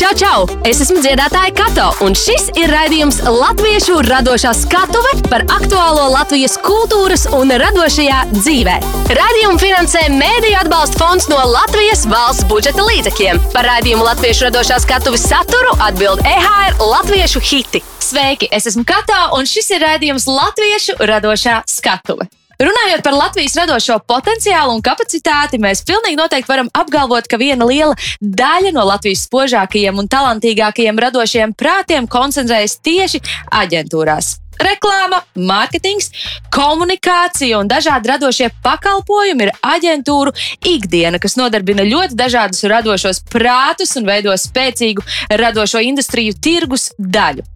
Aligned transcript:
Čau, 0.00 0.14
čau! 0.16 0.44
Es 0.64 0.78
esmu 0.80 1.02
dziedātāja 1.04 1.50
Kato, 1.52 1.90
un 2.06 2.14
šis 2.16 2.46
ir 2.56 2.70
raidījums 2.72 3.18
Latviešu 3.20 3.98
radošā 4.06 4.54
skatuve 4.56 5.10
par 5.26 5.44
aktuālo 5.52 6.06
Latvijas 6.14 6.54
kultūras 6.64 7.26
un 7.36 7.52
radošajā 7.60 8.22
dzīvē. 8.32 8.78
Radījumu 9.18 9.60
finansē 9.60 10.06
Mēdīļu 10.14 10.56
atbalsta 10.62 11.02
fonds 11.02 11.28
no 11.28 11.36
Latvijas 11.52 12.06
valsts 12.08 12.48
budžeta 12.48 12.88
līdzekļiem. 12.88 13.44
Par 13.52 13.68
raidījumu 13.74 14.08
Latviešu 14.08 14.48
radošā 14.48 14.80
skatuves 14.86 15.28
saturu 15.28 15.76
atbild 15.84 16.24
EHR 16.24 16.80
Latviešu 16.80 17.44
hiti. 17.44 17.84
Sveiki! 18.00 18.48
Es 18.48 18.72
esmu 18.72 18.88
Kato, 18.88 19.22
un 19.36 19.44
šis 19.44 19.68
ir 19.76 19.84
raidījums 19.84 20.30
Latviešu 20.32 20.96
radošā 20.96 21.60
skatuve. 21.68 22.32
Runājot 22.60 23.00
par 23.00 23.14
Latvijas 23.16 23.54
radošo 23.56 23.94
potenciālu 24.04 24.74
un 24.76 24.82
kapacitāti, 24.84 25.56
mēs 25.62 25.80
pilnīgi 25.88 26.18
noteikti 26.18 26.50
varam 26.50 26.68
apgalvot, 26.76 27.24
ka 27.24 27.38
viena 27.40 27.64
liela 27.64 27.96
daļa 28.20 28.74
no 28.76 28.84
Latvijas 28.84 29.24
spožākajiem 29.24 30.02
un 30.02 30.10
talantīgākajiem 30.12 31.00
radošajiem 31.06 31.56
prātiem 31.56 32.10
koncentrējas 32.10 32.76
tieši 32.84 33.24
aģentūrās 33.62 34.34
reklāma, 34.64 35.20
mārketings, 35.40 36.10
komunikācija 36.52 37.58
un 37.60 37.68
dažādi 37.70 38.10
radošie 38.12 38.50
pakalpojumi 38.64 39.46
ir 39.46 39.52
aģentūru 39.64 40.34
ikdiena, 40.68 41.20
kas 41.22 41.38
nodarbina 41.40 41.86
ļoti 41.88 42.18
dažādus 42.18 42.66
radošos 42.70 43.22
prātus 43.32 43.96
un 43.96 44.08
veido 44.08 44.34
spēcīgu 44.36 45.04
radošo 45.40 45.82
industriju 45.84 46.36
tirgus 46.42 46.90
daļu. 46.98 47.46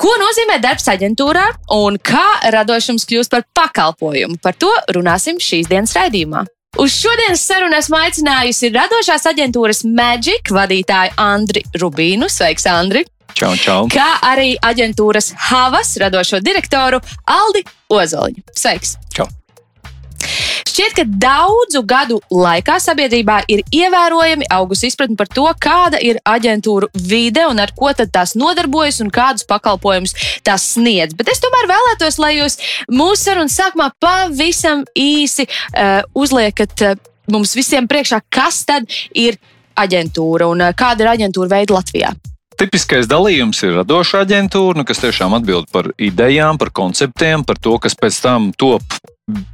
Ko 0.00 0.12
nozīmē 0.20 0.60
darbs 0.62 0.88
aģentūrā 0.92 1.46
un 1.76 1.98
kā 2.02 2.26
radošums 2.54 3.06
kļūst 3.08 3.32
par 3.32 3.44
pakalpojumu? 3.56 4.40
Par 4.42 4.58
to 4.58 4.70
runāsim 4.94 5.40
šīs 5.42 5.70
dienas 5.70 5.94
raidījumā. 5.96 6.44
Uz 6.78 6.94
šodienas 6.94 7.42
sarunu 7.42 7.74
esmu 7.80 7.98
aicinājusi 7.98 8.70
radošās 8.74 9.26
aģentūras 9.32 9.82
Magic 9.88 10.52
vadītāju 10.54 11.16
Andri 11.18 11.64
Rubīnu. 11.82 12.30
Sveiks, 12.30 12.68
Andri! 12.70 13.04
Čau, 13.34 13.52
čau. 13.58 13.82
Kā 13.90 14.08
arī 14.26 14.54
aģentūras 14.58 15.32
Havas 15.50 15.96
radošo 16.02 16.42
direktoru 16.44 17.02
Aldi 17.30 17.66
Ozoliņu. 17.90 18.46
Sveiks! 18.54 18.96
Čau. 19.14 19.28
Šķiet, 20.70 20.92
ka 20.94 21.02
daudzu 21.02 21.80
gadu 21.82 22.20
laikā 22.30 22.76
sabiedrībā 22.78 23.40
ir 23.50 23.64
ievērojami 23.74 24.46
augusi 24.54 24.86
izpratne 24.86 25.16
par 25.18 25.26
to, 25.26 25.48
kāda 25.58 25.98
ir 25.98 26.20
aģentūra 26.22 26.86
vide 27.10 27.42
un 27.50 27.58
ar 27.58 27.72
ko 27.74 27.90
tās 27.98 28.36
nodarbojas 28.38 29.00
un 29.02 29.10
kādus 29.10 29.48
pakalpojumus 29.50 30.14
tās 30.46 30.68
sniedz. 30.76 31.16
Bet 31.18 31.32
es 31.32 31.42
tomēr 31.42 31.66
vēlētos, 31.72 32.20
lai 32.22 32.36
jūs 32.36 32.60
mūsu 32.86 33.24
sarunas 33.24 33.58
sākumā 33.58 33.90
pavisam 33.98 34.86
īsi 34.94 35.48
uh, 35.50 36.06
uzliekat 36.14 36.86
uh, 36.86 36.96
mums 37.34 37.56
visiem 37.58 37.90
priekšā, 37.90 38.22
kas 38.30 38.62
tad 38.68 38.86
ir 39.10 39.40
aģentūra 39.74 40.52
un 40.54 40.68
uh, 40.68 40.74
kāda 40.76 41.02
ir 41.02 41.14
aģentūra 41.16 41.50
veida 41.56 41.80
Latvijā. 41.80 42.14
Tipiskais 42.60 43.10
dalījums 43.10 43.64
ir 43.66 43.80
radoša 43.80 44.22
aģentūra, 44.22 44.78
nu, 44.78 44.86
kas 44.86 45.02
tiešām 45.02 45.34
atbild 45.34 45.70
par 45.74 45.90
idejām, 45.98 46.60
par 46.62 46.70
konceptiem, 46.70 47.42
par 47.48 47.58
to, 47.58 47.80
kas 47.82 47.98
pēc 47.98 48.22
tam 48.22 48.52
top 48.54 49.00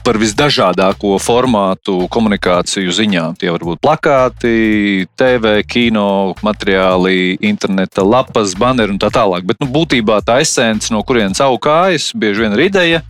par 0.07 0.19
visdažādāko 0.21 1.17
formātu 1.23 2.07
komunikāciju 2.13 2.93
ziņā. 2.95 3.25
Tie 3.41 3.51
var 3.53 3.65
būt 3.69 3.81
plakāti, 3.83 5.07
TV, 5.19 5.61
kino, 5.69 6.35
materiāli, 6.47 7.37
interneta 7.47 8.05
lapas, 8.07 8.55
banneri 8.59 8.95
un 8.95 9.01
tā 9.03 9.11
tālāk. 9.15 9.47
Bet 9.49 9.63
nu, 9.63 9.71
būtībā 9.73 10.21
tā 10.27 10.41
esence, 10.45 10.93
no 10.95 11.03
kurienes 11.07 11.43
aug 11.45 11.59
kājas, 11.63 12.13
bieži 12.17 12.47
vien 12.47 12.57
ir 12.57 12.67
ideja. 12.69 13.03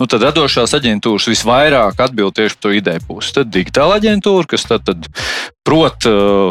Nu, 0.00 0.08
tad 0.10 0.24
radošās 0.26 0.74
aģentūras 0.78 1.28
visvairāk 1.30 2.00
atbild 2.02 2.36
tieši 2.38 2.58
par 2.58 2.64
to 2.66 2.74
ideju 2.78 3.06
pusi. 3.08 3.36
Tad 3.36 3.52
digitāla 3.54 4.00
aģentūra, 4.00 4.48
kas 4.50 4.66
tad, 4.68 4.88
tad 4.88 5.06
prot 5.66 6.08
uh, 6.10 6.50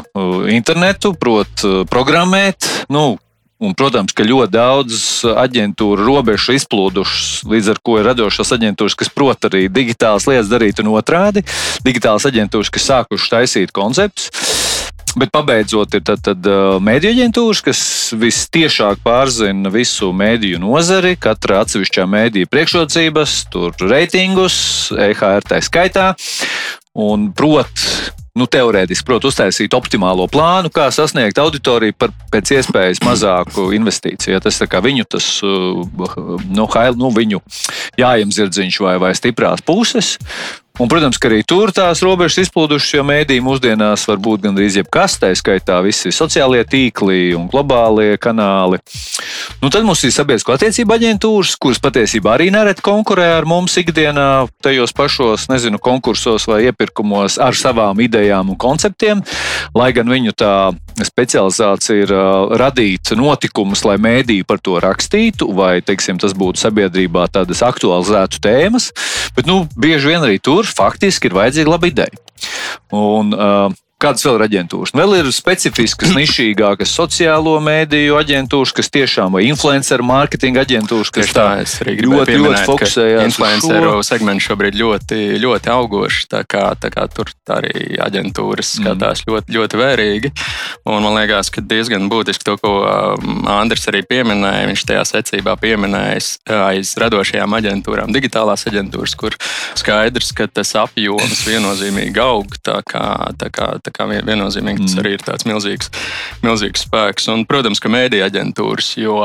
internetu, 0.51 1.13
prot 1.19 1.65
uh, 1.67 1.81
programmēt. 1.89 2.69
Nu, 2.91 3.17
Un, 3.61 3.75
protams, 3.77 4.15
ka 4.17 4.25
ļoti 4.25 4.55
daudz 4.55 4.95
aģentūru 5.37 6.01
robežu 6.01 6.55
izplūdušas, 6.57 7.43
līdz 7.45 7.67
ar 7.75 7.79
to 7.85 7.97
ir 7.99 8.07
radošās 8.09 8.55
aģentūras, 8.57 8.95
kas 8.97 9.11
prot 9.13 9.45
arī 9.51 9.67
digitālas 9.69 10.25
lietas 10.25 10.49
darīt 10.49 10.81
un 10.81 10.89
otrādi. 10.95 11.43
Digitālas 11.85 12.25
aģentūras, 12.25 12.71
kas 12.73 12.87
sākušas 12.89 13.33
taisīt 13.35 13.73
konceptus. 13.75 14.31
Bet 15.13 15.29
pabeidzot, 15.35 15.93
ir 15.93 16.05
tad, 16.07 16.23
tad 16.23 16.47
mēdīņu 16.81 17.19
aģentūras, 17.19 17.61
kas 17.67 17.81
vistiešāk 18.17 19.03
pārzina 19.03 19.69
visu 19.69 20.09
mēdīju 20.15 20.61
nozari, 20.63 21.17
katra 21.19 21.61
atsevišķā 21.65 22.07
mēdīja 22.09 22.49
priekšrocības, 22.49 23.35
tur 23.53 23.75
reitingus, 23.91 24.55
EHR 24.95 25.45
tā 25.51 25.61
skaitā. 25.61 26.13
Un 26.97 27.29
prot 27.35 27.85
nu, 28.37 28.47
teorētiski, 28.47 29.05
protams, 29.07 29.33
uztaisīt 29.33 29.75
optimālo 29.75 30.27
plānu, 30.31 30.71
kā 30.73 30.87
sasniegt 30.93 31.39
auditoriju 31.41 31.95
par 31.99 32.13
pēc 32.31 32.53
iespējas 32.57 33.03
mazāku 33.05 33.69
investīciju. 33.75 34.35
Ja 34.37 34.43
tas 34.43 34.59
ir 34.63 34.71
viņu, 34.71 35.07
tas, 35.11 35.27
uh, 35.45 35.83
nu, 36.47 36.67
hail, 36.75 36.97
nu, 36.99 37.11
viņu 37.15 37.41
jājamzirdziņš 37.99 38.81
vai, 38.85 38.97
vai 39.03 39.13
stiprās 39.17 39.63
puses. 39.65 40.15
Un, 40.79 40.87
protams, 40.87 41.19
ka 41.19 41.27
arī 41.27 41.41
tur 41.43 41.73
tās 41.75 41.99
robežas 42.05 42.45
izplūdušas, 42.45 42.93
jo 42.95 43.03
mēdī 43.03 43.41
mūsdienās 43.43 44.05
var 44.07 44.21
būt 44.23 44.45
gandrīz 44.45 44.77
jebkas, 44.79 45.17
tā 45.19 45.33
skaitā 45.35 45.81
visi 45.83 46.13
sociālie 46.15 46.61
tīkli 46.63 47.33
un 47.35 47.49
globālie 47.51 48.15
kanāli. 48.21 48.79
Nu, 49.59 49.67
tad 49.67 49.83
mums 49.85 50.01
ir 50.07 50.13
sabiedrisko 50.15 50.55
attiecību 50.55 50.95
aģentūras, 50.95 51.57
kuras 51.61 51.81
patiesībā 51.83 52.37
arī 52.37 52.47
nereti 52.55 52.85
konkurē 52.87 53.27
ar 53.35 53.47
mums 53.49 53.75
ikdienā, 53.81 54.47
tajos 54.63 54.95
pašos, 54.95 55.49
nezinu, 55.51 55.81
konkursos 55.81 56.47
vai 56.47 56.63
iepirkumos 56.69 57.35
ar 57.43 57.57
savām 57.57 57.99
idejām 58.07 58.53
un 58.55 58.59
konceptiem. 58.61 59.25
Lai 59.75 59.91
gan 59.93 60.09
viņu 60.09 60.33
tā 60.39 60.55
specializācija 61.03 62.07
ir 62.07 62.15
uh, 62.15 62.55
radīt 62.59 63.13
notikumus, 63.19 63.83
lai 63.87 63.97
mēdīji 64.01 64.47
par 64.47 64.63
to 64.63 64.79
rakstītu, 64.81 65.51
vai 65.57 65.75
teiksim, 65.85 66.17
tas 66.21 66.33
būtu 66.37 66.63
sabiedrībā 66.63 67.27
tādas 67.33 67.61
aktualizētu 67.65 68.41
tēmas. 68.43 68.91
Bet 69.35 69.47
nu, 69.49 69.65
bieži 69.75 70.13
vien 70.13 70.25
arī 70.25 70.39
tur 70.41 70.60
faktiski 70.67 71.29
ir 71.29 71.37
vajadzīga 71.37 71.73
laba 71.73 71.89
ideja. 71.89 72.21
Un, 72.95 73.33
uh, 73.35 73.73
Kādas 74.01 74.25
vēl 74.25 74.39
ir 74.39 74.43
aģentūras? 74.47 74.93
Vēl 74.97 75.15
ir 75.19 75.29
specifiskas, 75.35 76.13
nišīgākas 76.17 76.93
sociālo 76.97 77.57
mēdīju 77.63 78.17
aģentūras, 78.17 78.73
kas 78.77 78.89
tiešām 78.93 79.37
ir 79.37 79.51
influenceru 79.51 80.05
mārketinga 80.09 80.63
aģentūras, 80.65 81.13
kas 81.13 81.33
tā, 81.35 81.47
tā 81.61 81.95
ļoti, 82.01 82.37
ļoti 82.41 82.63
fokusējas. 82.69 83.27
Influenceru 83.29 83.93
segments 84.05 84.47
šobrīd 84.47 84.77
ļoti, 84.79 85.19
ļoti 85.43 85.71
augošs. 85.73 86.27
Tā 86.31 86.41
kā, 86.49 86.63
tā 86.81 86.89
kā 86.93 87.05
tur 87.13 87.29
tā 87.45 87.59
arī 87.61 87.99
aģentūras 88.01 88.73
mm. 88.73 88.81
skatās 88.81 89.21
mm. 89.21 89.31
ļoti, 89.31 89.55
ļoti 89.57 89.81
vērīgi. 89.81 90.33
Un 90.89 91.05
man 91.05 91.17
liekas, 91.19 91.51
ka 91.53 91.61
diezgan 91.61 92.09
būtiski 92.11 92.47
to, 92.47 92.57
ko 92.61 92.73
um, 92.81 93.45
Andris 93.51 93.85
arī 93.91 94.01
pieminēja. 94.07 94.69
Viņš 94.71 94.85
tajā 94.89 95.05
secībā 95.11 95.55
pieminējis 95.61 96.31
aiz 96.57 96.95
radošajām 97.01 97.57
aģentūrām, 97.59 98.13
digitālās 98.15 98.65
aģentūras, 98.69 99.15
kur 99.19 99.37
skaidrs, 99.77 100.31
ka 100.37 100.49
tas 100.49 100.73
apjoms 100.79 101.45
viennozīmīgi 101.45 102.23
aug. 102.23 102.57
Tā 102.65 102.79
kā, 102.87 103.05
tā 103.37 103.51
kā, 103.53 103.71
tā 103.83 103.90
kā 103.95 104.07
viennozīmīgi 104.11 104.85
tas 104.85 104.95
mm. 104.95 105.03
arī 105.03 105.13
ir 105.17 105.25
tāds 105.25 105.47
milzīgs, 105.49 105.91
milzīgs 106.45 106.85
spēks. 106.87 107.29
Un, 107.33 107.45
protams, 107.49 107.81
ka 107.83 107.91
mēdīja 107.91 108.29
aģentūras, 108.31 108.93
jo 109.01 109.23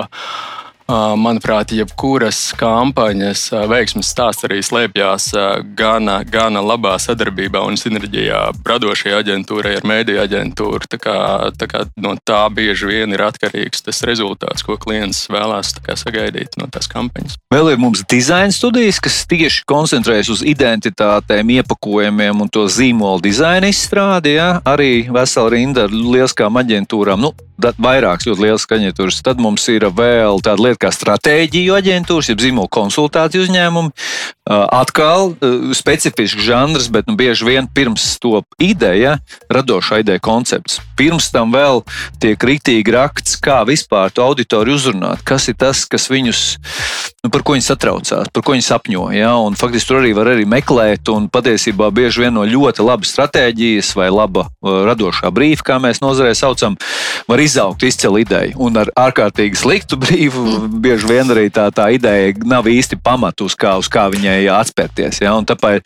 Manuprāt, 0.87 1.73
jebkuras 1.75 2.53
kampaņas 2.55 3.49
veiksmes 3.67 4.07
stāsts 4.13 4.47
arī 4.47 4.61
slēpjas 4.63 5.33
gana, 5.75 6.21
gana 6.23 6.61
labā 6.63 6.95
sadarbībā 7.03 7.59
un 7.67 7.75
sinerģijā 7.81 8.43
radošajai 8.63 9.17
aģentūrai 9.19 9.73
ar 9.81 9.89
mēdīju 9.91 10.21
aģentūru. 10.23 10.87
Tā 10.93 11.01
kā, 11.03 11.17
tā 11.59 11.67
kā 11.73 11.83
no 11.99 12.15
tā 12.23 12.45
bieži 12.55 12.87
vien 12.93 13.17
ir 13.17 13.25
atkarīgs 13.27 13.83
tas 13.83 13.99
rezultāts, 14.07 14.63
ko 14.63 14.79
klients 14.79 15.25
vēlās 15.33 15.75
sagaidīt 15.75 16.55
no 16.61 16.71
tās 16.71 16.87
kampaņas. 16.93 17.35
Vēl 17.51 17.73
ir 17.73 17.83
mums 17.83 18.05
dizaina 18.07 18.55
studijas, 18.55 19.03
kas 19.03 19.19
tieši 19.27 19.67
koncentrējas 19.67 20.31
uz 20.37 20.45
identitātēm, 20.47 21.51
iepakojumiem 21.59 22.47
un 22.47 22.53
to 22.53 22.69
zīmolu 22.71 23.25
dizaina 23.27 23.73
izstrādi. 23.75 24.37
Ja? 24.39 24.61
Arī 24.63 25.09
vesela 25.11 25.51
rinda 25.51 25.89
ar 25.89 25.99
lieliskām 25.99 26.63
aģentūrām. 26.63 27.27
Nu, 27.27 27.35
vairākas 27.59 28.29
ļoti 28.29 28.45
lielas 28.45 28.67
aģentūras. 28.71 29.23
Tad 29.25 29.41
mums 29.43 29.67
ir 29.73 29.89
vēl 29.97 30.43
tāda 30.45 30.63
lieta 30.63 30.76
kā 30.81 30.93
stratēģiju 30.95 31.77
aģentūras, 31.77 32.31
jeb 32.33 32.43
zīmola 32.43 32.71
konsultāciju 32.73 33.47
uzņēmumi. 33.47 33.93
Atkal 34.47 35.33
specifisks 35.75 36.45
žanrs, 36.47 36.87
bet 36.95 37.09
nu, 37.11 37.17
bieži 37.19 37.49
vien 37.49 37.67
pirms 37.67 38.05
to 38.23 38.45
ideja, 38.63 39.17
radošā 39.51 40.05
ideja 40.05 40.23
koncepts. 40.23 40.79
Pirms 40.97 41.33
tam 41.35 41.51
vēl 41.51 41.83
tiek 42.23 42.39
rītīgi 42.39 42.95
raksts, 42.95 43.41
kā 43.43 43.59
vispār 43.67 44.15
to 44.15 44.23
auditoriju 44.23 44.79
uzrunāt, 44.79 45.25
kas 45.27 45.49
ir 45.51 45.59
tas, 45.59 45.83
kas 45.91 46.07
viņus, 46.13 46.43
nu, 47.27 47.33
par 47.35 47.43
ko 47.43 47.57
viņi 47.57 47.67
satraucās, 47.67 48.31
par 48.31 48.47
ko 48.47 48.55
viņi 48.55 48.69
sapņo. 48.69 49.09
Ja? 49.17 49.35
Un, 49.43 49.59
faktiski 49.59 49.91
tur 49.91 49.99
arī 49.99 50.15
var 50.15 50.31
arī 50.31 50.47
meklēt, 50.47 51.11
un 51.11 51.27
patiesībā 51.33 51.91
bieži 51.91 52.23
vien 52.23 52.39
no 52.39 52.47
ļoti 52.47 52.87
labas 52.87 53.17
stratēģijas 53.17 53.93
vai 53.99 54.09
laba 54.15 54.47
radošā 54.63 55.33
brīva, 55.35 55.67
kā 55.67 55.81
mēs 55.83 55.99
nozarē 56.05 56.37
saucam, 56.39 56.79
var 57.27 57.43
izaugt 57.43 57.83
izcila 57.83 58.23
ideja. 58.23 58.55
Un 58.63 58.79
ar 58.79 58.95
ārkārtīgi 58.95 59.59
sliktu 59.59 59.99
brīvu 60.01 60.66
bieži 60.67 61.09
vien 61.11 61.31
arī 61.33 61.49
tā, 61.55 61.69
tā 61.75 61.89
ideja 61.95 62.35
nav 62.45 62.69
īsti 62.71 62.99
pamatu, 63.03 63.49
uz 63.51 63.57
kā, 63.59 63.77
uz 63.81 63.91
kā 63.93 64.07
viņai 64.13 64.39
atspērties. 64.53 65.23
Ja? 65.25 65.35
Un 65.39 65.47
tāpēc, 65.49 65.83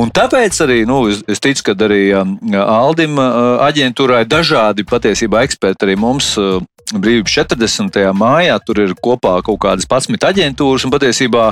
un 0.00 0.12
tāpēc 0.14 0.60
arī 0.66 0.82
nu, 0.88 1.04
es, 1.12 1.22
es 1.30 1.42
ticu, 1.42 1.68
ka 1.70 1.76
arī 1.88 2.02
um, 2.18 2.36
Aldim 2.62 3.18
uh, 3.20 3.58
aģentūrai 3.66 4.24
dažādi 4.28 4.86
patiesībā 4.88 5.44
eksperti 5.46 5.88
arī 5.88 5.98
mums. 6.00 6.34
Brīvības 6.86 7.32
40. 7.34 7.96
mājā 8.14 8.54
tur 8.62 8.78
ir 8.84 8.92
kopā 9.02 9.40
kaut 9.42 9.58
kādas 9.64 9.88
11 9.90 10.22
aģentūras, 10.28 10.84
un 10.86 10.92
patiesībā 10.94 11.48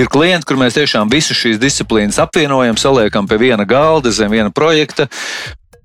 ir 0.00 0.08
klienti, 0.08 0.48
kur 0.48 0.56
mēs 0.56 0.78
tiešām 0.78 1.12
visu 1.12 1.36
šīs 1.36 1.60
disciplīnas 1.60 2.16
apvienojam, 2.24 2.78
saliekam 2.80 3.28
pie 3.28 3.36
viena 3.42 3.68
galda, 3.68 4.08
zem 4.16 4.32
viena 4.32 4.48
projekta. 4.48 5.10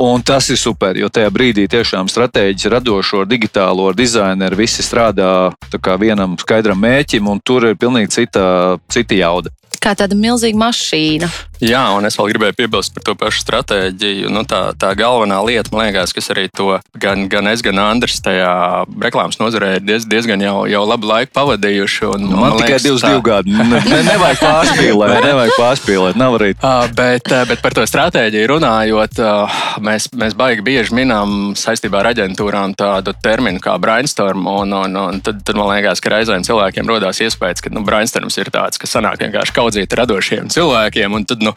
Un 0.02 0.24
tas 0.26 0.50
ir 0.50 0.58
super, 0.58 0.98
jo 0.98 1.10
tajā 1.14 1.30
brīdī 1.34 1.68
tiešām 1.70 2.10
stratēģis, 2.10 2.70
radošo, 2.74 3.24
digitālo 3.30 3.92
dizaineru 3.94 4.58
visi 4.64 4.84
strādā 4.86 5.54
vienam 6.02 6.34
skaidram 6.42 6.82
mērķim, 6.82 7.30
un 7.30 7.42
tur 7.46 7.70
ir 7.70 7.78
pilnīgi 7.78 8.12
cita, 8.18 8.46
cita 8.90 9.20
jauda 9.20 9.54
kā 9.84 9.96
tāda 10.00 10.18
milzīga 10.18 10.60
mašīna. 10.60 11.30
Jā, 11.64 11.84
un 11.96 12.04
es 12.04 12.18
vēl 12.20 12.34
gribēju 12.34 12.56
piebilst 12.58 12.92
par 12.96 13.06
to 13.08 13.14
pašu 13.16 13.40
stratēģiju. 13.44 14.32
Nu, 14.34 14.42
tā, 14.48 14.74
tā 14.80 14.90
galvenā 15.00 15.38
lieta, 15.48 15.72
man 15.72 15.88
liekas, 15.88 16.12
kas 16.16 16.28
arī 16.34 16.50
to 16.52 16.80
gan, 17.00 17.30
gan 17.32 17.48
es, 17.48 17.62
gan 17.64 17.80
Andris 17.80 18.20
tajā 18.24 18.84
reklāmas 19.04 19.40
nozarē 19.40 19.78
ir 19.78 19.86
diez, 19.86 20.04
diezgan 20.10 20.44
jau, 20.44 20.66
jau 20.68 20.82
labu 20.90 21.08
laiku 21.08 21.32
pavadījuši. 21.38 22.10
Un, 22.10 22.26
nu, 22.28 22.36
man, 22.36 22.56
man 22.58 22.66
tikai 22.66 22.82
divas 22.84 23.06
tā... 23.06 23.14
divu 23.14 23.24
gadi. 23.30 23.54
Ne, 23.56 23.80
ne, 23.80 24.00
nevajag 24.10 24.42
pārspīlēt, 24.48 25.14
nevajag 25.24 25.56
pārspīlēt. 25.62 26.20
Nav 26.20 26.36
arī. 26.40 26.50
Uh, 26.58 26.84
bet, 27.00 27.32
bet 27.52 27.64
par 27.64 27.78
to 27.78 27.88
stratēģiju 27.88 28.52
runājot, 28.56 29.24
uh, 29.24 29.62
mēs, 29.88 30.10
mēs 30.20 30.36
baigi 30.40 30.68
bieži 30.68 30.98
minām 31.00 31.54
saistībā 31.60 32.02
ar 32.02 32.12
aģentūrām 32.12 32.76
tādu 32.80 33.16
terminu 33.24 33.64
kā 33.64 33.78
brainstorm. 33.80 34.50
Un, 34.52 34.76
un, 34.82 35.00
un 35.00 35.24
tad, 35.24 35.40
tad 35.48 35.60
man 35.60 35.72
liekas, 35.72 36.04
ka 36.04 36.12
reizēm 36.18 36.44
cilvēkiem 36.44 36.92
rodās 36.92 37.24
iespējas, 37.24 37.64
ka 37.64 37.72
nu, 37.72 37.86
brainstorms 37.88 38.42
ir 38.42 38.52
tāds, 38.52 38.82
kas 38.82 38.98
sanāk 38.98 39.24
vienkārši 39.24 39.56
kaudzīt 39.74 39.94
radošiem 39.98 40.50
cilvēkiem. 40.54 41.14
Un 41.18 41.26
tad, 41.26 41.42
nu, 41.44 41.54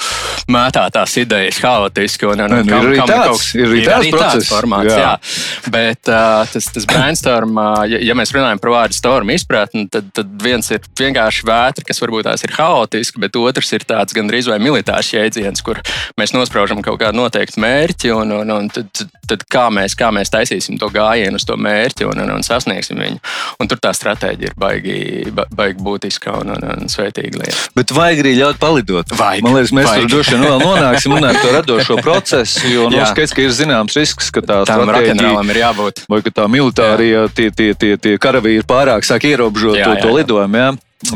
mētā 0.53 0.87
tās 0.93 1.17
idejas 1.21 1.61
haotiski. 1.63 2.27
Un, 2.31 2.43
un, 2.47 2.55
un, 2.61 2.69
kam, 2.69 2.87
ir, 2.89 2.97
kam 3.01 3.11
tāds, 3.11 3.53
kaut, 3.53 3.61
ir, 3.61 3.75
ir 3.83 3.93
arī 3.93 4.13
tāds 4.15 4.49
formāts. 4.51 4.93
Jā. 4.93 5.01
Jā. 5.03 5.71
Bet 5.73 6.11
uh, 6.11 6.45
tas, 6.51 6.71
tas 6.73 6.87
brainstorm, 6.89 7.57
uh, 7.61 7.83
ja, 7.91 8.01
ja 8.01 8.17
mēs 8.17 8.33
runājam 8.35 8.61
par 8.63 8.73
vārdu 8.73 8.97
storm 8.97 9.33
izpratni, 9.35 9.87
tad, 9.93 10.09
tad 10.17 10.33
viens 10.43 10.71
ir 10.73 10.85
vienkārši 10.99 11.47
vētra, 11.49 11.87
kas 11.87 12.01
varbūt 12.03 12.29
tās 12.31 12.47
ir 12.47 12.55
haotiski, 12.57 13.21
bet 13.23 13.37
otrs 13.41 13.73
ir 13.77 13.87
tāds 13.89 14.17
gandrīz 14.17 14.49
vai 14.51 14.59
militārs 14.63 15.13
jēdziens, 15.13 15.63
kur 15.67 15.83
mēs 16.21 16.35
nospraužam 16.37 16.83
kaut 16.85 17.01
kādu 17.03 17.21
noteiktu 17.21 17.61
mērķi 17.63 18.15
un, 18.17 18.33
un, 18.41 18.55
un 18.57 18.71
tad, 18.73 18.89
tad, 18.97 19.13
tad 19.35 19.47
kā, 19.53 19.67
mēs, 19.75 19.97
kā 19.99 20.11
mēs 20.15 20.33
taisīsim 20.33 20.81
to 20.81 20.89
gājienu 20.95 21.41
uz 21.41 21.47
to 21.49 21.59
mērķi 21.61 22.09
un, 22.09 22.23
un, 22.25 22.35
un 22.39 22.47
sasniegsim 22.47 23.01
viņu. 23.03 23.23
Un 23.61 23.71
tur 23.71 23.81
tā 23.83 23.93
stratēģija 23.97 24.53
ir 24.53 24.59
baigi, 24.61 24.99
baigi 25.35 25.83
būtiska 25.83 26.39
un, 26.41 26.55
un, 26.55 26.67
un 26.87 26.93
svētīga 26.93 27.41
lieta. 27.43 27.67
Bet 27.77 27.93
vajag 27.97 28.06
arī 28.15 28.33
ļaut 28.39 28.61
palidot. 28.63 29.11
Vajag. 29.19 29.45
Man 29.45 29.57
liekas, 29.57 29.73
mēs 29.77 29.91
tur 29.91 30.11
droši 30.13 30.35
vien 30.35 30.45
vēl 30.47 30.63
nonāksim 30.63 31.15
un 31.17 31.27
ar 31.29 31.39
to 31.43 31.53
radošo 31.55 31.99
procesu, 32.07 32.63
jo 32.71 32.87
nu, 32.93 33.01
skaidrs, 33.11 33.35
ka 33.37 33.45
ir 33.45 33.55
zināms 33.57 33.99
risks, 33.99 34.31
ka 34.35 34.45
tā 34.47 34.61
stratēģija 34.69 35.45
ir 35.51 35.61
jābūt. 35.63 36.05
Vai 36.13 36.21
ka 36.25 36.35
tā 36.41 36.47
militārie 36.53 37.27
tie, 37.37 37.51
tie, 37.51 37.73
tie, 37.75 37.97
tie 37.99 38.15
karavīri 38.23 38.65
pārāk 38.67 39.07
sāk 39.07 39.27
ierobežot 39.29 39.81
jā, 39.81 39.91
to, 39.91 39.99
jā, 39.99 40.05
to 40.07 40.15
lidojumu. 40.21 40.63
Jā. 40.63 40.71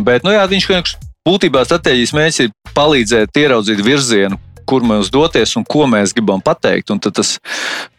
Bet, 0.05 0.27
nu 0.27 0.35
jā, 0.35 0.43
viņš 0.51 0.69
vienkārši 0.71 1.01
būtībā 1.29 1.65
stratēģijas 1.69 2.15
mērķis 2.17 2.45
ir 2.47 2.53
palīdzēt 2.77 3.43
ieraudzīt 3.43 3.83
virzienu, 3.85 4.41
kur 4.71 4.87
mēs 4.87 5.11
doties 5.13 5.57
un 5.59 5.67
ko 5.67 5.87
mēs 5.91 6.15
gribam 6.15 6.43
pateikt. 6.45 6.93
Un 6.95 7.03
tad 7.03 7.17
tas 7.19 7.35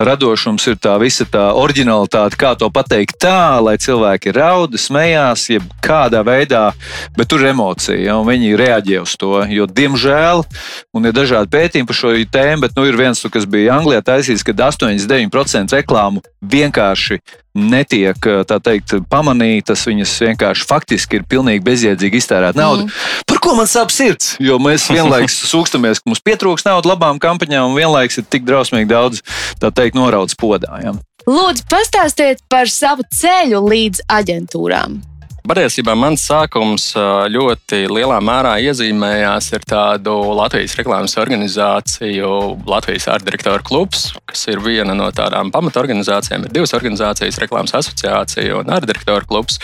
radošums 0.02 0.68
ir 0.72 0.80
tā 0.82 0.96
visa 1.02 1.28
tā 1.28 1.50
originalitāte, 1.60 2.40
kā 2.40 2.54
to 2.60 2.70
pateikt 2.74 3.20
tā, 3.22 3.60
lai 3.64 3.76
cilvēki 3.82 4.34
rauda, 4.38 4.80
smējās, 4.80 5.48
jeb 5.58 5.68
kādā 5.84 6.24
veidā, 6.28 6.70
bet 7.18 7.32
tur 7.32 7.44
ir 7.44 7.52
emocija, 7.52 8.00
ja, 8.00 8.18
un 8.20 8.30
viņi 8.30 8.56
reaģē 8.60 9.04
uz 9.04 9.18
to. 9.20 9.34
Jo, 9.52 9.68
diemžēl, 9.68 10.46
un 10.96 11.10
ir 11.10 11.16
dažādi 11.16 11.52
pētījumi 11.52 11.92
par 11.92 12.00
šo 12.02 12.16
tēmu, 12.32 12.66
bet 12.66 12.78
nu, 12.78 12.88
ir 12.88 13.00
viens, 13.00 13.24
kas 13.34 13.48
bija 13.50 13.78
Anglijā 13.80 14.04
taisīts, 14.06 14.46
kad 14.48 14.60
89% 14.72 15.80
reklāmu 15.82 16.24
vienkārši 16.42 17.20
netiek 17.58 18.18
teikt, 18.64 18.96
pamanītas. 19.12 19.84
Viņas 19.90 20.16
vienkārši 20.26 20.68
faktiski 20.70 21.20
ir 21.20 21.28
pilnīgi 21.30 21.64
bezjēdzīgi 21.66 22.22
iztērēt 22.22 22.60
naudu. 22.60 22.88
Mm. 22.88 23.22
Par 23.28 23.42
ko 23.44 23.56
man 23.60 23.70
sāp 23.70 23.94
sirds? 23.94 24.36
Jo 24.44 24.60
mēs 24.62 24.88
vienlaikus 24.96 25.38
sūkstamies, 25.52 26.02
ka 26.02 26.12
mums 26.12 26.24
pietrūks 26.26 26.68
naudas 26.68 26.90
labām 26.90 27.22
kampaņām, 27.22 27.72
un 27.72 27.80
vienlaikus 27.80 28.22
ir 28.22 28.28
tik 28.32 28.48
drausmīgi 28.48 28.92
daudz 28.92 29.24
teikt, 29.62 29.98
noraudzes 30.00 30.40
podā. 30.40 30.82
Ja? 30.84 30.96
Lūdzu, 31.30 31.68
pastāstiet 31.70 32.42
par 32.50 32.72
savu 32.72 33.06
ceļu 33.14 33.62
līdz 33.68 34.08
aģentūrām. 34.10 35.02
Patiesībā 35.42 35.96
mans 35.98 36.22
sākums 36.22 36.92
ļoti 37.34 37.88
lielā 37.90 38.20
mērā 38.22 38.54
iezīmējās 38.62 39.48
ar 39.58 39.64
tādu 39.66 40.14
Latvijas 40.38 40.76
reklāmas 40.78 41.18
organizāciju, 41.18 42.30
Latvijas 42.70 43.08
ārdirektoru 43.16 43.66
klubs, 43.66 44.12
kas 44.30 44.46
ir 44.54 44.62
viena 44.62 44.94
no 44.98 45.10
tādām 45.10 45.50
pamatorganizācijām. 45.52 46.46
Ir 46.46 46.54
divas 46.60 46.76
organizācijas, 46.78 47.42
reklāmas 47.42 47.74
asociācija 47.82 48.62
un 48.62 48.70
ārdirektoru 48.78 49.26
klubs. 49.34 49.58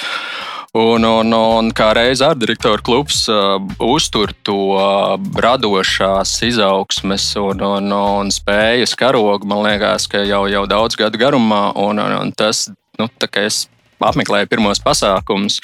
Un, 0.77 1.05
un, 1.05 1.31
un 1.31 1.69
kā 1.77 1.91
reizē 1.95 2.33
ārdirektoru 2.33 2.83
klubs 2.85 3.21
uh, 3.31 3.55
uztur 3.81 4.33
to 4.45 4.57
uh, 4.75 5.13
radošās 5.45 6.35
izaugsmes 6.49 7.29
un, 7.39 7.63
un, 7.63 7.93
un 7.93 8.33
spējas 8.33 8.97
karogu, 8.97 9.47
man 9.47 9.63
liekas, 9.69 10.09
ka 10.11 10.25
jau, 10.27 10.43
jau 10.51 10.65
daudz 10.69 10.97
gadu 10.99 11.21
garumā. 11.21 11.67
Un, 11.77 12.01
un, 12.01 12.19
un 12.19 12.35
tas, 12.35 12.65
nu, 12.99 13.07
es 13.45 13.63
apmeklēju 14.03 14.49
pirmos 14.51 14.81
pasākumus, 14.83 15.59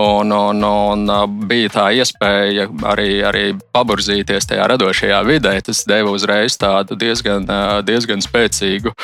un, 0.00 0.32
un, 0.32 0.64
un 0.64 1.06
bija 1.48 1.72
tā 1.76 1.86
iespēja 1.96 2.68
arī, 2.92 3.10
arī 3.26 3.44
paburzīties 3.76 4.48
tajā 4.50 4.68
radošajā 4.72 5.20
vidē. 5.28 5.56
Tas 5.66 5.84
deva 5.88 6.14
uzreiz 6.14 6.56
tādu 6.60 6.96
diezgan, 7.00 7.48
diezgan 7.86 8.24
spēcīgu, 8.24 8.94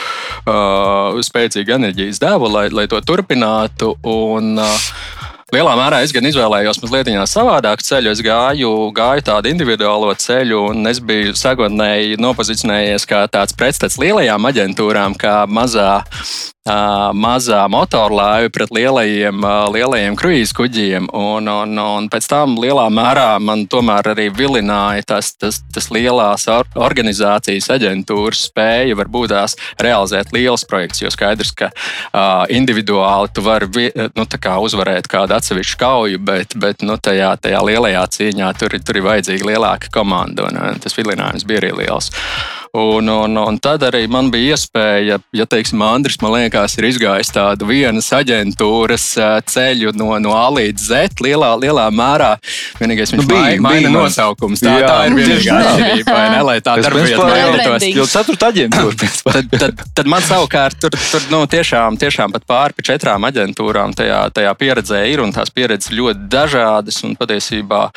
spēcīgu 1.29 1.77
enerģijas 1.79 2.23
devu, 2.23 2.51
lai, 2.53 2.69
lai 2.73 2.89
to 2.91 3.01
turpinātu. 3.05 3.95
Un, 4.09 4.57
Lielā 5.53 5.75
mērā 5.77 5.99
es 6.01 6.15
gan 6.17 6.25
izvēlējos 6.25 6.79
mazliet 6.81 7.11
savādāku 7.29 7.85
ceļu. 7.85 8.15
Es 8.15 8.23
gāju, 8.25 8.71
gāju 8.97 9.25
tādu 9.27 9.51
individuālo 9.51 10.09
ceļu, 10.17 10.63
un 10.71 10.89
es 10.89 10.97
biju 11.05 11.35
sākotnēji 11.37 12.17
nopozicionējies 12.25 13.05
kā 13.11 13.27
tāds 13.29 13.53
pretstats 13.53 13.99
lielajām 14.01 14.49
aģentūrām, 14.49 15.19
kā 15.21 15.43
mazā 15.45 15.99
mazā 16.63 17.65
motorlaiva 17.67 18.51
pret 18.55 18.71
lielajiem, 18.71 19.43
lielajiem 19.75 20.15
kruīzu 20.15 20.55
kuģiem. 20.55 21.09
Un, 21.11 21.49
un, 21.51 21.79
un 21.79 22.07
pēc 22.11 22.29
tam 22.31 22.55
lielā 22.63 22.87
mērā 22.87 23.41
man 23.43 23.67
tomēr 23.67 24.13
arī 24.13 24.29
vilināja 24.31 25.03
tas, 25.03 25.33
tas, 25.35 25.59
tas 25.75 25.91
lielās 25.91 26.47
organizācijas 26.79 27.67
aģentūras 27.75 28.47
spēja 28.47 28.95
varbūt 28.95 29.35
tās 29.35 29.57
realizēt 29.83 30.31
liels 30.33 30.65
projekts. 30.69 31.03
Jo 31.03 31.11
skaidrs, 31.11 31.51
ka 31.51 31.73
uh, 31.73 32.47
individuāli 32.47 33.35
tu 33.35 33.43
vari 33.43 33.91
nu, 34.15 34.27
uzvarēt 34.63 35.11
kādu 35.11 35.35
atsevišķu 35.43 35.79
kauju, 35.82 36.22
bet, 36.22 36.55
bet 36.63 36.87
nu, 36.87 36.96
tajā, 37.03 37.34
tajā 37.43 37.61
lielajā 37.67 38.06
cīņā 38.17 38.55
tur, 38.61 38.79
tur 38.79 39.01
ir 39.01 39.06
vajadzīga 39.08 39.51
lielāka 39.51 39.91
komanda. 39.94 40.46
Un, 40.46 40.61
un 40.70 40.82
tas 40.82 40.94
vilinājums 40.99 41.46
bija 41.49 41.65
arī 41.65 41.72
liels. 41.82 42.13
Un, 42.72 43.08
un, 43.08 43.36
un 43.36 43.58
tad 43.60 43.82
arī 43.84 44.06
man 44.08 44.31
bija 44.32 44.55
iespēja, 44.55 45.19
ja 45.36 45.44
teiksim, 45.44 45.82
Andris, 45.84 46.14
man 46.22 46.32
liekas, 46.32 46.79
ir 46.81 46.86
izgājis 46.88 47.29
tādu 47.34 47.67
vienas 47.69 48.06
aģentūras 48.17 49.05
ceļu 49.52 49.93
no, 50.00 50.14
no 50.24 50.32
A 50.32 50.46
līdz 50.56 50.86
Z 50.86 51.20
lielā, 51.20 51.50
lielā 51.60 51.84
mērā. 51.93 52.31
Vienīgais 52.81 53.12
viņš 53.12 53.20
nu, 53.20 53.29
bija, 53.29 53.60
maina 53.60 53.91
bija 53.91 53.93
nosaukums. 53.93 54.64
Tā, 54.64 54.79
jā, 54.81 54.88
tā 54.88 54.96
ir 55.05 55.19
vienīgā 55.20 55.58
atšķirība, 55.67 56.17
ne? 56.32 56.41
Lai 56.48 56.56
tā 56.64 56.79
darbības 56.81 57.20
mainītos. 57.20 57.88
Jo 57.93 58.08
ceturta 58.08 58.48
aģentūra. 58.55 59.12
tad, 59.36 59.52
tad, 59.52 59.86
tad 60.00 60.12
man 60.17 60.24
savukārt 60.24 60.81
tur, 60.81 60.96
tur 60.96 61.29
nu, 61.34 61.44
tiešām, 61.52 62.00
tiešām 62.00 62.32
pat 62.38 62.48
pāri 62.48 62.81
pa 62.81 62.88
četrām 62.88 63.29
aģentūrām 63.29 63.93
tajā, 64.00 64.24
tajā 64.32 64.56
pieredzē 64.64 65.05
ir 65.12 65.20
un 65.20 65.36
tās 65.36 65.52
pieredzes 65.52 65.93
ļoti 65.93 66.24
dažādas 66.32 67.05
un 67.05 67.20
patiesībā 67.20 67.91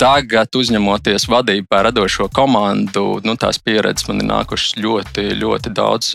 tagad, 0.00 0.52
uzņemoties 0.56 1.26
vadību 1.30 1.66
pār 1.70 1.88
radošo 1.88 2.28
komandu, 2.34 3.20
nu, 3.24 3.36
tās 3.40 3.58
pieredzes 3.62 4.08
man 4.10 4.22
ir 4.22 4.28
nākušas 4.30 4.76
ļoti, 4.82 5.26
ļoti 5.40 5.72
daudz, 5.76 6.12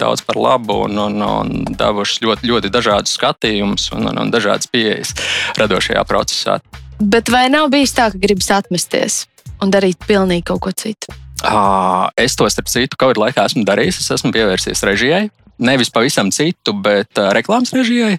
daudz 0.00 0.24
par 0.26 0.40
labu 0.40 0.82
un, 0.86 0.98
un, 1.06 1.22
un 1.24 1.54
devušas 1.70 2.22
ļoti, 2.24 2.50
ļoti 2.50 2.72
dažādus 2.74 3.16
skatījumus 3.18 3.90
un, 3.96 4.10
un, 4.10 4.22
un 4.24 4.34
dažādas 4.34 4.70
pieejas 4.70 5.14
radošajā 5.60 6.04
procesā. 6.08 6.60
Bet 7.00 7.32
vai 7.32 7.46
nav 7.52 7.70
bijis 7.72 7.94
tā, 7.96 8.10
ka 8.12 8.20
gribas 8.20 8.50
atmesties 8.52 9.24
un 9.64 9.72
darīt 9.72 10.02
pilnīgi 10.08 10.48
kaut 10.50 10.64
ko 10.66 10.74
citu? 10.76 11.14
Es 12.20 12.36
to 12.36 12.48
starp 12.52 12.68
citu 12.68 12.98
Covid 13.00 13.20
laikā 13.20 13.46
esmu 13.48 13.64
darījis. 13.64 14.02
Es 14.02 14.10
esmu 14.18 14.32
pievērsies 14.34 14.84
režijai. 14.84 15.28
Nevis 15.60 15.92
pavisam 15.92 16.28
citu, 16.32 16.74
bet 16.76 17.20
reklāmas 17.36 17.72
režijai. 17.76 18.18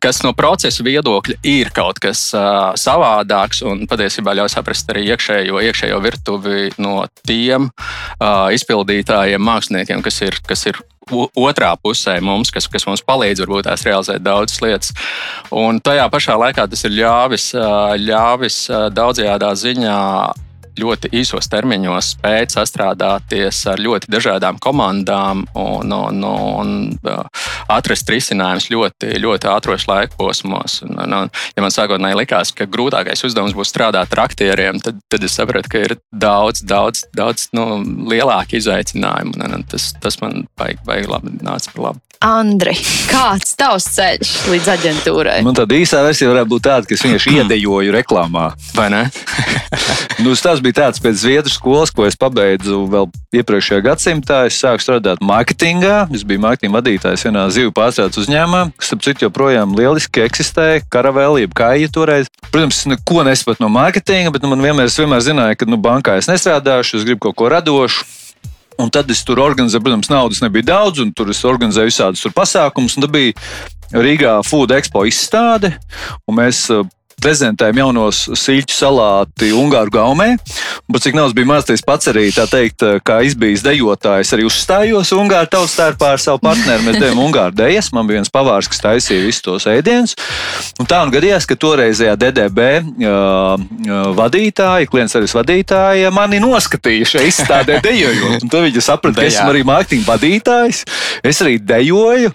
Kas 0.00 0.20
no 0.22 0.30
procesa 0.36 0.84
viedokļa 0.86 1.40
ir 1.50 1.72
kaut 1.74 1.98
kas 2.02 2.28
uh, 2.36 2.70
savādāks 2.78 3.64
un 3.66 3.82
patiesībā 3.90 4.36
ļauj 4.38 4.52
saprast 4.54 4.92
arī 4.92 5.08
iekšējo, 5.10 5.58
iekšējo 5.66 5.98
virtuvi 6.04 6.70
no 6.78 7.02
tiem 7.26 7.68
uh, 7.70 8.46
izpildītājiem, 8.54 9.42
māksliniekiem, 9.42 10.04
kas 10.06 10.22
ir, 10.26 10.38
kas 10.46 10.66
ir 10.70 10.78
otrā 11.10 11.72
pusē 11.82 12.20
mums, 12.22 12.52
kas, 12.54 12.68
kas 12.70 12.86
mums 12.86 13.02
palīdz 13.02 13.42
varbūt 13.42 13.66
tās 13.66 13.82
realizēt 13.86 14.22
daudzas 14.22 14.60
lietas. 14.62 14.92
Un 15.50 15.80
tajā 15.82 16.06
pašā 16.12 16.36
laikā 16.38 16.68
tas 16.70 16.86
ir 16.86 16.94
ļāvis, 17.00 17.50
ļāvis 18.04 18.60
daudzajā 18.94 19.38
ziņā 19.64 19.98
ļoti 20.78 21.10
īsos 21.20 21.48
termiņos 21.50 22.12
spēt 22.16 22.54
sastrādāties 22.54 23.62
ar 23.70 23.82
ļoti 23.82 24.10
dažādām 24.12 24.60
komandām 24.62 25.44
un, 25.58 25.92
un, 25.92 26.24
un 26.24 26.74
atrast 27.70 28.10
risinājumus 28.10 28.70
ļoti, 28.72 29.14
ļoti 29.22 29.50
ātros 29.50 29.86
laikposmos. 29.90 30.80
Un, 30.86 30.98
un, 31.04 31.16
un, 31.22 31.32
ja 31.56 31.64
man 31.64 31.74
sākotnēji 31.74 32.20
likās, 32.20 32.54
ka 32.56 32.68
grūtākais 32.70 33.24
uzdevums 33.26 33.56
būs 33.56 33.72
strādāt 33.72 34.14
ar 34.16 34.24
aktieriem, 34.26 34.82
tad, 34.84 35.00
tad 35.10 35.26
es 35.26 35.36
sapratu, 35.38 35.72
ka 35.72 35.84
ir 35.88 35.96
daudz, 36.12 36.64
daudz, 36.66 37.06
daudz 37.16 37.48
nu, 37.56 37.82
lielāki 38.10 38.60
izaicinājumi. 38.60 39.38
Un, 39.40 39.58
un 39.60 39.66
tas, 39.70 39.92
tas 40.02 40.20
man 40.22 40.44
baigi, 40.60 40.82
baigi 40.86 41.10
labi 41.10 41.38
nāca 41.40 41.74
par 41.74 41.90
labu. 41.90 42.09
Andri, 42.20 42.74
kāds 43.08 43.54
tavs 43.56 43.86
ceļš 43.94 44.30
līdz 44.52 44.66
aģentūrai? 44.74 45.38
Man 45.40 45.56
tāda 45.56 45.72
īsā 45.72 46.02
versija 46.04 46.28
varētu 46.28 46.50
būt 46.50 46.66
tāda, 46.66 46.84
ka 46.84 46.92
es 46.92 47.04
vienkārši 47.06 47.32
iedejoju 47.38 47.94
reklāmā. 47.94 48.42
Vai 48.76 48.90
ne? 48.92 49.00
nu, 50.26 50.34
tas 50.36 50.60
bija 50.60 50.76
tāds 50.82 51.00
pēc 51.00 51.16
Zviedru 51.22 51.48
skolas, 51.48 51.88
ko 51.96 52.04
es 52.04 52.20
pabeidzu 52.20 52.82
vēl 52.92 53.08
iepriekšējā 53.40 53.80
gadsimtā. 53.88 54.42
Es 54.50 54.60
sāku 54.60 54.84
strādāt 54.84 55.24
mārketingā. 55.24 56.10
Es 56.12 56.28
biju 56.28 56.44
mārketinga 56.44 56.76
vadītājs 56.76 57.24
vienā 57.24 57.46
zivju 57.56 57.72
pārstrādes 57.80 58.20
uzņēmumā, 58.20 58.66
kas, 58.76 58.92
starp 58.92 59.08
citu, 59.08 59.28
joprojām 59.30 59.72
lieliski 59.80 60.26
eksistē. 60.28 60.68
Karavēlī, 60.92 61.46
jeb 61.46 61.56
kāja 61.56 61.88
toreiz. 61.88 62.28
Protams, 62.50 62.84
neko 62.84 63.24
nesapratu 63.32 63.64
no 63.64 63.72
mārketinga, 63.72 64.36
bet 64.36 64.44
nu, 64.44 64.52
man 64.52 64.68
vienmēr, 64.68 64.92
vienmēr 64.92 65.24
zināja, 65.24 65.56
ka 65.56 65.72
nu, 65.72 65.80
bankā 65.80 66.20
es 66.20 66.28
nestrādāšu, 66.28 67.00
es 67.00 67.08
gribu 67.08 67.30
kaut 67.30 67.40
ko 67.40 67.54
radošu. 67.56 68.19
Un 68.80 68.88
tad 68.92 69.10
es 69.12 69.20
tur 69.26 69.40
organizēju, 69.42 69.84
protams, 69.84 70.08
naudas 70.12 70.40
nebija 70.44 70.70
daudz, 70.72 71.02
un 71.04 71.12
tur 71.16 71.32
es 71.32 71.42
organizēju 71.44 71.90
visādus 71.90 72.24
pasākumus. 72.36 72.96
Tad 72.96 73.12
bija 73.12 73.34
Rīgā 73.92 74.38
Food 74.46 74.72
Expo 74.76 75.04
izstāde, 75.08 75.74
un 76.24 76.38
mēs 76.38 76.64
prezentējam 77.22 77.82
jaunos 77.82 78.22
siļķu 78.40 78.76
salāti 78.76 79.50
Ungāru 79.56 79.92
gaumē. 79.94 80.28
Bet 80.90 81.04
cik 81.04 81.16
nav 81.18 81.34
bija 81.36 81.48
maz, 81.48 81.68
es 81.70 81.84
pats 81.86 82.10
arī 82.10 82.28
tā 82.34 82.46
teikt, 82.50 82.82
kā 83.06 83.20
izbijis 83.26 83.64
dejotājs, 83.66 84.32
arī 84.36 84.46
uzstājos 84.48 85.12
Ungāru 85.16 85.50
tautas 85.52 85.76
starpā 85.76 86.14
ar 86.16 86.22
savu 86.22 86.42
partneri. 86.44 86.84
Mēs 86.86 86.98
devām 86.98 87.22
Ungāru 87.26 87.54
dejas, 87.56 87.92
man 87.96 88.08
bija 88.08 88.20
viens 88.20 88.32
pavārs, 88.32 88.70
kas 88.70 88.82
taisīja 88.82 89.26
visus 89.26 89.44
tos 89.46 89.68
ēdienus. 89.70 90.16
Un 90.80 90.88
tā 90.90 91.02
nu 91.04 91.14
gadījās, 91.14 91.46
ka 91.48 91.58
toreizējā 91.60 92.16
DDB 92.20 92.66
uh, 92.80 93.54
vadītāja, 94.18 94.88
klients 94.90 95.16
arī 95.18 95.30
vadītāja, 95.30 96.12
mani 96.14 96.40
noskatīja 96.42 97.12
šajā 97.14 97.30
izstādē 97.30 97.80
dejojot. 97.84 98.44
Un 98.44 98.52
tad 98.52 98.66
viņi 98.66 98.84
saprata, 98.84 99.20
ka 99.20 99.28
esmu 99.28 99.52
arī 99.52 99.64
mārketinga 99.68 100.08
vadītājs, 100.08 100.84
es 101.26 101.42
arī 101.44 101.58
dejoju. 101.60 102.32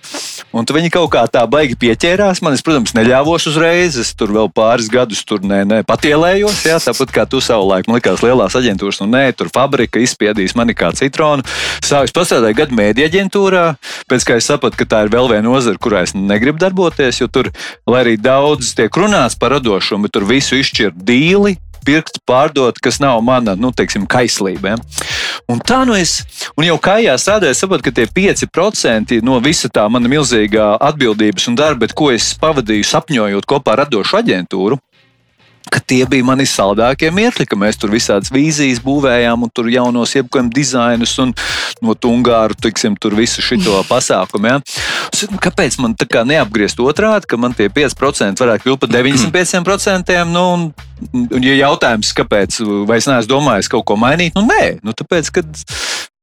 Un 0.56 0.68
viņi 0.76 0.92
kaut 0.92 1.10
kā 1.14 1.24
tā 1.32 1.44
baigi 1.50 1.78
pieķērās. 1.80 2.42
Man, 2.44 2.56
es, 2.56 2.64
protams, 2.66 2.94
neļāvos 2.96 3.48
uzreiz. 3.52 3.96
Es 4.00 4.12
tur 4.18 4.34
vēl 4.36 4.50
pāris 4.56 4.75
pāris 4.76 4.90
gadus 4.92 5.24
tur 5.24 5.40
ne, 5.44 5.64
ne, 5.64 5.80
patielējos. 5.88 6.66
Jā, 6.68 6.80
tāpat 6.84 7.14
kā 7.16 7.24
tu 7.30 7.40
savulaik, 7.44 7.88
man 7.88 8.00
likās, 8.00 8.24
lielās 8.26 8.56
aģentūras, 8.60 9.00
nu 9.04 9.08
nē, 9.14 9.24
tur 9.38 9.48
fabrika 9.54 10.02
izspiedīs 10.04 10.56
mani 10.60 10.76
kā 10.76 10.92
citronu. 10.96 11.46
Sāku 11.86 12.12
strādāt 12.12 12.58
gadu 12.58 12.76
mēdī 12.76 13.06
aģentūrā, 13.08 13.78
pēc 14.12 14.28
kā 14.28 14.40
es 14.42 14.50
sapratu, 14.50 14.80
ka 14.82 14.90
tā 14.92 15.04
ir 15.06 15.14
vēl 15.14 15.32
viena 15.32 15.48
nozara, 15.48 15.80
kurā 15.80 16.04
es 16.04 16.16
negribu 16.16 16.60
darboties, 16.60 17.22
jo 17.22 17.30
tur, 17.32 17.52
lai 17.88 18.04
arī 18.04 18.18
daudz 18.20 18.74
tiek 18.76 18.92
runāts 18.92 19.40
par 19.40 19.56
radošumu, 19.56 20.12
tur 20.12 20.28
visu 20.28 20.60
izšķir 20.60 20.92
dīli, 20.96 21.56
pirkt, 21.86 22.20
pārdot, 22.28 22.80
kas 22.84 23.00
nav 23.04 23.22
mana, 23.26 23.56
nu, 23.60 23.72
teiksim, 23.76 24.08
kaislība. 24.10 24.76
Ja? 24.76 25.06
Un 25.52 25.62
tā 25.62 25.84
nu 25.88 25.96
es, 25.98 26.18
un 26.58 26.66
jau 26.68 26.78
kājā 26.82 27.16
strādāju, 27.22 27.58
saprotu, 27.58 27.88
ka 27.88 27.96
tie 28.00 28.08
5% 28.10 29.22
no 29.26 29.40
visa 29.44 29.70
tā 29.70 29.86
mana 29.92 30.10
milzīgā 30.12 30.76
atbildības 30.90 31.50
un 31.52 31.60
darba, 31.60 31.90
ko 31.94 32.12
es 32.14 32.34
pavadīju 32.42 32.88
sapņojot 32.90 33.50
kopā 33.50 33.76
ar 33.76 33.86
radošu 33.86 34.22
aģentūru, 34.22 34.80
ka 35.72 35.82
tie 35.82 36.06
bija 36.10 36.26
mani 36.26 36.46
saldākie 36.48 37.10
mirkļi, 37.14 37.48
ka 37.50 37.58
mēs 37.60 37.80
tur 37.82 37.94
visādas 37.94 38.32
vīzijas 38.34 38.82
būvējām, 38.86 39.46
un 39.46 39.52
tur 39.54 39.70
jaunos 39.72 40.14
jebkādiem 40.16 40.52
dizainus, 40.54 41.16
un 41.22 41.34
no 41.84 41.96
Ungāru, 42.06 42.56
teiksim, 42.62 42.96
tur 43.02 43.16
visu 43.18 43.44
šo 43.44 43.82
pasākumu. 43.92 44.52
Ja? 44.52 44.60
Nu, 45.32 45.40
kāpēc 45.42 45.80
man 45.82 45.96
tā 45.98 46.08
kā 46.10 46.26
neapgriezt 46.28 46.80
otrādi, 46.82 47.28
ka 47.30 47.40
man 47.42 47.56
tie 47.58 47.70
5% 47.74 48.44
varētu 48.44 48.68
kļūt 48.68 48.84
par 48.86 48.94
95%? 48.98 50.22
Nu, 50.30 50.46
un, 51.12 51.44
ja 51.44 51.56
jautājums, 51.60 52.14
kāpēc, 52.18 52.62
vai 52.90 53.00
es 53.02 53.10
neesmu 53.10 53.32
domājis 53.32 53.72
kaut 53.72 53.86
ko 53.88 54.00
mainīt, 54.00 54.36
nu 54.38 54.46
nē, 54.48 54.80
nu, 54.86 54.96
tāpēc, 54.96 55.32
ka 55.36 55.46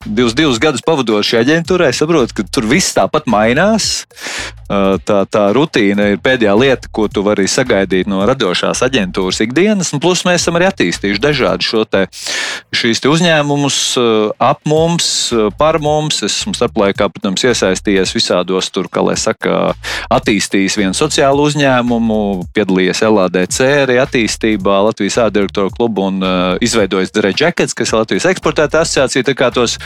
divus, 0.07 0.35
divus 0.35 0.59
gadus 0.63 0.83
pavadot 0.85 1.25
šajā 1.25 1.45
aģentūrā, 1.47 1.91
es 1.93 2.01
saprotu, 2.03 2.41
ka 2.41 2.47
tur 2.51 2.67
viss 2.71 2.95
tāpat 2.97 3.29
mainās. 3.31 4.03
Tā, 4.73 5.19
tā 5.29 5.43
rutīna 5.53 6.07
ir 6.15 6.21
pēdējā 6.25 6.53
lieta, 6.57 6.89
ko 6.97 7.05
tu 7.13 7.21
vari 7.27 7.45
sagaidīt 7.51 8.09
no 8.09 8.23
radošās 8.25 8.81
aģentūras 8.87 9.43
ikdienas. 9.45 9.91
Plus 10.01 10.23
mēs 10.25 10.41
esam 10.41 10.57
arī 10.57 10.71
attīstījuši 10.71 11.21
dažādu 11.21 11.83
te, 11.93 12.07
šīs 12.73 13.03
te 13.05 13.11
uzņēmumus 13.13 13.79
ap 14.41 14.63
mums, 14.65 15.07
par 15.61 15.77
mums. 15.83 16.23
Es 16.25 16.39
esmu 16.41 16.57
starplaikā, 16.57 17.11
protams, 17.13 17.45
iesaistījies 17.45 18.15
visādos 18.17 18.71
tur, 18.73 18.89
kā 18.89 19.05
lai 19.05 19.19
saka, 19.21 19.75
attīstījis 20.09 20.79
vienu 20.81 20.97
sociālu 20.97 21.51
uzņēmumu, 21.51 22.23
piedalījies 22.57 23.05
LADC 23.13 23.61
arī 23.85 24.01
attīstībā, 24.01 24.62
Latvijas 24.63 25.19
ārdirektoru 25.27 25.73
klubu 25.75 26.07
un 26.11 26.23
uh, 26.23 26.57
izveidojis 26.63 27.13
Dere 27.15 27.33
Jackets, 27.35 27.75
kas 27.75 27.93
ir 27.93 28.01
Latvijas 28.01 28.29
eksportēta 28.31 28.83
asociācija. 28.83 29.27
Tā 29.27 29.35
kā 29.39 29.51
tos 29.55 29.79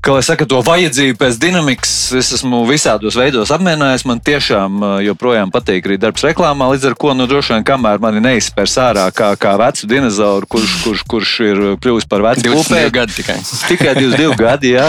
Kā 0.00 0.14
jau 0.16 0.22
saka, 0.24 0.46
to 0.48 0.62
vajadzību 0.64 1.18
pēc 1.20 1.34
dinamikas 1.42 1.90
es 2.16 2.30
esmu 2.38 2.62
visādos 2.64 3.18
veidos 3.20 3.50
apmierinājis. 3.52 4.06
Man 4.08 4.22
tiešām 4.24 4.78
joprojām 5.04 5.50
patīk 5.52 5.84
arī 5.84 5.98
darbs 6.00 6.24
reklāmā. 6.24 6.70
Līdz 6.72 6.86
ar 6.88 6.94
to, 6.96 7.10
nu, 7.18 7.26
droši 7.28 7.52
vien, 7.52 7.66
kamēr 7.68 8.00
mani 8.00 8.22
neizspērs 8.24 8.78
ārā 8.80 9.04
kā, 9.12 9.34
kā 9.36 9.52
vecu 9.60 9.90
dinozauru, 9.90 10.48
kurš, 10.48 10.76
kurš, 10.86 11.02
kurš 11.04 11.32
ir 11.44 11.60
kļuvis 11.84 12.08
par 12.08 12.24
vecu 12.24 12.46
pupēju. 12.48 12.94
gadi 12.96 13.18
tikai. 13.18 13.36
tikai 13.74 13.92
22 13.98 14.38
gadi, 14.40 14.72
jā. 14.78 14.86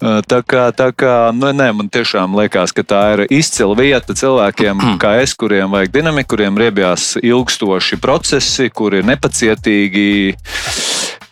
Tā 0.00 0.38
kā, 0.46 0.68
tā 0.78 0.88
kā 0.94 1.16
nu, 1.34 1.50
nē, 1.50 1.72
man 1.80 1.90
tiešām 1.90 2.38
liekas, 2.38 2.70
ka 2.76 2.86
tā 2.86 3.02
ir 3.16 3.24
izcila 3.34 3.74
vieta 3.82 4.14
cilvēkiem, 4.14 4.86
kā 5.02 5.16
es, 5.24 5.34
kuriem 5.34 5.74
vajag 5.74 5.90
dinamiku, 5.98 6.36
kuriem 6.36 6.62
riebjās 6.62 7.16
ilgstoši 7.18 7.98
procesi, 7.98 8.70
kuri 8.70 9.02
ir 9.02 9.10
nepacietīgi. 9.10 10.08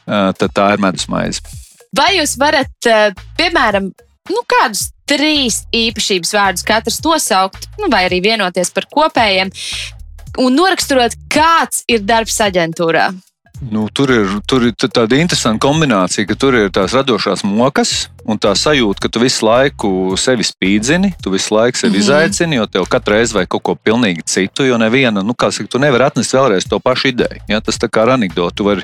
Tad 0.09 0.51
tā 0.51 0.73
ir 0.75 0.83
medus 0.83 1.07
maize. 1.07 1.58
Vai 1.97 2.19
jūs 2.19 2.37
varat, 2.41 2.75
eh, 2.87 3.13
piemēram, 3.39 3.93
nu, 4.29 4.43
kādus 4.47 4.91
trīs 5.09 5.63
īpašības 5.73 6.35
vārdus 6.37 6.67
katrs 6.69 7.01
nosaukt, 7.05 7.69
nu, 7.79 7.89
vai 7.89 8.05
arī 8.09 8.21
vienoties 8.23 8.71
par 8.71 8.85
kopējiem, 8.93 9.53
un 10.39 10.55
noraksturot, 10.55 11.17
kāds 11.33 11.85
ir 11.89 12.05
darbs 12.05 12.37
aģentūrā? 12.45 13.09
Nu, 13.59 13.89
tur 13.91 14.11
ir, 14.15 14.37
tur 14.47 14.69
ir 14.69 14.75
tāda 14.79 15.19
interesanta 15.19 15.67
kombinācija, 15.67 16.29
ka 16.29 16.37
tur 16.39 16.55
ir 16.55 16.71
tās 16.71 16.95
radošās 16.95 17.43
mokas, 17.43 18.07
un 18.29 18.39
tā 18.39 18.53
sajūta, 18.55 19.03
ka 19.03 19.11
tu 19.11 19.23
visu 19.23 19.47
laiku 19.47 19.91
sevi 20.21 20.45
spīdzini, 20.47 21.15
tu 21.23 21.33
visu 21.33 21.55
laiku 21.57 21.81
sevi 21.81 21.91
mm 21.91 21.97
-hmm. 21.97 22.05
izaicini, 22.05 22.57
jo 22.57 22.67
tev 22.67 22.87
katru 22.89 23.15
reizi 23.15 23.35
vajag 23.35 23.49
kaut 23.49 23.63
ko 23.63 23.75
pilnīgi 23.75 24.23
citu, 24.25 24.65
jo 24.65 24.79
neviena, 24.79 25.23
nu, 25.23 25.35
kā 25.35 25.51
saka, 25.53 25.69
tu 25.69 25.79
nevari 25.79 26.05
atnest 26.05 26.35
vēlreiz 26.35 26.69
to 26.69 26.79
pašu 26.79 27.09
ideju. 27.09 27.43
Ja? 27.49 27.61
Tas 27.61 27.79
tā 27.79 27.89
kā 27.89 28.03
ar 28.03 28.11
anekdotu. 28.11 28.65
Var, 28.65 28.83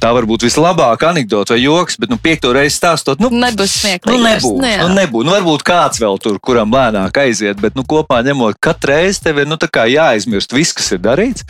tā 0.00 0.12
var 0.12 0.26
būt 0.26 0.44
vislabākā 0.44 1.08
anekdote 1.08 1.54
vai 1.54 1.62
joks, 1.62 1.96
bet 1.98 2.10
nu, 2.10 2.18
piekto 2.18 2.52
reizi 2.52 2.76
stāstot, 2.76 3.20
nu, 3.20 3.30
nebūs 3.30 3.78
smieklīgi. 3.80 4.18
Nu, 4.18 4.24
nebūs, 4.28 4.60
nu, 4.60 4.88
nu, 4.88 4.94
nebūs. 4.94 5.24
Nu, 5.24 5.30
varbūt 5.30 5.62
kāds 5.62 6.02
vēl 6.02 6.18
tur, 6.18 6.40
kuram 6.42 6.74
lēnāk 6.74 7.22
aiziet, 7.22 7.60
bet 7.60 7.78
nu, 7.78 7.86
kopā 7.86 8.22
ņemot, 8.26 8.58
katru 8.60 8.92
reizi 8.92 9.22
tev 9.22 9.38
ir 9.38 9.46
nu, 9.46 9.56
jāaizmirst 9.72 10.52
viss, 10.52 10.72
kas 10.72 10.92
ir 10.92 10.98
darīts. 10.98 11.46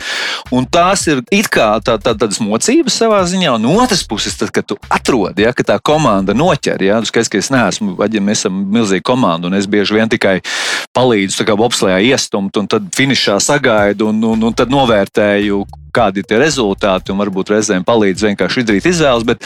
Un 0.51 0.65
tās 0.65 1.07
ir 1.07 1.23
it 1.31 1.49
kā 1.49 1.79
tā, 1.81 1.97
tā, 1.97 2.13
tādas 2.13 2.39
mocības 2.53 2.97
savā 3.01 3.21
ziņā, 3.27 3.55
un 3.57 3.67
otrs 3.73 4.05
puses, 4.09 4.37
tad, 4.39 4.53
kad 4.53 4.67
tu 4.69 4.77
atrodi, 4.93 5.45
ja, 5.47 5.53
ka 5.55 5.65
tā 5.73 5.77
komanda 5.83 6.35
noķer, 6.37 6.85
ja, 6.85 7.01
skaidrs, 7.05 7.31
ka 7.31 7.41
es 7.41 7.51
neesmu, 7.53 7.97
vai 7.99 8.09
mēs 8.13 8.43
esam 8.43 8.63
milzīga 8.73 9.05
komanda, 9.13 9.49
un 9.49 9.57
es 9.57 9.69
bieži 9.69 9.97
vien 9.97 10.11
tikai 10.11 10.39
palīdzu 10.95 11.47
bobslējā 11.59 12.01
iestumt, 12.13 12.57
un 12.59 12.69
tad 12.69 12.89
finišā 12.95 13.39
sagaidu 13.43 14.09
un, 14.11 14.21
un, 14.33 14.49
un 14.49 14.57
tad 14.57 14.71
novērtēju, 14.73 15.63
kādi 15.93 16.21
ir 16.21 16.27
tie 16.29 16.39
rezultāti, 16.41 17.13
un 17.13 17.21
varbūt 17.21 17.53
reizēm 17.53 17.85
palīdz 17.87 18.27
vienkārši 18.27 18.63
izdarīt 18.63 18.89
izvēles. 18.89 19.27
Bet, 19.27 19.45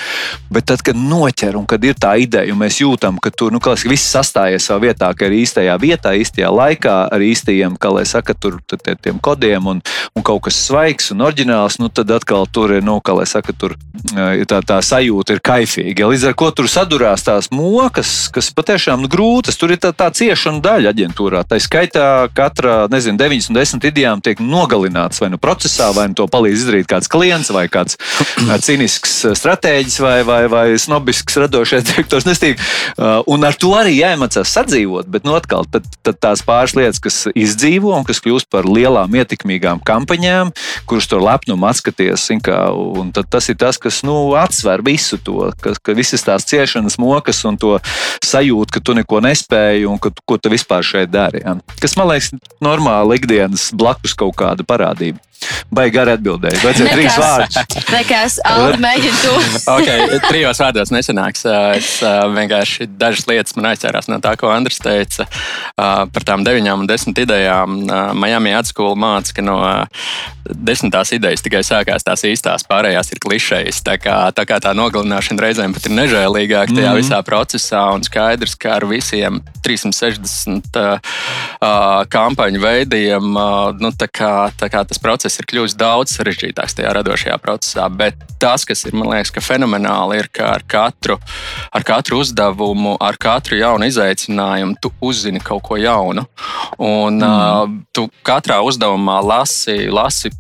bet 0.54 0.68
tad, 0.72 0.84
kad 0.86 0.98
noķer 0.98 1.58
un 1.60 1.68
kad 1.70 1.84
ir 1.86 1.98
tā 2.00 2.16
ideja, 2.22 2.54
un 2.54 2.62
mēs 2.62 2.82
jūtam, 2.82 3.20
ka 3.22 3.32
tur 3.32 3.54
nu, 3.56 3.62
viss 3.62 4.14
sastājies 4.14 4.70
savā 4.70 4.88
vietā, 4.90 5.12
ka 5.18 5.30
ir 5.30 5.38
īstajā 5.42 5.78
vietā, 5.82 6.16
īstajā 6.18 6.52
laikā, 6.54 6.98
ar 7.14 7.24
īstajiem, 7.24 7.78
kā 7.82 7.94
lai 7.94 8.06
saka, 8.10 8.34
tur, 8.34 8.60
tiem 8.88 9.20
kodiem 9.24 9.68
un, 9.74 9.84
un 10.16 10.26
kaut 10.26 10.48
kas 10.48 10.60
svaigs 10.68 11.12
un 11.14 11.26
oriģināls, 11.28 11.80
nu, 11.82 11.92
tad 11.94 12.12
atkal 12.16 12.48
tur 12.52 12.78
ir, 12.78 12.86
nu, 12.86 13.00
kā 13.04 13.16
lai 13.18 13.28
saka, 13.30 13.54
tur 13.54 13.78
tā, 14.48 14.62
tā 14.66 14.80
sajūta 14.84 15.36
ir 15.36 15.42
kaifīga. 15.44 16.08
Līdz 16.10 16.30
ar 16.30 16.36
to 16.38 16.50
tur 16.62 16.70
sadurās 16.72 17.26
tās 17.26 17.50
mokas, 17.52 18.30
kas 18.34 18.50
patiešām 18.56 19.04
nu, 19.04 19.12
grūtas. 19.12 19.58
Tur 19.60 19.74
ir 19.74 19.82
tā, 19.82 19.92
tā 19.96 20.10
ciešana 20.14 20.62
daļa 20.64 20.94
aģentūrā. 20.94 21.44
Tā 21.48 21.60
skaitā 21.62 22.28
katra, 22.36 22.88
nezinu, 22.92 23.18
9 23.20 23.50
un 23.52 23.60
10 23.60 23.88
idejām 23.90 24.24
tiek 24.24 24.42
nogalināts 24.44 25.22
vai 25.22 25.32
nu 25.34 25.40
procesā, 25.42 25.92
vai 25.96 26.08
nu 26.12 26.18
to 26.18 26.28
palīdz 26.38 26.64
izdarīt 26.64 26.90
kāds 26.90 27.10
klients 27.12 27.52
vai 27.54 27.66
kāds 27.72 27.98
cīnisks 28.66 29.20
stratēģis 29.38 30.00
vai, 30.04 30.18
vai, 30.28 30.42
vai 30.52 30.66
snobisks 30.80 31.40
radošais 31.42 31.86
direktors. 31.90 32.28
Nestīvi. 32.28 32.58
Un 33.32 33.46
ar 33.48 33.58
to 33.60 33.74
arī 33.78 33.98
jāiemācās 33.98 34.54
sadzīvot, 34.58 35.10
bet 35.12 35.26
nu, 35.28 35.36
atkal 35.38 35.68
tad, 35.72 35.88
tad 36.06 36.20
tās 36.24 36.44
pāris 36.46 36.76
lietas, 36.78 37.02
kas 37.04 37.20
izdzīvo 37.34 37.94
un 37.98 38.06
kas 38.08 38.22
kļūst 38.24 38.50
par 38.54 38.68
lielām, 38.70 39.16
ietekmīgām 39.18 39.82
kampaņām, 39.88 40.54
kuras 40.90 41.10
to 41.10 41.22
lepnumu 41.24 41.70
atskaties. 41.70 42.28
Kā, 42.44 42.58
tas 43.32 43.48
ir 43.52 43.58
tas, 43.60 43.80
kas 43.82 44.02
nu, 44.08 44.18
atsver 44.38 44.84
visu 44.86 45.20
to, 45.24 45.50
ka, 45.64 45.74
ka 45.82 45.96
visas 45.98 46.26
tās 46.26 46.46
ciešanas, 46.48 47.00
mokas 47.02 47.44
un 47.48 47.60
to 47.60 47.78
sajūtu, 48.26 48.78
ka 48.78 48.84
tu 48.84 48.98
neko 48.98 49.22
nespēji 49.26 49.88
un 49.90 50.02
ka, 50.02 50.12
ko 50.28 50.40
tu 50.42 50.52
vispār 50.54 50.86
šeit 50.86 51.14
dari. 51.14 51.44
Ja? 51.46 51.58
Kas 51.82 51.96
man 52.00 52.12
liekas, 52.12 52.34
normāli 52.64 53.22
ikdienas 53.22 53.70
blakus 53.78 54.16
kaut 54.18 54.36
kāda 54.40 54.68
parādība. 54.68 55.22
Baigi 55.74 56.00
arī 56.02 56.16
atbildēju. 56.18 56.62
Vajadzēja 56.64 56.94
trīs 56.96 57.18
vārdus. 57.20 57.58
Nekas, 57.92 58.38
Alda, 58.48 58.80
mēģini 58.84 59.20
to. 59.22 59.34
ok, 59.76 59.90
trijos 60.30 60.62
vārdos 60.64 60.94
nesanāks. 60.96 61.44
Es 61.78 61.92
vienkārši 62.38 62.88
dažas 63.00 63.28
lietas 63.30 63.58
man 63.58 63.72
aizķērās 63.74 64.10
no 64.12 64.22
tā, 64.24 64.34
ko 64.40 64.52
Andris 64.54 64.80
teica 64.84 65.28
par 65.76 66.28
tām 66.28 66.48
deviņām 66.48 66.86
un 66.86 66.90
desmit 66.90 67.24
idejām. 67.26 67.84
Miami 68.18 68.56
atskola 68.58 68.98
māca, 69.00 69.36
ka 69.38 69.46
no 69.46 69.60
desmitās 70.48 71.12
idejas 71.16 71.44
tikai 71.44 71.62
sākās 71.66 72.06
tās 72.08 72.24
īstās, 72.28 72.66
pārējās 72.68 73.12
ir 73.12 73.22
klišejas. 73.24 73.82
Tā 73.86 73.98
kā 74.02 74.16
tā, 74.36 74.46
kā 74.48 74.60
tā 74.64 74.74
nogalināšana 74.78 75.44
reizēm 75.44 75.76
pat 75.76 75.90
ir 75.90 75.96
nežēlīgāka 75.98 76.72
tajā 76.72 76.92
mm 76.92 76.96
-hmm. 76.96 77.02
visā 77.02 77.20
procesā 77.28 77.84
un 77.94 78.04
skaidrs, 78.04 78.56
ka 78.56 78.78
ar 78.78 78.86
visiem 78.88 79.42
360 79.66 80.80
uh, 80.80 81.00
kampaņu 82.10 82.62
veidiem 82.62 83.36
uh, 83.36 83.76
nu, 83.80 83.92
tā 83.92 84.08
kā, 84.08 84.50
tā 84.60 84.70
kā 84.72 84.86
tas 84.88 85.00
process 85.00 85.27
process 85.28 85.42
ir 85.42 85.48
kļuvis 85.50 85.76
daudz 85.76 86.14
sarežģītāks 86.16 86.78
tajā 86.78 86.92
radošajā 86.96 87.38
procesā. 87.44 87.88
Bet 87.92 88.16
tas, 88.40 88.64
kas 88.66 88.86
ir 88.88 88.96
man 88.96 89.10
liekas, 89.12 89.34
fenomenāli, 89.44 90.22
ir, 90.22 90.30
ka 90.32 90.54
ar 90.56 90.64
katru, 90.64 91.18
ar 91.72 91.84
katru 91.84 92.22
uzdevumu, 92.22 92.96
ar 93.00 93.18
katru 93.20 93.58
jaunu 93.60 93.88
izaicinājumu 93.88 94.78
tu 94.82 94.92
uzzini 95.02 95.42
kaut 95.44 95.64
ko 95.68 95.78
jaunu. 95.78 96.24
Un 96.80 97.20
mm. 97.20 97.28
uh, 97.28 97.68
tu 97.92 98.08
katrā 98.24 98.62
uzdevumā 98.64 99.20
lasi, 99.26 99.90
lasi 99.92 100.32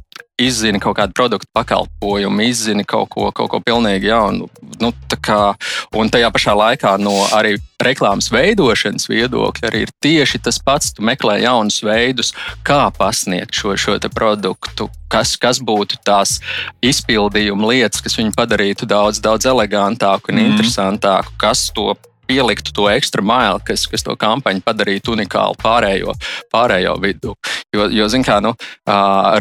izzini 0.42 0.80
kaut 0.80 0.98
kādu 1.00 1.16
produktu 1.18 1.50
pakalpojumu, 1.54 2.44
izzini 2.46 2.86
kaut 2.86 3.10
ko, 3.14 3.30
kaut 3.36 3.50
ko 3.52 3.60
pilnīgi 3.64 4.12
jaunu. 4.12 4.50
Nu, 4.82 4.92
kā, 5.24 5.56
un 5.98 6.12
tajā 6.14 6.30
pašā 6.34 6.54
laikā 6.58 6.94
no 7.02 7.16
arī 7.36 7.56
reklāmas 7.82 8.30
veidošanas 8.34 9.10
viedokļa 9.10 9.70
arī 9.70 9.84
ir 9.86 9.94
tieši 10.02 10.42
tas 10.46 10.60
pats. 10.64 10.94
Tu 10.94 11.06
meklē 11.06 11.40
jaunus 11.42 11.80
veidus, 11.86 12.34
kā 12.68 12.88
pasniegt 12.98 13.58
šo, 13.58 13.76
šo 13.78 13.98
produktu, 14.14 14.90
kas, 15.10 15.36
kas 15.42 15.62
būtu 15.64 16.02
tās 16.06 16.38
izpildījuma 16.86 17.74
lietas, 17.74 18.04
kas 18.06 18.18
viņu 18.20 18.36
padarītu 18.38 18.90
daudz, 18.90 19.22
daudz 19.24 19.50
elegantāku 19.50 20.34
un 20.34 20.42
mm. 20.42 20.54
interesantāku, 20.54 21.34
kas 21.42 21.70
to 21.74 21.96
pieliktu 22.28 22.74
to 22.76 22.88
ekstra 22.92 23.24
mailu, 23.26 23.62
kas, 23.66 23.88
kas 23.90 24.06
to 24.06 24.16
kampaņu 24.20 24.64
padarītu 24.66 25.16
unikālu 25.16 25.58
pārējo, 25.62 26.16
pārējo 26.54 26.98
vidu. 27.04 27.36
Jo, 27.76 27.88
jo 27.92 28.08
kā, 28.26 28.40
nu, 28.44 28.54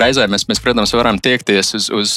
reizēm 0.00 0.33
mēs, 0.35 0.47
mēs, 0.49 0.61
protams, 0.62 0.93
varam 0.97 1.19
tiekties 1.23 1.75
uz, 1.78 1.88
uz 1.95 2.16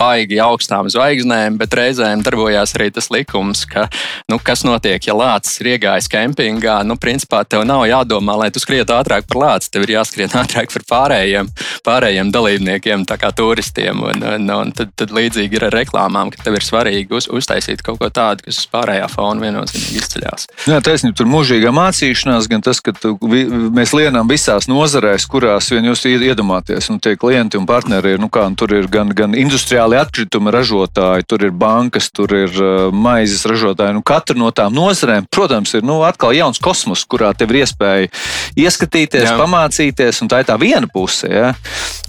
baigi 0.00 0.40
augstām 0.42 0.88
zvaigznēm, 0.92 1.58
bet 1.60 1.76
reizēm 1.76 2.24
darbojās 2.24 2.74
arī 2.78 2.90
tas 2.94 3.10
likums, 3.12 3.64
ka 3.68 3.86
nu, 4.32 4.38
kas 4.42 4.64
notiek, 4.66 5.02
ja 5.06 5.16
lācis 5.16 5.60
ir 5.62 5.74
iegājis 5.74 6.10
kempingā. 6.12 6.80
Nu, 6.88 6.96
principā 7.00 7.42
tev 7.48 7.66
nav 7.68 7.84
jādomā, 7.88 8.36
lai 8.44 8.50
tu 8.54 8.62
skrietu 8.62 8.96
ātrāk 8.96 9.28
par 9.30 9.42
lāci, 9.44 9.70
tev 9.72 9.86
ir 9.86 9.96
jāskrien 9.96 10.32
ātrāk 10.42 10.72
par 10.74 10.86
pārējiem, 10.92 11.50
pārējiem 11.86 12.32
dalībniekiem, 12.34 13.06
tā 13.08 13.18
kā 13.20 13.32
turistiem. 13.36 14.02
Un, 14.12 14.24
un, 14.34 14.50
un 14.56 14.72
tad, 14.76 14.94
tad 14.98 15.14
līdzīgi 15.14 15.58
ir 15.58 15.68
ar 15.68 15.76
reklāmām, 15.76 16.32
ka 16.32 16.42
tev 16.46 16.58
ir 16.58 16.66
svarīgi 16.66 17.18
uz, 17.18 17.28
uztaisīt 17.32 17.84
kaut 17.86 18.00
ko 18.02 18.10
tādu, 18.12 18.46
kas 18.48 18.62
uz 18.62 18.68
pārējā 18.72 19.08
fona 19.12 19.46
viennozīmīgi 19.46 20.01
izceļas. 20.02 20.48
Jā, 20.68 20.80
taisnība, 20.84 21.16
tur 21.18 21.30
mūžīgā 21.30 21.72
mācīšanās, 21.74 22.48
gan 22.50 22.64
tas, 22.64 22.82
ka 22.84 22.94
tu, 22.96 23.14
vi, 23.30 23.44
mēs 23.74 23.94
lienām 23.96 24.28
visās 24.30 24.68
nozarēs, 24.70 25.26
kurās 25.30 25.70
vien 25.72 25.88
jūs 25.88 26.04
iedomāties, 26.10 26.90
un 26.92 27.00
tie 27.02 27.14
klienti 27.20 27.58
un 27.60 27.66
partneri 27.68 28.16
ir, 28.16 28.22
nu 28.22 28.28
kā, 28.32 28.44
tur 28.58 28.74
ir 28.76 28.88
gan, 28.92 29.12
gan 29.16 29.36
industriāli 29.38 29.98
atkritumi 30.00 30.52
ražotāji, 30.54 31.26
tur 31.28 31.46
ir 31.46 31.54
bankas, 31.56 32.10
tur 32.14 32.32
ir 32.36 32.52
uh, 32.58 32.88
maizes 32.94 33.46
ražotāji. 33.48 33.96
Nu, 33.96 34.04
katra 34.06 34.38
no 34.38 34.50
tām 34.54 34.74
nozarēm, 34.76 35.28
protams, 35.32 35.74
ir 35.78 35.86
nu, 35.86 36.00
atkal 36.06 36.34
jauns 36.36 36.60
kosmos, 36.62 37.04
kurā 37.08 37.32
tev 37.36 37.54
ir 37.54 37.62
iespēja 37.62 38.10
ieskatīties, 38.58 39.28
jā. 39.30 39.36
pamācīties, 39.38 40.22
un 40.24 40.30
tā 40.32 40.42
ir 40.42 40.48
tā 40.50 40.58
viena 40.60 40.88
puse. 40.90 41.30
Ja? 41.30 41.52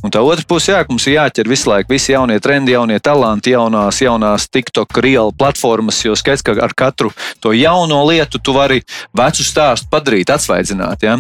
Un 0.04 0.12
tā 0.12 0.20
otra 0.24 0.44
puse, 0.48 0.72
jā, 0.74 0.82
mums 0.90 1.06
ir 1.08 1.18
jāķer 1.18 1.48
visu 1.48 1.70
laiku 1.72 1.94
visi 1.94 2.12
jaunie 2.12 2.40
trendi, 2.44 2.74
jaunie 2.76 3.00
talanti, 3.04 3.54
jaunās, 3.54 4.02
jaunās 4.04 4.50
TikTok, 4.52 4.98
real 5.04 5.32
platformas, 5.36 6.02
jo 6.04 6.16
skaidrs, 6.20 6.44
ka 6.44 6.56
ar 6.64 6.76
katru 6.76 7.12
to 7.44 7.54
jaunu 7.56 7.83
jauno 7.84 8.04
lietu 8.08 8.40
tu 8.40 8.54
vari 8.56 8.82
vecu 9.16 9.44
stāstu 9.44 9.90
padarīt, 9.92 10.32
atsvaidzināt. 10.32 11.04
Ja? 11.04 11.18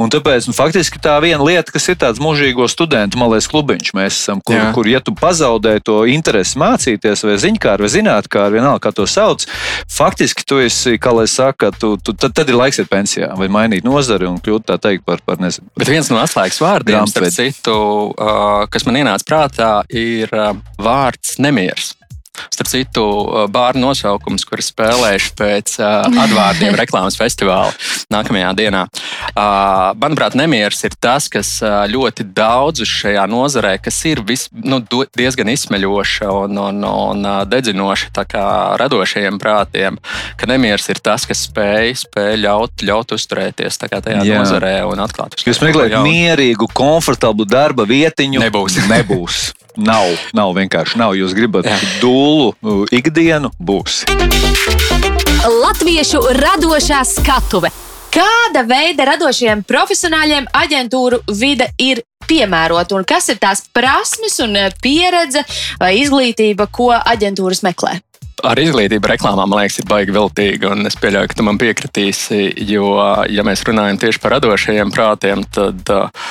Un 0.00 0.10
tāpēc 0.10 0.48
nu, 0.48 0.54
faktiski 0.56 1.00
tā 1.02 1.16
viena 1.22 1.44
lieta, 1.44 1.72
kas 1.74 1.88
ir 1.88 1.98
tāds 2.00 2.20
mūžīgo 2.22 2.68
studentu 2.70 3.20
malēs 3.20 3.48
klubiņš, 3.50 3.92
mēs 3.96 4.20
esam, 4.22 4.40
kur, 4.40 4.56
Jā. 4.56 4.70
kur 4.74 4.88
ja 4.88 5.00
tu 5.04 5.14
pazaudē 5.16 5.78
to 5.84 6.04
interesi 6.08 6.58
mācīties, 6.60 7.24
vai 7.26 7.36
ziņkāri, 7.42 7.84
vai 7.84 7.92
zinātnē, 7.92 8.46
vienalga, 8.54 8.88
kā 8.88 8.94
to 8.94 9.06
sauc, 9.08 9.44
faktiski 9.92 10.46
tu 10.48 10.60
esi, 10.62 10.96
kā 11.00 11.12
lai 11.14 11.28
saka, 11.30 11.70
tu, 11.74 11.96
tu, 12.00 12.14
tad, 12.16 12.34
tad 12.36 12.48
ir 12.48 12.58
laiks 12.58 12.80
iet 12.80 12.90
pensijā 12.90 13.30
vai 13.38 13.50
mainīt 13.52 13.86
nozari 13.86 14.28
un 14.28 14.40
kļūt 14.42 14.68
tā 14.70 14.78
teikt 14.80 15.06
par, 15.08 15.22
par 15.26 15.40
nezinu. 15.42 15.68
Bet 15.78 15.90
viens 15.90 16.10
no 16.12 16.20
atslēgas 16.22 16.60
vārdiem, 16.62 17.04
starp 17.10 17.34
citu, 17.34 17.76
uh, 18.14 18.64
kas 18.72 18.88
man 18.88 19.02
ienāca 19.02 19.28
prātā, 19.28 19.72
ir 19.92 20.32
uh, 20.32 20.54
vārds 20.80 21.36
nemieris. 21.42 21.97
Starp 22.52 22.70
citu, 22.70 23.04
uh, 23.04 23.46
bāra 23.52 23.78
nosaukums, 23.80 24.46
kurus 24.48 24.70
spēlēšu 24.72 25.34
pēc 25.38 25.76
uh, 25.82 26.06
atvārdiem 26.24 26.76
reklāmas 26.82 27.18
festivāla 27.18 27.72
nākamajā 28.12 28.52
dienā. 28.58 28.84
Uh, 29.32 29.92
manuprāt, 30.00 30.36
nemieris 30.38 30.84
ir 30.88 30.96
tas, 31.00 31.28
kas 31.32 31.56
uh, 31.64 31.84
ļoti 31.90 32.26
daudzus 32.36 32.90
šajā 33.02 33.26
nozarē, 33.30 33.76
kas 33.82 34.00
ir 34.08 34.22
vis, 34.26 34.48
nu, 34.52 34.80
diezgan 35.16 35.50
izsmeļoša 35.52 36.30
un, 36.44 36.58
un, 36.68 36.82
un 36.88 37.28
dedzinoša 37.48 38.26
radošajiem 38.78 39.38
prātiem, 39.40 39.98
ka 40.38 40.48
nemieris 40.50 40.88
ir 40.92 41.00
tas, 41.04 41.26
kas 41.28 41.44
spēj, 41.48 41.94
spēj 42.04 42.36
ļaut, 42.42 42.84
ļaut 42.84 43.14
uzturēties 43.16 43.80
tajā 43.82 44.24
Jā. 44.26 44.40
nozarē 44.40 44.74
un 44.88 45.02
atklāt. 45.04 45.38
Jūs 45.46 45.62
meklējat 45.64 46.02
mierīgu, 46.04 46.70
komfortablu 46.76 47.46
darba 47.48 47.86
vietiņu? 47.88 48.42
Nebūs. 48.44 48.82
Nebūs. 48.90 49.40
Nav, 49.78 50.10
nav 50.34 50.56
vienkārši 50.56 50.98
nav. 50.98 51.14
Jūs 51.14 51.34
gribat 51.38 51.68
Jā. 51.68 51.76
dūlu 52.02 52.82
ikdienu, 52.94 53.52
būs. 53.62 54.02
Latviešu 55.46 56.22
radošā 56.34 57.04
skatuve. 57.06 57.70
Kāda 58.10 58.64
veida 58.66 59.06
radošiem 59.12 59.62
profesionāļiem 59.68 60.48
aģentūru 60.56 61.20
vide 61.38 61.68
ir 61.78 62.02
piemērota 62.28 62.96
un 62.98 63.06
kas 63.08 63.30
ir 63.30 63.38
tās 63.40 63.62
prasmes 63.72 64.40
un 64.42 64.58
pieredze 64.82 65.44
vai 65.80 65.94
izglītība, 66.02 66.66
ko 66.72 66.90
aģentūras 66.98 67.62
meklē? 67.62 68.00
ar 68.46 68.60
izglītību 68.62 69.10
reklāmā, 69.10 69.46
man 69.50 69.58
liekas, 69.62 69.80
ir 69.80 69.88
baigi 69.90 70.14
veltīga. 70.14 70.70
Es 70.86 70.94
pieļauju, 71.00 71.30
ka 71.30 71.38
tu 71.38 71.46
man 71.46 71.58
piekritīsi, 71.58 72.42
jo, 72.70 72.92
ja 73.26 73.44
mēs 73.46 73.64
runājam 73.66 73.98
tieši 73.98 74.22
par 74.22 74.36
radošajiem 74.36 74.92
prātiem, 74.94 75.42
tad 75.54 75.90
uh, 75.90 76.28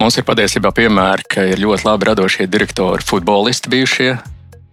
Mums 0.00 0.16
ir 0.16 0.24
patiesībā 0.24 0.70
piemēri, 0.72 1.26
ka 1.28 1.42
ir 1.44 1.60
ļoti 1.60 1.84
labi 1.84 2.06
radošie 2.08 2.46
direktori, 2.48 3.04
futbolisti 3.04 3.68
bijušie. 3.68 4.14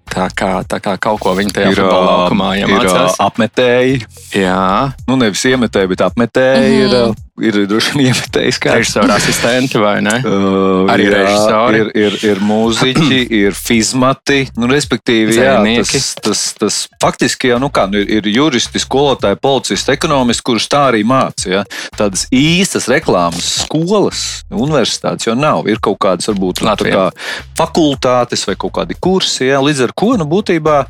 Tā 0.07 0.29
kā, 0.31 0.51
tā 0.63 0.79
kā 0.79 0.93
kaut 1.03 1.19
ko 1.19 1.33
viņi 1.35 1.51
tajā 1.51 1.71
ir, 1.75 1.81
laukumā 1.83 2.53
iemācījās. 2.61 3.17
Ir 3.17 3.25
apmetēji. 3.25 3.97
Jā. 4.39 4.93
Nu, 5.03 5.17
nevis 5.19 5.43
iemetēji, 5.49 5.91
bet 5.91 6.03
apmetēji. 6.07 6.69
Mm 6.71 6.87
-hmm. 6.87 7.09
ir, 7.11 7.26
ir 7.37 7.57
droši 7.69 7.93
vien 7.93 8.09
iemetējis 8.09 8.57
kā 8.61 8.75
režisora 8.77 9.17
asistenti 9.17 9.79
vai 9.81 9.99
ne? 10.05 10.15
Uh, 10.25 10.89
Arī 10.89 11.07
jā, 11.07 11.13
režisori. 11.21 11.81
Ir, 11.81 11.91
ir, 12.01 12.17
ir 12.31 12.41
mūziķi, 12.43 13.19
ir 13.41 13.57
fizmati, 13.57 14.39
nu, 14.57 14.69
respektīvi, 14.71 15.37
jā, 15.37 15.55
tas, 15.91 16.09
tas, 16.23 16.43
tas 16.57 16.79
faktiski 17.01 17.51
jau, 17.51 17.59
nu 17.61 17.69
kā, 17.73 17.85
nu, 17.91 18.01
ir, 18.01 18.25
ir 18.25 18.31
juristi, 18.33 18.81
skolotāji, 18.81 19.39
policisti, 19.43 19.93
ekonomisti, 19.93 20.45
kurus 20.49 20.69
tā 20.71 20.87
arī 20.91 21.03
māca. 21.07 21.49
Ja? 21.51 21.63
Tādas 21.97 22.25
īstas 22.33 22.89
reklāmas 22.91 23.47
skolas, 23.63 24.25
universitātes 24.49 25.29
jau 25.29 25.37
nav. 25.37 25.69
Ir 25.69 25.81
kaut 25.83 26.01
kādas, 26.07 26.29
varbūt, 26.31 26.65
nu, 26.65 26.75
kā 26.89 27.09
fakultātes 27.57 28.47
vai 28.49 28.57
kaut 28.59 28.79
kādi 28.79 28.97
kursi, 28.97 29.45
ja? 29.51 29.61
līdz 29.63 29.87
ar 29.87 29.97
ko, 29.97 30.15
nu, 30.17 30.27
būtībā 30.29 30.81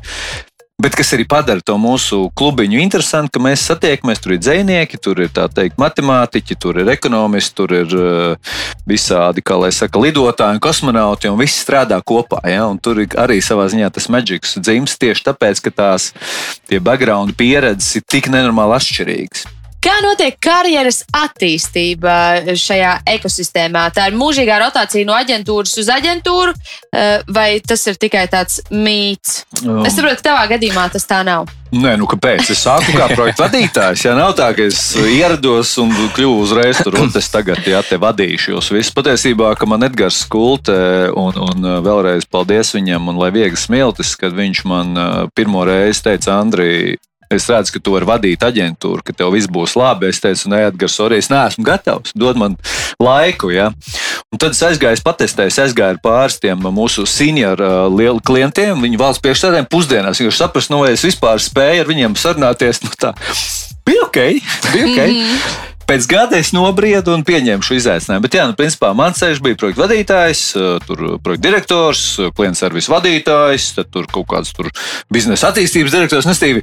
Bet 0.78 0.94
kas 0.94 1.08
arī 1.10 1.24
padara 1.26 1.58
to 1.58 1.74
mūsu 1.74 2.28
klubiņu 2.38 2.78
interesantu, 2.78 3.32
ka 3.34 3.40
mēs 3.42 3.64
satiekamies, 3.66 4.20
tur 4.22 4.36
ir 4.36 4.38
dzinieki, 4.38 5.00
tur 5.02 5.18
ir 5.24 5.32
teikt, 5.34 5.74
matemātiķi, 5.82 6.54
tur 6.62 6.78
ir 6.78 6.92
ekonomisti, 6.92 7.56
tur 7.58 7.74
ir 7.80 7.96
uh, 7.98 8.54
visādi, 8.86 9.42
kā 9.42 9.58
lai 9.58 9.72
saka, 9.74 9.98
lidotāji 9.98 10.54
un 10.54 10.62
kosmonauti, 10.62 11.32
un 11.34 11.42
viss 11.42 11.64
strādā 11.64 11.98
kopā. 11.98 12.44
Ja? 12.46 12.68
Un 12.70 12.78
tur 12.78 13.02
arī 13.02 13.40
savā 13.42 13.66
ziņā 13.74 13.90
tas 13.90 14.06
maģiks 14.06 14.54
dzimst 14.62 15.02
tieši 15.02 15.26
tāpēc, 15.32 15.66
ka 15.66 15.74
tās 15.82 16.12
background 16.70 17.34
pieredzes 17.34 17.98
ir 17.98 18.06
tik 18.06 18.30
nenormāli 18.30 18.78
atšķirīgas. 18.78 19.57
Kā 19.78 19.94
notiek 20.02 20.34
karjeras 20.42 21.04
attīstība 21.14 22.14
šajā 22.58 22.96
ekosistēmā? 23.14 23.84
Tā 23.94 24.08
ir 24.10 24.16
mūžīgā 24.18 24.56
rotācija 24.64 25.06
no 25.06 25.14
aģentūras 25.14 25.76
uz 25.78 25.90
aģentūru, 25.94 26.50
eh, 26.90 27.22
vai 27.30 27.60
tas 27.62 27.86
ir 27.86 27.94
tikai 27.94 28.24
tāds 28.26 28.58
mīts? 28.74 29.44
Um. 29.62 29.86
Es 29.86 29.94
saprotu, 29.94 30.18
ka 30.18 30.32
tavā 30.32 30.48
gadījumā 30.50 30.88
tas 30.90 31.06
tā 31.06 31.22
nav. 31.22 31.46
Nē, 31.70 31.94
nu 32.00 32.08
kāpēc? 32.10 32.50
Es 32.50 32.64
sāku 32.64 32.96
kā 32.96 33.06
projekta 33.12 33.44
vadītājs. 33.44 34.02
Jā, 34.08 34.16
nav 34.18 34.34
tā, 34.34 34.50
ka 34.56 34.66
es 34.66 34.96
ierados 34.98 35.76
un 35.78 35.92
kļuvu 36.16 36.42
uzreiz 36.42 36.82
tur, 36.82 36.98
un 36.98 37.12
es 37.14 37.28
tagad 37.30 37.62
jā, 37.62 37.82
te 37.86 38.00
vadīšu 38.02 38.56
jūs 38.56 38.72
visus. 38.74 38.94
Patiesībā, 38.96 39.52
ka 39.54 39.68
man 39.68 39.86
Edgars 39.86 40.24
Skulte 40.24 41.12
un, 41.14 41.38
un 41.38 41.74
vēlreiz 41.84 42.26
paldies 42.26 42.72
viņam 42.74 43.12
un 43.12 43.20
lai 43.20 43.30
viegli 43.30 43.60
smiltis, 43.60 44.16
kad 44.18 44.34
viņš 44.34 44.64
man 44.66 44.96
pirmo 45.36 45.62
reizi 45.68 46.08
teica, 46.08 46.40
Andrija, 46.40 46.96
Es 47.28 47.48
redzu, 47.50 47.74
ka 47.74 47.82
tu 47.84 47.92
vari 47.92 48.08
vadīt 48.08 48.44
aģentūru, 48.44 49.04
ka 49.04 49.12
tev 49.12 49.34
viss 49.34 49.50
būs 49.52 49.76
labi. 49.76 50.08
Es 50.08 50.20
teicu, 50.24 50.48
nē, 50.48 50.62
Edgars, 50.70 50.96
sorry, 50.96 51.18
es 51.20 51.28
neesmu 51.28 51.64
gatavs. 51.66 52.14
Dod 52.16 52.40
man 52.40 52.56
laiku. 52.96 53.52
Ja? 53.52 53.68
Un 54.32 54.40
tad 54.40 54.56
es 54.56 54.62
aizgāju, 54.64 55.02
patestēju, 55.04 55.52
es 55.52 55.60
aizgāju 55.60 55.96
ar 55.96 56.02
pāris 56.04 56.40
tiem 56.40 56.64
mūsu 56.72 57.04
senior 57.08 57.60
uh, 57.60 58.20
klientiem, 58.24 58.80
viņu 58.80 59.00
valsts 59.00 59.24
priekšsēdēm 59.24 59.68
pusdienās. 59.68 60.20
Viņš 60.24 60.40
saprast, 60.40 60.72
nu, 60.72 60.82
vai 60.84 60.94
es 60.96 61.04
vispār 61.04 61.40
spēju 61.42 61.84
ar 61.84 61.90
viņiem 61.92 62.16
sarunāties. 62.16 62.82
Nu, 62.84 62.92
tā 62.96 63.12
bija 63.88 64.06
ok. 64.08 64.20
Bija 64.72 64.86
okay. 64.88 65.12
Mm 65.12 65.24
-hmm. 65.24 65.66
Pēc 65.88 66.04
gada 66.04 66.36
es 66.36 66.50
nobriedu 66.52 67.14
un 67.16 67.22
pieņēmu 67.24 67.64
šo 67.64 67.78
izaicinājumu. 67.78 68.22
Bet, 68.26 68.34
jā, 68.36 68.44
nu, 68.46 68.52
principā 68.52 68.90
mans 68.92 69.16
ceļš 69.22 69.38
bija 69.40 69.56
projekta 69.56 69.86
vadītājs, 69.86 70.42
tur 70.84 71.04
projekta 71.24 71.48
direktors, 71.48 72.02
klienta 72.36 72.60
servisa 72.60 72.92
vadītājs, 72.92 73.70
tad 73.78 73.88
tur 73.94 74.04
kaut 74.12 74.28
kāds 74.28 74.52
tur 74.52 74.68
biznesa 75.08 75.48
attīstības 75.48 75.96
direktors. 75.96 76.28
Nestīvi 76.28 76.60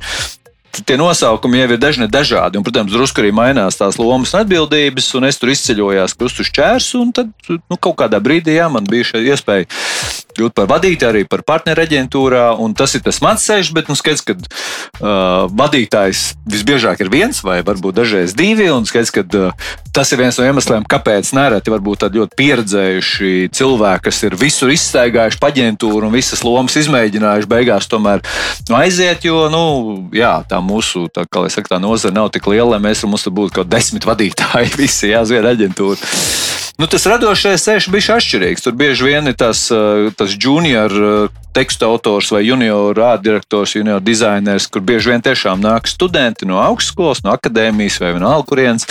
tie 0.83 0.97
nosaukumi 0.99 1.61
jau 1.61 1.69
ir 1.71 1.81
dažni 1.81 2.07
dažādi. 2.11 2.59
Un, 2.59 2.65
protams, 2.65 2.93
drusku 2.93 3.23
arī 3.23 3.31
mainās 3.35 3.79
tās 3.79 3.99
lomas 4.01 4.33
un 4.35 4.43
atbildības, 4.43 5.09
un 5.19 5.29
es 5.29 5.39
tur 5.39 5.53
izceļojos 5.53 6.17
krustu 6.19 6.45
šķērs, 6.47 6.91
un 6.99 7.13
tad 7.15 7.31
nu, 7.49 7.77
kaut 7.77 7.99
kādā 8.03 8.19
brīdī 8.23 8.57
jā, 8.59 8.67
man 8.71 8.87
bija 8.89 9.11
šī 9.13 9.23
iespēja 9.29 9.69
kļūt 10.37 10.55
par 10.57 10.69
vadītāju, 10.71 11.11
arī 11.11 11.23
par 11.29 11.45
partneru 11.47 11.85
aģentūrā. 11.85 12.45
Tas 12.77 12.95
ir 12.97 13.03
tas 13.05 13.21
mans 13.23 13.45
ceļš, 13.47 13.71
bet 13.75 13.89
nu, 13.91 13.97
skaidrs, 13.97 14.23
ka 14.25 14.35
uh, 14.35 15.47
vadītājs 15.51 16.27
visbiežāk 16.49 17.03
ir 17.05 17.11
viens 17.13 17.41
vai 17.45 17.61
varbūt 17.65 17.99
dažreiz 18.01 18.35
divi. 18.37 18.67
Skaidrs, 18.89 19.13
ka 19.15 19.25
uh, 19.25 19.67
tas 19.95 20.11
ir 20.11 20.19
viens 20.19 20.37
no 20.39 20.47
iemesliem, 20.47 20.85
kāpēc 20.91 21.31
nereti 21.37 21.71
varbūt 21.71 22.03
tādi 22.03 22.19
ļoti 22.19 22.35
pieredzējuši 22.39 23.33
cilvēki, 23.55 24.03
kas 24.09 24.21
ir 24.27 24.37
visur 24.39 24.73
izstaigājuši 24.73 25.39
paģentūru 25.41 26.09
un 26.09 26.15
visas 26.15 26.43
lomas 26.43 26.75
izmēģinājuši, 26.81 27.51
beigās 27.51 27.87
tomēr 27.91 28.23
nu, 28.69 28.75
aiziet, 28.79 29.23
jo 29.27 29.45
nu, 29.53 29.63
jā, 30.15 30.37
tā 30.49 30.59
mūsu 30.63 31.07
tā, 31.15 31.23
saka, 31.53 31.75
tā 31.75 31.79
nozara 31.81 32.15
nav 32.15 32.31
tik 32.35 32.49
liela, 32.51 32.75
lai 32.75 32.83
mēs 32.89 33.05
mums 33.07 33.23
tur 33.23 33.35
būtu 33.37 33.61
kaut 33.61 33.71
desmit 33.71 34.07
vadītāji, 34.07 34.75
visi 34.83 35.13
jāzvied 35.13 35.47
aģentūra. 35.55 36.11
Nu, 36.75 36.89
tas 36.91 37.05
radošais 37.07 37.63
ceļš 37.63 37.85
bija 37.87 38.17
atšķirīgs. 38.17 38.65
Tur 38.65 38.75
bieži 38.75 39.05
vien 39.07 39.31
ir 39.31 39.35
tas, 39.39 39.61
tas 40.19 40.33
junior 40.35 40.91
tekstu 41.55 41.87
autors 41.87 42.33
vai 42.35 42.41
junior 42.43 42.91
rāddirektors, 42.97 43.77
junior 43.77 44.03
dizainers, 44.03 44.67
kur 44.67 44.83
bieži 44.83 45.13
vien 45.13 45.23
tiešām 45.23 45.63
nāk 45.63 45.87
studenti 45.87 46.47
no 46.49 46.59
augstskolas, 46.59 47.23
no 47.23 47.31
akadēmijas 47.31 48.01
vai 48.03 48.11
no 48.19 48.33
alkurienes. 48.33 48.83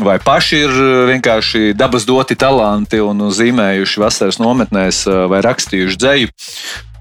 Vai 0.00 0.16
paši 0.18 0.62
ir 0.64 0.72
vienkārši 1.12 1.74
dabas 1.78 2.08
doti 2.08 2.34
talanti 2.40 2.98
un 3.04 3.28
zīmējuši 3.30 4.00
vasaras 4.02 4.40
nometnēs 4.40 5.04
vai 5.30 5.44
rakstījuši 5.44 6.00
dzēju. 6.00 6.32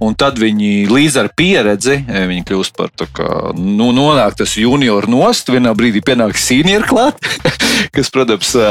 Un 0.01 0.15
tad 0.17 0.39
viņi 0.41 0.87
līdz 0.89 1.19
ar 1.21 1.29
pieredzi, 1.37 1.99
e, 2.01 2.23
viņi 2.29 2.45
kļūst 2.47 2.75
par 2.77 2.89
to, 2.97 3.07
ka 3.13 3.53
nu, 3.57 3.91
nonāk 3.95 4.37
tas 4.39 4.55
junior 4.57 5.05
nost, 5.11 5.51
vienā 5.53 5.73
brīdī 5.77 6.01
pienāk 6.05 6.37
senior 6.39 6.87
klāt, 6.89 7.21
kas, 7.95 8.09
protams, 8.13 8.53
e, 8.57 8.65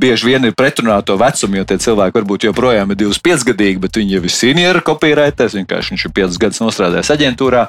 bieži 0.00 0.30
vien 0.30 0.46
ir 0.48 0.54
pretrunā 0.56 1.00
to 1.06 1.18
vecumu, 1.20 1.60
jo 1.60 1.66
tie 1.68 1.80
cilvēki 1.82 2.16
varbūt 2.20 2.48
joprojām 2.48 2.94
ir 2.94 3.00
25 3.02 3.48
gadīgi, 3.50 3.82
bet 3.82 3.98
viņi 4.00 4.16
jau 4.16 4.22
ir 4.22 4.34
senior 4.34 4.80
kopīrētājs, 4.86 5.58
vienkārši 5.58 5.96
viņš 5.96 6.06
ir 6.06 6.14
5 6.20 6.40
gadus 6.44 6.62
nostrādājis 6.62 7.12
aģentūrā. 7.16 7.66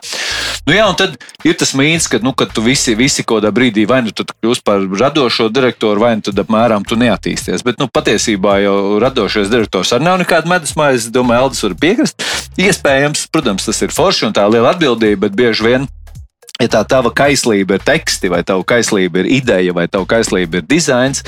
Nu, 0.68 0.76
jā, 0.76 0.86
un 0.86 0.98
tad 1.00 1.18
ir 1.48 1.58
tas 1.58 1.74
mīts, 1.78 2.08
ka, 2.12 2.22
nu, 2.24 2.36
ka 2.38 2.46
tu 2.46 2.64
visi, 2.64 2.94
visi 2.96 3.26
kaut 3.26 3.42
kādā 3.42 3.52
brīdī 3.56 3.88
vai 3.90 4.02
nu 4.06 4.14
kļūsi 4.14 4.64
par 4.66 4.84
radošo 4.86 5.50
direktoru, 5.54 6.04
vai 6.04 6.14
nu 6.20 6.26
tad 6.28 6.40
apmēram 6.44 6.86
tu 6.88 6.98
neattīsties. 7.00 7.64
Bet 7.66 7.82
nu, 7.82 7.90
patiesībā 7.92 8.60
jau 8.62 8.78
radošais 9.02 9.50
direktors 9.52 9.94
arī 9.96 10.08
nav 10.08 10.20
nekāda 10.22 10.52
medus 10.52 10.76
mājas. 10.78 11.08
Es 11.08 11.14
domāju, 11.14 11.48
Aldis 11.48 11.64
var 11.66 11.78
piekrist. 11.82 12.26
Iespējams, 12.62 12.91
protams, 13.32 13.66
tas 13.68 13.82
ir 13.86 13.94
forši 13.96 14.30
un 14.30 14.38
tā 14.38 14.46
liela 14.52 14.76
atbildība, 14.76 15.28
bet 15.28 15.38
bieži 15.38 15.68
vien 15.68 15.90
ja 16.62 16.70
tā 16.70 16.82
tava 16.86 17.12
kaislība 17.14 17.78
ir 17.78 17.86
teksti, 17.86 18.30
vai 18.32 18.44
tava 18.46 18.66
kaislība 18.68 19.24
ir 19.24 19.32
ideja, 19.42 19.74
vai 19.74 19.88
tava 19.90 20.06
kaislība 20.10 20.62
ir 20.62 20.68
dizains, 20.70 21.24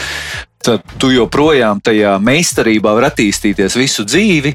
tad 0.63 0.83
tu 1.01 1.11
joprojām 1.13 1.81
tajā 1.83 2.15
meistarībā 2.23 2.93
vari 2.95 3.09
attīstīties 3.09 3.77
visu 3.79 4.05
dzīvi 4.07 4.53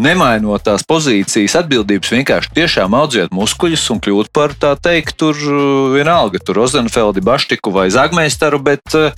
nemainot 0.00 0.62
tās 0.64 0.84
pozīcijas, 0.86 1.56
atbildības, 1.60 2.12
vienkārši 2.14 2.54
tiešām 2.56 2.94
audzēt 2.96 3.34
muskuļus 3.36 3.88
un 3.94 4.00
kļūt 4.02 4.30
par 4.36 4.54
tā 4.56 4.72
teikt, 4.80 5.16
tur 5.20 5.36
uh, 5.36 5.90
vienalga, 5.94 6.40
tur 6.44 6.60
Rozenfeldi, 6.62 7.24
Baštiku 7.24 7.72
vai 7.74 7.88
Zagmeistaru, 7.92 8.62
bet 8.64 8.96
uh, 8.96 9.10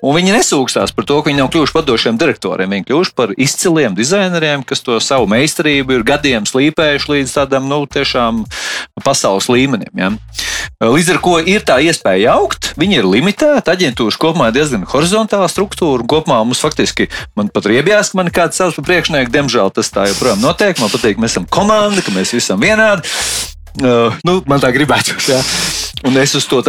Un 0.00 0.16
viņi 0.16 0.32
nesūkstās 0.32 0.94
par 0.96 1.04
to, 1.04 1.18
ka 1.20 1.28
viņi 1.28 1.42
nav 1.42 1.50
kļuvuši 1.52 1.74
par 1.74 1.84
padošiem 1.84 2.20
direktoriem. 2.20 2.72
Viņi 2.72 2.86
kļuvuši 2.88 3.12
par 3.16 3.34
izciliem 3.36 3.96
dizaineriem, 3.98 4.64
kas 4.64 4.80
to 4.84 4.96
savu 5.04 5.28
meistarību 5.28 5.98
ir 5.98 6.06
gadiem 6.08 6.48
slīpējuši 6.48 7.12
līdz 7.12 7.34
tādam, 7.36 7.68
nu, 7.68 7.82
tiešām 7.84 8.46
pasaules 9.04 9.50
līmenim. 9.52 9.92
Ja? 10.00 10.12
Līdz 10.80 11.12
ar 11.12 11.20
to 11.20 11.36
ir 11.52 11.64
tā 11.68 11.76
iespēja 11.84 12.38
augt, 12.40 12.72
viņi 12.80 13.00
ir 13.02 13.08
limitēti. 13.12 13.68
Aģentūras 13.68 14.16
kopumā 14.20 14.48
ir 14.48 14.56
diezgan 14.56 14.88
horizontāla 14.88 15.50
struktūra. 15.52 16.08
Kopumā 16.08 16.40
mums 16.46 16.64
faktiski, 16.64 17.10
man 17.36 17.52
pat 17.52 17.68
riebjās, 17.68 18.14
ka 18.14 18.22
man 18.22 18.32
kāds 18.32 18.60
savs 18.60 18.80
priekšnieks, 18.80 19.32
diemžēl 19.34 19.68
tas 19.76 19.92
tā 19.92 20.08
joprojām 20.08 20.40
notiek. 20.40 20.80
Man 20.80 20.92
patīk, 20.92 21.20
ka 21.20 21.26
mēs 21.26 21.36
esam 21.36 21.48
komanda, 21.52 22.00
ka 22.00 22.16
mēs 22.16 22.32
visi 22.32 22.46
esam 22.46 22.64
vienādi. 22.64 23.04
Uh, 23.78 24.16
nu, 24.26 24.40
man 24.50 24.62
tā 24.62 24.72
gribētu. 24.74 25.14
Ja? 25.30 25.38
Un 26.08 26.16
es 26.16 26.32
uz 26.34 26.46
to 26.48 26.62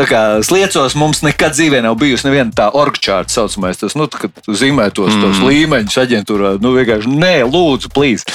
sliecos. 0.45 0.95
Mums 0.99 1.23
nekad 1.25 1.55
dzīvē 1.55 1.81
nav 1.81 1.95
bijusi 1.99 2.27
neviena 2.27 2.51
tā 2.53 2.67
orgčārta 2.77 3.31
saucamais. 3.31 3.79
Tas, 3.79 3.95
nu, 3.97 4.07
kad 4.11 4.31
zīmē 4.45 4.91
tos, 4.93 5.13
mm. 5.15 5.23
tos 5.23 5.41
līmeņus 5.47 5.99
aģentūrā, 6.03 6.55
nu 6.61 6.75
vienkārši 6.75 7.13
nē, 7.15 7.35
lūdzu, 7.47 7.91
plīz. 7.95 8.27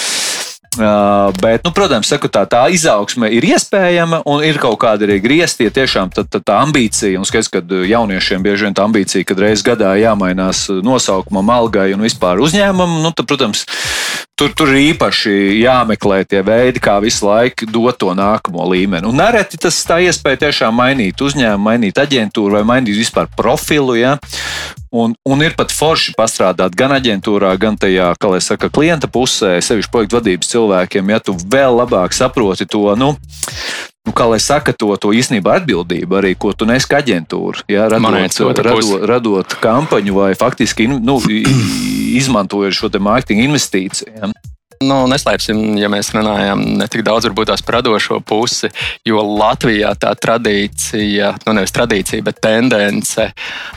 Uh, 0.77 1.33
bet, 1.41 1.65
nu, 1.65 1.73
protams, 1.73 2.09
saku, 2.11 2.29
tā, 2.29 2.43
tā 2.45 2.67
izaugsme 2.73 3.31
ir 3.33 3.47
iespējama 3.49 4.21
un 4.29 4.45
ir 4.45 4.59
kaut 4.61 4.77
kāda 4.83 5.07
arī 5.09 5.17
griezti. 5.25 5.65
Ja 5.69 5.73
tiešām 5.73 6.13
tā, 6.13 6.27
tā, 6.29 6.43
tā 6.45 6.59
ambīcija, 6.67 7.17
un 7.17 7.25
skaidrs, 7.29 7.49
ka 7.53 7.63
jauniešiem 7.65 8.45
bieži 8.45 8.69
vien 8.69 8.77
tā 8.77 8.85
ambīcija, 8.85 9.25
kad 9.25 9.41
reizes 9.41 9.65
gadā 9.65 9.95
jāmainās 10.01 10.67
nosaukumam, 10.85 11.55
algai 11.57 11.93
un 11.97 12.05
vispār 12.05 12.43
uzņēmumam, 12.45 13.01
nu, 13.07 13.15
tad, 13.17 13.29
protams, 13.31 13.65
tur, 14.37 14.53
tur 14.53 14.73
ir 14.75 14.93
īpaši 14.93 15.35
jāmeklē 15.63 16.21
tie 16.29 16.43
veidi, 16.45 16.83
kā 16.83 16.99
visu 17.01 17.25
laiku 17.29 17.69
dot 17.73 17.97
to 18.03 18.13
nākamo 18.17 18.69
līmeni. 18.69 19.09
Un 19.09 19.17
nereti 19.17 19.61
tas 19.61 19.79
tā 19.89 20.03
iespēja 20.05 20.47
tiešām 20.47 20.77
mainīt 20.77 21.23
uzņēmumu, 21.25 21.65
mainīt 21.71 22.01
aģentūru 22.03 22.59
vai 22.59 22.67
mainīt 22.69 23.01
vispār 23.01 23.31
profilu. 23.33 23.97
Ja? 23.97 24.19
Un, 24.97 25.13
un 25.29 25.43
ir 25.45 25.57
pat 25.59 25.73
forši 25.75 26.15
pastrādāt 26.17 26.77
gan 26.79 26.95
aģentūrā, 26.97 27.51
gan 27.61 27.77
tajā, 27.81 28.13
kā 28.21 28.31
lai 28.33 28.41
saka, 28.45 28.71
klienta 28.73 29.11
pusē, 29.13 29.59
sevišķi 29.61 29.93
projektu 29.93 30.17
vadības 30.21 30.53
cilvēkiem, 30.55 31.13
ja 31.13 31.21
tu 31.21 31.37
vēl 31.37 31.77
labāk 31.83 32.17
saproti 32.17 32.65
to, 32.71 32.87
nu, 32.97 33.11
nu, 34.07 34.15
kā 34.17 34.29
lai 34.31 34.41
saka, 34.41 34.73
to, 34.73 34.95
to 35.01 35.13
īstenībā 35.13 35.59
atbildību 35.61 36.21
arī, 36.21 36.33
ko 36.39 36.55
tu 36.57 36.69
nes 36.69 36.89
kā 36.89 37.03
aģentūra. 37.05 37.67
Ja, 37.73 37.91
radot, 37.93 38.33
radot, 38.41 39.07
radot 39.13 39.59
kampaņu 39.61 40.17
vai 40.17 40.33
faktiski 40.39 40.89
nu, 40.89 41.21
izmantojot 42.17 42.77
šo 42.79 42.93
mārketinga 42.97 43.51
investīciju. 43.51 44.17
Ja. 44.17 44.33
Nu, 44.85 44.97
neslēpsim, 45.09 45.79
ja 45.81 45.89
mēs 45.89 46.11
runājam 46.13 46.61
ne 46.77 46.87
tik 46.91 47.01
daudz 47.07 47.29
par 47.65 47.79
radošo 47.79 48.19
pusi, 48.21 48.69
jo 49.07 49.23
Latvijā 49.25 49.95
tā 49.97 50.13
tradīcija, 50.21 51.33
nu 51.47 51.55
nevis 51.57 51.73
tradīcija, 51.73 52.25
bet 52.27 52.43
tendence 52.45 53.31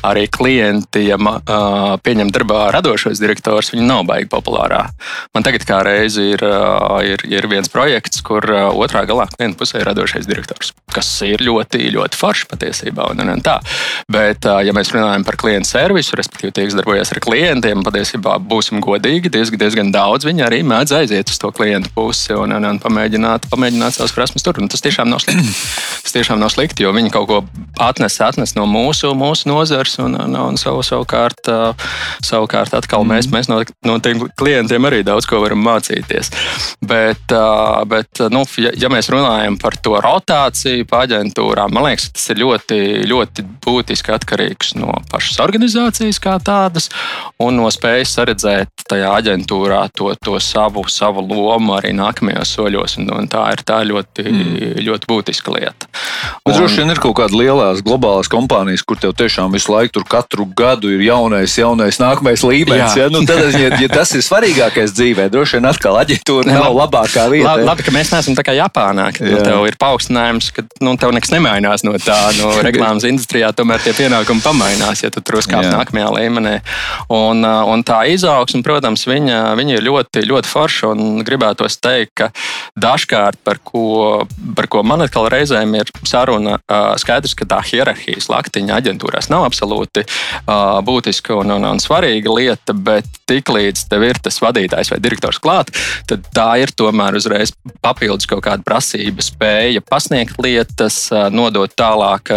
arī 0.03 0.25
klienti, 0.27 1.05
ja 1.07 1.15
uh, 1.15 1.95
pieņem 2.03 2.31
darbā 2.35 2.65
radošos 2.75 3.21
direktors, 3.21 3.71
viņi 3.71 3.85
nav 3.88 4.03
baigi 4.09 4.27
populārā. 4.31 4.81
Man 5.35 5.45
tagad 5.45 5.63
kā 5.67 5.79
reizi 5.88 6.33
ir, 6.33 6.43
uh, 6.43 6.99
ir, 7.05 7.23
ir 7.31 7.47
viens 7.51 7.71
projekts, 7.71 8.19
kur 8.25 8.43
uh, 8.51 8.67
otrā 8.75 9.05
galā 9.07 9.29
klienta 9.31 9.59
pusē 9.62 9.79
ir 9.79 9.88
radošais 9.88 10.27
direktors, 10.27 10.73
kas 10.91 11.07
ir 11.27 11.43
ļoti, 11.45 11.85
ļoti 11.95 12.19
forši 12.19 12.49
patiesībā. 12.51 13.07
Un, 13.13 13.23
un, 13.23 13.33
un 13.38 13.45
tā. 13.45 13.59
Bet, 14.12 14.43
uh, 14.49 14.59
ja 14.65 14.75
mēs 14.75 14.91
runājam 14.95 15.23
par 15.27 15.39
klientu 15.39 15.71
servisu, 15.71 16.19
respektīvi, 16.19 16.55
tiek 16.59 16.75
darbojas 16.75 17.15
ar 17.15 17.23
klientiem, 17.23 17.85
patiesībā 17.88 18.35
būsim 18.51 18.83
godīgi, 18.83 19.31
diezgan, 19.31 19.63
diezgan 19.63 19.95
daudz 19.95 20.27
viņi 20.27 20.45
arī 20.45 20.62
mēdz 20.67 20.88
redz, 20.89 21.12
aiziet 21.12 21.30
uz 21.30 21.38
to 21.39 21.52
klientu 21.52 21.89
pusi 21.93 22.34
un, 22.34 22.52
un, 22.52 22.65
un 22.65 22.80
pamēģināt, 22.82 23.49
pamēģināt 23.52 23.95
savas 23.95 24.13
prasmes 24.15 24.43
tur. 24.43 24.60
Un 24.62 24.69
tas 24.69 24.82
tiešām 24.82 25.10
nav 25.10 25.21
slikti. 25.23 25.45
Tas 26.04 26.15
tiešām 26.15 26.39
nav 26.39 26.49
slikti, 26.49 26.86
jo 26.86 26.93
viņi 26.95 27.12
kaut 27.13 27.28
ko 27.30 27.38
atnes, 27.84 28.15
atnes 28.23 28.56
no 28.56 28.63
mūsu, 28.69 29.12
mūsu 29.17 29.49
nozars 29.49 29.97
un, 30.02 30.15
un, 30.17 30.36
un 30.39 30.58
savu, 30.58 30.82
savukārt, 30.86 31.49
savukārt 32.25 32.73
atkal 32.73 33.04
mm. 33.04 33.12
mēs, 33.12 33.28
mēs 33.30 33.49
no, 33.52 33.60
no 33.86 33.97
tiem 34.02 34.23
klientiem 34.39 34.88
arī 34.89 35.04
daudz 35.06 35.28
ko 35.30 35.41
varam 35.43 35.62
mācīties. 35.65 36.32
Bet, 36.82 37.36
bet 37.91 38.23
nu, 38.34 38.45
ja, 38.63 38.71
ja 38.80 38.89
mēs 38.89 39.12
runājam 39.13 39.60
par 39.62 39.78
to 39.84 39.99
rotāciju 40.02 40.88
pa 40.89 41.04
aģentūrām, 41.06 41.75
man 41.75 41.89
liekas, 41.89 42.10
tas 42.15 42.32
ir 42.34 42.41
ļoti, 42.41 42.80
ļoti 43.12 43.45
būtiski 43.67 44.15
atkarīgs 44.15 44.73
no 44.80 44.95
pašas 45.12 45.41
organizācijas 45.43 46.21
kā 46.23 46.39
tādas 46.41 46.89
un 47.43 47.60
no 47.60 47.69
spējas 47.73 48.15
redzēt 48.32 48.88
tajā 48.89 49.12
aģentūrā 49.19 49.84
to, 49.93 50.13
to 50.23 50.39
savu, 50.41 50.79
savu 50.88 51.26
lomu 51.28 51.76
arī 51.76 51.92
nākamajos 51.98 52.56
soļos. 52.56 52.98
Un, 53.02 53.10
un 53.18 53.28
tā 53.32 53.44
ir 53.54 53.63
tā 53.68 53.82
ļoti, 53.88 54.26
mm. 54.32 54.80
ļoti 54.88 55.10
būtiska 55.10 55.54
lieta. 55.56 55.89
Un, 56.46 56.54
droši 56.56 56.82
vien 56.82 56.94
ir 56.94 57.02
kaut 57.04 57.18
kāda 57.20 57.36
lielās 57.36 57.84
globālās 57.86 58.30
kompānijas, 58.32 58.86
kur 58.88 59.00
tev 59.02 59.13
tiešām 59.20 59.52
visu 59.56 59.74
laiku 59.74 59.98
tur 59.98 60.06
katru 60.10 60.48
gadu 60.58 60.92
ir 60.94 61.04
jaunais, 61.06 61.56
jaunais, 61.60 62.00
nākamais 62.02 62.44
līmenis. 62.46 62.96
Ja? 62.98 63.10
Nu, 63.12 63.24
tad, 63.28 63.52
ja, 63.58 63.74
ja 63.82 63.89
tas 63.92 64.13
ir 64.18 64.24
svarīgākais 64.26 64.94
dzīvē, 64.96 65.30
droši 65.34 65.60
vien 65.60 65.70
atkal 65.70 66.00
aģentūra 66.02 66.50
nav 66.50 66.72
labākā 66.82 67.28
vieta. 67.34 67.54
Labi, 67.54 67.68
labi 67.70 67.88
ka 67.88 67.94
mēs 67.96 68.13
neesam 68.13 68.38
tā 68.38 68.46
kā 68.48 68.56
Japānā, 68.58 69.10
ka 69.15 69.26
nu, 69.26 69.42
tev 69.46 69.65
ir 69.70 69.78
paaugstinājums, 69.82 70.52
ka 70.56 70.65
nu, 70.86 70.96
tev 71.02 71.13
nekas 71.15 71.34
nemainās 71.34 71.86
no 71.88 71.96
tā. 72.02 72.18
No 72.39 72.54
reklāmas 72.68 73.08
industrijā 73.10 73.52
tomēr 73.56 73.84
tie 73.84 73.94
pienākumi 73.98 74.44
pamainās, 74.46 75.04
ja 75.04 75.12
tu 75.13 75.24
tur 75.26 75.39
uzkāp 75.42 75.68
nākamajā 75.70 76.10
līmenī. 76.15 76.56
Un, 77.13 77.44
un 77.44 77.86
tā 77.88 78.02
izaugsme, 78.13 78.63
protams, 78.65 79.06
viņa, 79.10 79.42
viņa 79.60 79.78
ir 79.78 79.86
ļoti, 79.88 80.26
ļoti 80.30 80.52
forša. 80.52 80.68
Gribētos 81.25 81.77
teikt, 81.82 82.13
ka 82.19 82.29
dažkārt 82.79 83.39
par 83.43 83.60
ko, 83.63 84.25
par 84.55 84.69
ko 84.71 84.84
man 84.84 85.03
atkal 85.05 85.29
reizēm 85.32 85.75
ir 85.79 85.91
saruna, 86.08 86.58
skaidrs, 87.01 87.36
ka 87.38 87.47
tā 87.49 87.60
hierarhijas 87.65 88.29
laktiņa 88.32 88.77
aģentūrās 88.79 89.29
nav 89.32 89.45
absolūti 89.47 90.05
būtiska 90.86 91.39
un, 91.41 91.55
un, 91.58 91.67
un 91.73 91.82
svarīga 91.82 92.34
lieta, 92.34 92.73
bet 92.73 93.08
tiklīdz 93.29 93.86
tev 93.91 94.05
ir 94.08 94.19
tas 94.23 94.39
vadītājs 94.41 94.93
vai 94.93 94.99
direktors 95.03 95.41
klāt, 95.41 95.71
tad 96.10 96.25
tā 96.36 96.49
ir 96.63 96.73
tomēr 96.75 97.19
uzreiz 97.19 97.53
papildus 97.84 98.29
kaut 98.29 98.43
kāda 98.47 98.65
prasība, 98.65 99.23
spēja 99.25 99.84
pasniegt 99.86 100.39
lietas, 100.41 101.08
nodot 101.34 101.73
tālāk 101.77 102.32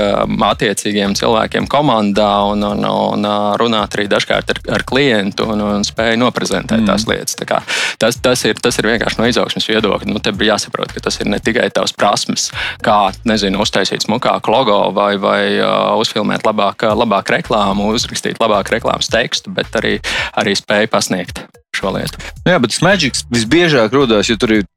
attiecīgiem 0.53 1.16
cilvēkiem 1.18 1.68
komandā 1.71 2.31
un, 2.51 2.64
un, 2.66 2.85
un 2.87 3.29
runāt 3.61 3.97
arī 3.97 4.09
dažkārt 4.11 4.55
ar, 4.55 4.62
ar 4.79 4.87
klientu 4.88 5.49
un, 5.53 5.64
un 5.79 5.87
spēju 5.87 6.21
noprezentēt 6.23 6.83
mm. 6.83 6.90
tās 6.90 7.07
lietas. 7.11 7.37
Tā 7.38 7.49
kā, 7.49 7.61
tas, 8.03 8.18
tas, 8.25 8.45
ir, 8.49 8.59
tas 8.63 8.79
ir 8.79 8.89
vienkārši 8.89 9.21
no 9.21 9.29
izaugsmes 9.31 9.69
viedokļa. 9.71 10.11
Nu, 10.13 10.23
tev 10.23 10.41
ir 10.41 10.53
jāsaprot, 10.53 10.95
ka 10.95 11.03
tas 11.05 11.19
ir 11.21 11.31
ne 11.31 11.41
tikai 11.43 11.69
tavs 11.75 11.95
prasmes, 11.97 12.51
kā 12.85 12.99
nezinu, 13.29 13.63
uztaisīt 13.65 14.07
smukāku 14.07 14.55
logo 14.55 14.79
vai, 14.97 15.15
vai 15.23 15.43
uh, 15.59 15.95
uzfilmēt 16.03 16.47
labāk, 16.49 16.87
labāk 16.99 17.35
reklāmu, 17.39 17.91
uzrakstīt 17.97 18.41
labāk 18.43 18.73
reklāmas 18.75 19.11
tekstu, 19.13 19.53
bet 19.55 19.75
arī, 19.79 19.99
arī 20.39 20.57
spēju 20.59 20.93
pasniegt 20.93 21.45
šo 21.77 21.95
lietu. 21.97 22.21
Jā, 22.47 22.59
bet 22.63 22.75
Smagics 22.77 23.27
visbiežāk 23.33 23.95
rodas, 23.97 24.29
ja 24.31 24.39
tur 24.41 24.59
ir 24.59 24.69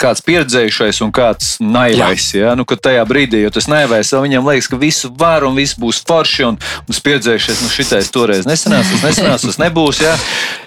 kāds 0.00 0.22
pieredzējušais 0.26 1.00
un 1.04 1.12
kāds 1.14 1.50
naivais. 1.62 2.30
Ja? 2.34 2.54
Nu, 2.58 2.64
tajā 2.64 3.04
brīdī, 3.08 3.44
jo 3.44 3.50
tas 3.54 3.68
naivais, 3.70 4.10
viņam 4.12 4.48
liekas, 4.48 4.68
ka 4.68 4.76
visu 4.80 5.10
var 5.16 5.44
un 5.46 5.54
viss 5.54 5.78
būs 5.78 6.02
forši, 6.06 6.44
un, 6.48 6.58
un 6.58 7.00
pieredzējušais, 7.04 7.62
nu, 7.62 7.70
šitais 7.72 8.10
toreiz 8.10 8.48
nesanās, 8.48 8.90
tas 8.90 9.04
nesanās, 9.04 9.46
tas 9.46 9.60
nebūs. 9.62 10.02
Ja? 10.02 10.16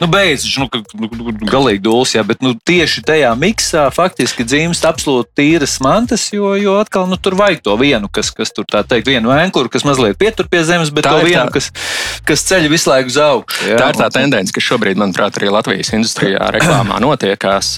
Nu, 0.03 0.07
beidz, 0.11 0.43
nu, 0.59 0.67
nu, 0.99 1.07
nu, 1.15 1.33
galīgi 1.47 1.79
dūls, 1.85 2.11
ja? 2.17 2.25
bet 2.27 2.41
nu, 2.43 2.51
tieši 2.67 3.05
tajā 3.07 3.29
miksā 3.39 3.85
faktiski 3.95 4.43
dzimst 4.43 4.83
absolūti 4.83 5.31
tīras 5.39 5.77
mantas, 5.83 6.25
jo, 6.35 6.49
jo 6.59 6.75
atkal 6.81 7.07
nu, 7.07 7.15
tur 7.15 7.37
vajag 7.39 7.61
to 7.63 7.77
vienu, 7.79 8.09
kas, 8.11 8.33
kas 8.35 8.51
tur 8.51 8.67
tā 8.67 8.81
teikt, 8.83 9.07
vienu 9.07 9.31
vēnkuru, 9.31 9.71
kas 9.71 9.85
mazliet 9.87 10.19
pietur 10.19 10.49
pie 10.51 10.65
zemes, 10.67 10.91
bet 10.91 11.07
tā 11.07 11.13
to 11.15 11.23
vienu, 11.23 11.45
tā. 11.47 11.55
kas, 11.55 11.69
kas 12.27 12.43
ceļ 12.49 12.67
visu 12.73 12.91
laiku 12.91 13.13
uz 13.13 13.19
augšu. 13.23 13.69
Ja? 13.69 13.77
Tā 13.79 13.87
ir 13.93 13.99
tā 14.01 14.09
tendence, 14.17 14.51
kas 14.55 14.67
šobrīd, 14.67 14.99
manuprāt, 14.99 15.39
arī 15.39 15.53
Latvijas 15.55 15.93
industrijā 15.95 16.51
reklāmā 16.57 16.99
notiekās, 17.03 17.77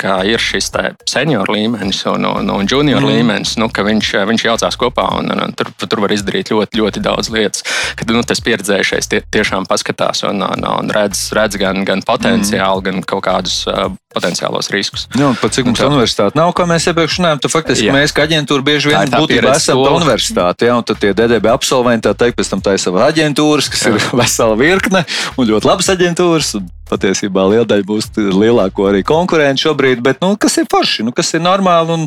ka 0.00 0.16
ir 0.24 0.40
šis 0.40 0.72
senioru 1.08 1.58
līmenis 1.58 2.00
un, 2.08 2.24
un, 2.24 2.54
un 2.56 2.68
junior 2.70 3.02
mm. 3.04 3.12
līmenis, 3.12 3.56
nu, 3.60 3.68
ka 3.68 3.84
viņš, 3.84 4.14
viņš 4.32 4.46
jaucās 4.48 4.80
kopā 4.80 5.10
un, 5.18 5.28
un, 5.34 5.44
un 5.44 5.56
tur, 5.58 5.72
tur 5.84 6.04
var 6.06 6.16
izdarīt 6.16 6.54
ļoti, 6.54 6.80
ļoti 6.80 7.04
daudz 7.04 7.28
lietas. 7.34 7.66
Kad 8.00 8.12
nu, 8.14 8.24
tas 8.24 8.40
pieredzējušais 8.46 9.10
tie, 9.10 9.20
tiešām 9.34 9.68
paskatās 9.68 10.24
un, 10.28 10.40
un, 10.46 10.66
un 10.70 10.92
redz, 10.94 11.28
redz 11.36 11.49
gan, 11.60 11.82
gan 11.88 12.02
potenciālu, 12.06 12.82
mm. 12.82 12.86
gan 12.86 13.06
kaut 13.08 13.24
kādus 13.26 13.62
uh, 13.70 13.88
potenciālos 14.14 14.70
riskus. 14.74 15.06
Jā, 15.18 15.30
pat 15.40 15.54
cik 15.54 15.68
mums 15.68 15.80
tā 15.80 15.88
universitāte 15.90 16.38
nav, 16.38 16.52
kā 16.56 16.66
mēs 16.70 16.88
iepriekš 16.90 17.20
runājām, 17.20 17.42
tad 17.44 17.54
faktiski 17.54 17.88
jā. 17.88 17.94
mēs, 17.94 18.14
kā 18.14 18.26
aģentūra, 18.28 18.66
bieži 18.66 18.92
vien 18.92 19.14
būtībā 19.14 19.54
esam 19.54 19.82
tā 19.82 19.94
universitāte. 19.98 20.68
Jā, 20.70 20.78
un 20.80 20.86
tad 20.86 21.00
tie 21.02 21.14
DDB 21.16 21.50
absolventi, 21.52 22.06
tā 22.08 22.14
teikt, 22.24 22.38
pēc 22.40 22.52
tam 22.54 22.64
tā 22.64 22.76
ir 22.76 22.82
sava 22.82 23.06
aģentūras, 23.10 23.70
kas 23.72 23.86
jā. 23.86 23.94
ir 23.96 24.10
vesela 24.22 24.58
virkne 24.58 25.06
un 25.36 25.50
ļoti 25.50 25.70
labas 25.70 25.90
aģentūras. 25.94 26.54
Un 26.60 26.68
patiesībā 26.90 27.46
liela 27.50 27.66
daļa 27.68 27.86
būs 27.86 28.10
lielāko 28.16 28.88
arī 28.90 29.02
konkurenci 29.06 29.66
šobrīd, 29.66 30.02
bet 30.04 30.20
nu, 30.24 30.34
kas 30.40 30.58
ir 30.60 30.68
forši, 30.70 31.06
nu, 31.06 31.14
kas 31.16 31.32
ir 31.34 31.44
normāli. 31.44 32.06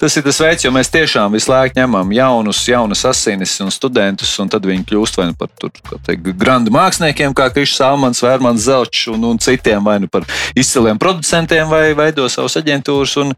Tas 0.00 0.16
ir 0.18 0.24
tas 0.26 0.40
veids, 0.42 0.64
jo 0.64 0.72
mēs 0.74 0.90
tiešām 0.92 1.36
visu 1.36 1.52
laiku 1.52 1.78
ņemam 1.78 2.10
jaunus, 2.16 2.64
jaunus 2.68 3.04
asinis 3.08 3.54
un 3.62 3.70
studentus, 3.72 4.32
un 4.42 4.50
tad 4.50 4.66
viņi 4.66 4.84
kļūst 4.88 5.18
vai 5.20 5.28
nu 5.30 5.36
par 5.38 5.52
grandu 6.42 6.74
māksliniekiem, 6.74 7.36
kā 7.36 7.48
Krišs 7.54 7.78
Salmans, 7.78 8.22
Vērmans 8.24 8.66
Zelčs 8.66 9.06
un, 9.12 9.24
un 9.30 9.40
citiem, 9.42 9.84
vai 9.84 9.98
nu 10.02 10.10
par 10.10 10.26
izciliem 10.58 10.98
producentiem, 11.00 11.68
vai 11.70 11.92
veido 11.98 12.28
savus 12.32 12.58
aģentūras 12.60 13.16
un, 13.22 13.34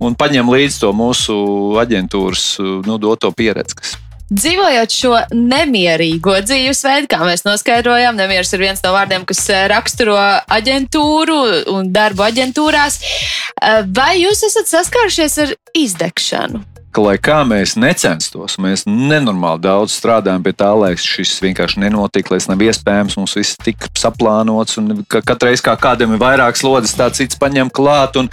un 0.00 0.18
paņem 0.18 0.52
līdzi 0.56 0.84
to 0.86 0.92
mūsu 0.96 1.38
aģentūras 1.84 2.50
nu, 2.86 3.00
doto 3.02 3.32
pieredzi. 3.36 4.07
Dzīvojot 4.28 4.92
šo 4.92 5.14
nemierīgo 5.32 6.34
dzīvesveidu, 6.44 7.08
kā 7.08 7.22
mēs 7.24 7.46
noskaidrojām, 7.46 8.18
nemieris 8.20 8.52
ir 8.52 8.60
viens 8.60 8.82
no 8.84 8.92
vārdiem, 8.92 9.24
kas 9.28 9.40
eh, 9.48 9.64
raksturo 9.72 10.18
aģentūru 10.52 11.38
un 11.72 11.88
darbu 11.94 12.26
aģentūrās. 12.26 13.00
Eh, 13.00 13.80
vai 13.88 14.18
jūs 14.20 14.44
esat 14.50 14.68
saskārušies 14.68 15.38
ar 15.46 15.54
izdegšanu? 15.72 16.60
Ka, 16.98 17.04
lai 17.04 17.18
kā 17.22 17.38
mēs 17.46 17.76
necenstos, 17.78 18.56
mēs 18.58 18.84
nenormāli 18.88 19.62
daudz 19.62 19.94
strādājam 19.94 20.42
pie 20.42 20.52
tā, 20.58 20.70
lai 20.74 20.92
šis 20.98 21.36
vienkārši 21.44 21.82
nenotiktu, 21.84 22.34
lai 22.34 22.40
tas 22.40 22.48
nav 22.50 22.62
iespējams. 22.64 23.16
Mums 23.18 23.36
viss 23.38 23.58
tika 23.62 23.90
saplānots, 23.98 24.78
un 24.80 25.04
ka 25.10 25.22
katru 25.22 25.50
reizi, 25.50 25.62
kā 25.66 25.76
kādam 25.78 26.14
ir 26.14 26.22
vairāk 26.22 26.58
slodzes, 26.58 26.96
tā 26.98 27.08
cits 27.14 27.38
paņem 27.38 27.70
klāt, 27.74 28.18
un, 28.18 28.30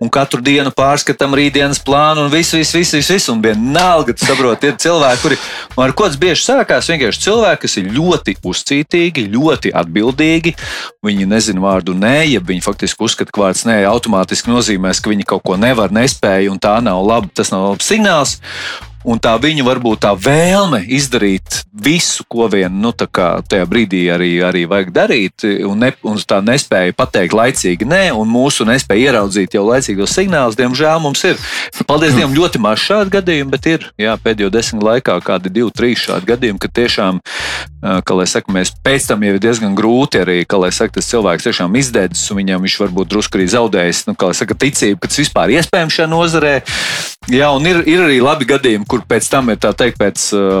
un 0.00 0.12
katru 0.12 0.40
dienu 0.44 0.72
pārskatām 0.76 1.36
rītdienas 1.36 1.82
plānu, 1.84 2.26
un 2.26 2.32
viss, 2.32 2.54
viss, 2.56 2.72
viss, 2.76 2.96
viss, 2.96 3.12
viss 3.12 3.32
un 3.32 3.42
vienalga, 3.44 4.16
tu 4.16 4.28
saproti, 4.28 4.72
ir 4.72 4.80
cilvēki, 4.80 5.22
kuri, 5.24 5.40
ar 5.84 5.94
ko 5.96 6.08
tas 6.08 6.18
bieži 6.20 6.46
sākās, 6.46 6.90
vienkārši 6.92 7.24
cilvēki, 7.26 7.62
kas 7.66 7.78
ir 7.82 7.92
ļoti 7.96 8.36
uzcītīgi, 8.46 9.26
ļoti 9.34 9.74
atbildīgi, 9.76 10.54
viņi 11.06 11.28
nezina 11.28 11.64
vārdu 11.64 11.96
nē, 11.96 12.16
ja 12.32 12.40
viņi 12.44 12.64
faktiski 12.64 13.04
uzskata, 13.06 13.34
ka 13.34 13.44
vārds 13.44 13.66
nē 13.68 13.82
automātiski 13.90 14.52
nozīmēs, 14.52 15.02
ka 15.02 15.12
viņi 15.12 15.28
kaut 15.28 15.44
ko 15.46 15.60
nevar, 15.60 15.92
nespēja, 15.94 16.50
un 16.52 16.62
tā 16.62 16.78
nav 16.84 17.04
labi, 17.06 17.32
tas 17.36 17.52
nav 17.52 17.72
labs 17.72 17.86
signāls. 17.86 18.05
else? 18.06 18.40
Un 19.06 19.20
tā 19.22 19.36
viņa 19.38 19.62
varbūt 19.62 20.00
tā 20.02 20.10
vēlme 20.18 20.80
izdarīt 20.96 21.60
visu, 21.70 22.24
ko 22.26 22.48
vien 22.50 22.74
nu, 22.82 22.90
tajā 22.90 23.66
brīdī 23.70 24.00
arī, 24.10 24.30
arī 24.42 24.64
vajag 24.66 24.90
darīt, 24.94 25.44
un, 25.68 25.78
ne, 25.84 25.92
un 26.02 26.18
tā 26.18 26.40
nespēja 26.42 26.94
pateikt 26.96 27.36
laicīgi 27.36 27.86
nē, 27.86 28.02
un 28.18 28.26
mūsu 28.32 28.66
nespēja 28.66 29.12
ieraudzīt 29.12 29.54
jau 29.54 29.62
laicīgos 29.68 30.16
signālus, 30.16 30.58
diemžēl 30.58 30.98
mums 31.04 31.22
ir. 31.28 31.38
Paldies 31.86 32.16
Dievam, 32.16 32.34
ļoti 32.34 32.58
maz 32.62 32.82
šādu 32.82 33.14
gadījumu, 33.14 33.52
bet 33.52 33.68
ir 33.70 33.86
jā, 34.00 34.16
pēdējo 34.18 34.50
desmit 34.50 34.82
laikā 34.82 35.20
kādi 35.22 35.52
divi, 35.54 35.70
trīs 35.76 36.02
šādi 36.02 36.26
gadījumi, 36.32 36.62
ka 36.62 36.72
tiešām, 36.80 37.20
kā 38.02 38.18
lai 38.18 38.26
saka, 38.26 38.50
mēs 38.56 38.74
pēc 38.82 39.06
tam 39.12 39.22
jau 39.22 39.36
ir 39.36 39.42
diezgan 39.42 39.76
grūti 39.78 40.24
arī, 40.24 40.40
kā 40.48 40.58
lai 40.58 40.72
saka, 40.74 40.96
tas 40.98 41.12
cilvēks 41.12 41.46
tiešām 41.46 41.78
izdedzis, 41.78 42.26
un 42.32 42.40
viņam 42.40 42.66
viņš 42.66 42.78
varbūt 42.82 43.12
drusku 43.12 43.38
arī 43.38 43.46
zaudējis, 43.54 44.02
nu, 44.10 44.16
kā 44.18 44.32
lai 44.32 44.38
saka, 44.38 44.58
ticību, 44.66 44.98
ka 44.98 45.12
tas 45.12 45.22
vispār 45.22 45.54
iespējams 45.60 46.00
šajā 46.00 46.10
nozarē. 46.10 46.56
Jā, 47.30 47.50
un 47.54 47.64
ir, 47.66 47.80
ir 47.90 48.04
arī 48.04 48.20
labi 48.22 48.46
gadījumi, 48.46 48.86
kur 48.96 49.04
pēc 49.04 49.28
tam 49.28 49.50
ir 49.52 49.60
tā 49.60 49.72
teikt, 49.76 49.98
pēc 50.00 50.24
uh, 50.36 50.60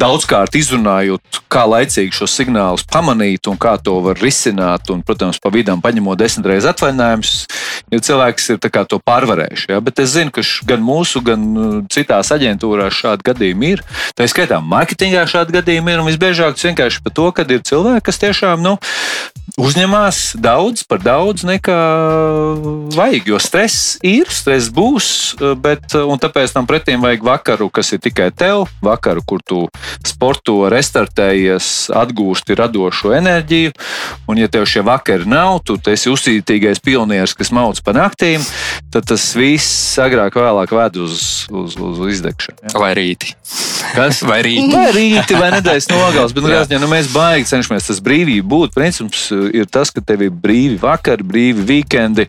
daudzkārt 0.00 0.56
izrunājot, 0.56 1.40
kā 1.52 1.66
laicīgi 1.68 2.16
šos 2.16 2.32
signālus 2.38 2.86
pamanīt 2.88 3.50
un 3.50 3.58
kā 3.60 3.74
to 3.82 3.98
var 4.04 4.20
risināt. 4.20 4.88
Un, 4.90 5.04
protams, 5.04 5.40
pa 5.42 5.52
vidam 5.52 5.82
paņemot 5.84 6.18
desmit 6.20 6.48
reizes 6.48 6.70
atvaļinājumus, 6.72 7.34
ja 7.92 8.00
cilvēks 8.08 8.48
ir 8.54 8.60
to 8.90 9.00
pārvarējuši. 9.04 9.72
Ja? 9.74 9.80
Bet 9.84 10.00
es 10.00 10.14
zinu, 10.14 10.32
ka 10.32 10.44
gan 10.70 10.84
mūsu, 10.84 11.20
gan 11.24 11.44
citās 11.92 12.32
aģentūrās 12.32 12.96
šādi 12.96 13.28
gadījumi 13.28 13.74
ir. 13.74 13.84
Tā 14.16 14.24
ir 14.24 14.32
skaitā, 14.32 14.62
mārketingā 14.64 15.26
šādi 15.28 15.58
gadījumi 15.58 15.94
ir. 15.94 16.00
Un 16.00 16.08
visbiežāk 16.08 16.56
tas 16.56 16.68
vienkārši 16.70 17.04
par 17.04 17.16
to, 17.16 17.28
ka 17.36 17.44
ir 17.50 17.64
cilvēki, 17.66 18.06
kas 18.08 18.22
tiešām 18.22 18.64
nu, 18.64 18.78
uzņemās 19.60 20.36
daudz 20.40 20.84
par 20.88 21.02
daudz 21.02 21.44
nekā 21.46 21.78
vajag. 22.94 23.30
Jo 23.32 23.40
stress 23.42 23.96
ir, 24.06 24.30
stress 24.32 24.70
būs, 24.72 25.10
bet 25.60 25.90
tāpēc 25.90 26.54
tam 26.54 26.68
pretim 26.70 27.02
vajag 27.02 27.24
vakar 27.26 27.49
vakaru, 27.50 27.70
kas 27.70 27.92
ir 27.92 27.98
tikai 27.98 28.30
tev, 28.30 28.68
vakaru, 28.82 29.22
kur 29.26 29.40
tu 29.42 29.64
sporto, 30.06 30.68
restartējies, 30.70 31.90
atgūsti 31.98 32.54
radošo 32.54 33.10
enerģiju. 33.16 33.72
Un, 34.30 34.38
ja 34.38 34.46
tev 34.46 34.68
šie 34.70 34.84
vakari 34.86 35.26
nav, 35.26 35.58
tu 35.66 35.78
esi 35.90 36.10
uzcītīgais 36.12 36.82
pionieris, 36.84 37.34
kas 37.34 37.50
mauc 37.54 37.80
pa 37.82 37.94
naktīm, 37.96 38.44
tad 38.94 39.08
tas 39.10 39.24
viss 39.34 39.98
agrāk 39.98 40.38
vai 40.38 40.46
vēlāk 40.46 40.74
ved 40.76 41.00
uz, 41.02 41.24
uz, 41.50 41.74
uz 41.74 42.00
izdegšanu. 42.14 42.68
Ja? 42.68 42.74
Vai 42.78 42.92
rīti. 42.98 43.34
Kas? 43.96 44.22
Vai 44.22 44.40
rīti? 44.46 44.70
Vai 44.70 44.86
rīti, 44.94 45.34
vai 45.34 45.50
nedēļas 45.56 45.90
nogals. 45.90 46.34
Bet, 46.36 46.46
nu, 46.46 46.52
jā, 46.54 46.62
nu, 46.78 46.90
mēs 46.90 47.10
baigi 47.10 47.50
cenšamies 47.50 47.90
tas 47.90 48.02
brīvība 48.04 48.46
būt. 48.46 48.76
Princips 48.76 49.26
ir 49.34 49.66
tas, 49.66 49.90
ka 49.90 50.04
tev 50.04 50.22
ir 50.28 50.30
brīvi 50.30 50.78
vakari, 50.80 51.26
brīvi 51.26 51.66
vikendi. 51.74 52.28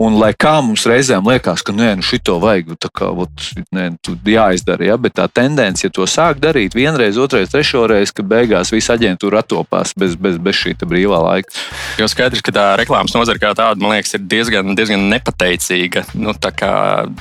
Un 0.00 0.16
lai 0.16 0.30
kā 0.32 0.54
mums 0.64 0.86
reizēm 0.88 1.26
liekas, 1.28 1.60
ka 1.60 1.74
nē, 1.76 1.90
nu 2.00 2.04
šito 2.06 2.38
vajag, 2.40 2.72
tā 2.80 2.88
kā 2.96 3.10
ot, 3.12 3.50
nē, 3.76 3.90
jāizdara, 4.32 4.86
ja? 4.88 4.96
bet 4.96 5.18
tā 5.18 5.26
tendence, 5.28 5.84
ja 5.84 5.92
to 5.92 6.06
sāk 6.08 6.40
darīt 6.40 6.72
vienreiz, 6.72 7.18
otrreiz, 7.20 7.50
trešoreiz, 7.52 8.14
ka 8.16 8.24
beigās 8.24 8.72
visa 8.72 8.96
aģentūra 8.96 9.42
attopās 9.44 9.92
bez, 10.00 10.14
bez, 10.16 10.38
bez 10.40 10.56
šī 10.56 10.72
brīvā 10.80 11.18
laika. 11.20 11.52
Jo 12.00 12.08
skaidrs, 12.08 12.40
ka 12.46 12.54
tā 12.56 12.64
reklāmas 12.80 13.12
nozara 13.12 13.42
kā 13.42 13.50
tāda, 13.52 13.76
man 13.82 13.92
liekas, 13.92 14.14
ir 14.16 14.24
diezgan, 14.24 14.72
diezgan 14.78 15.04
nepateicīga 15.12 16.06
nu, 16.16 16.32
tā 16.32 16.54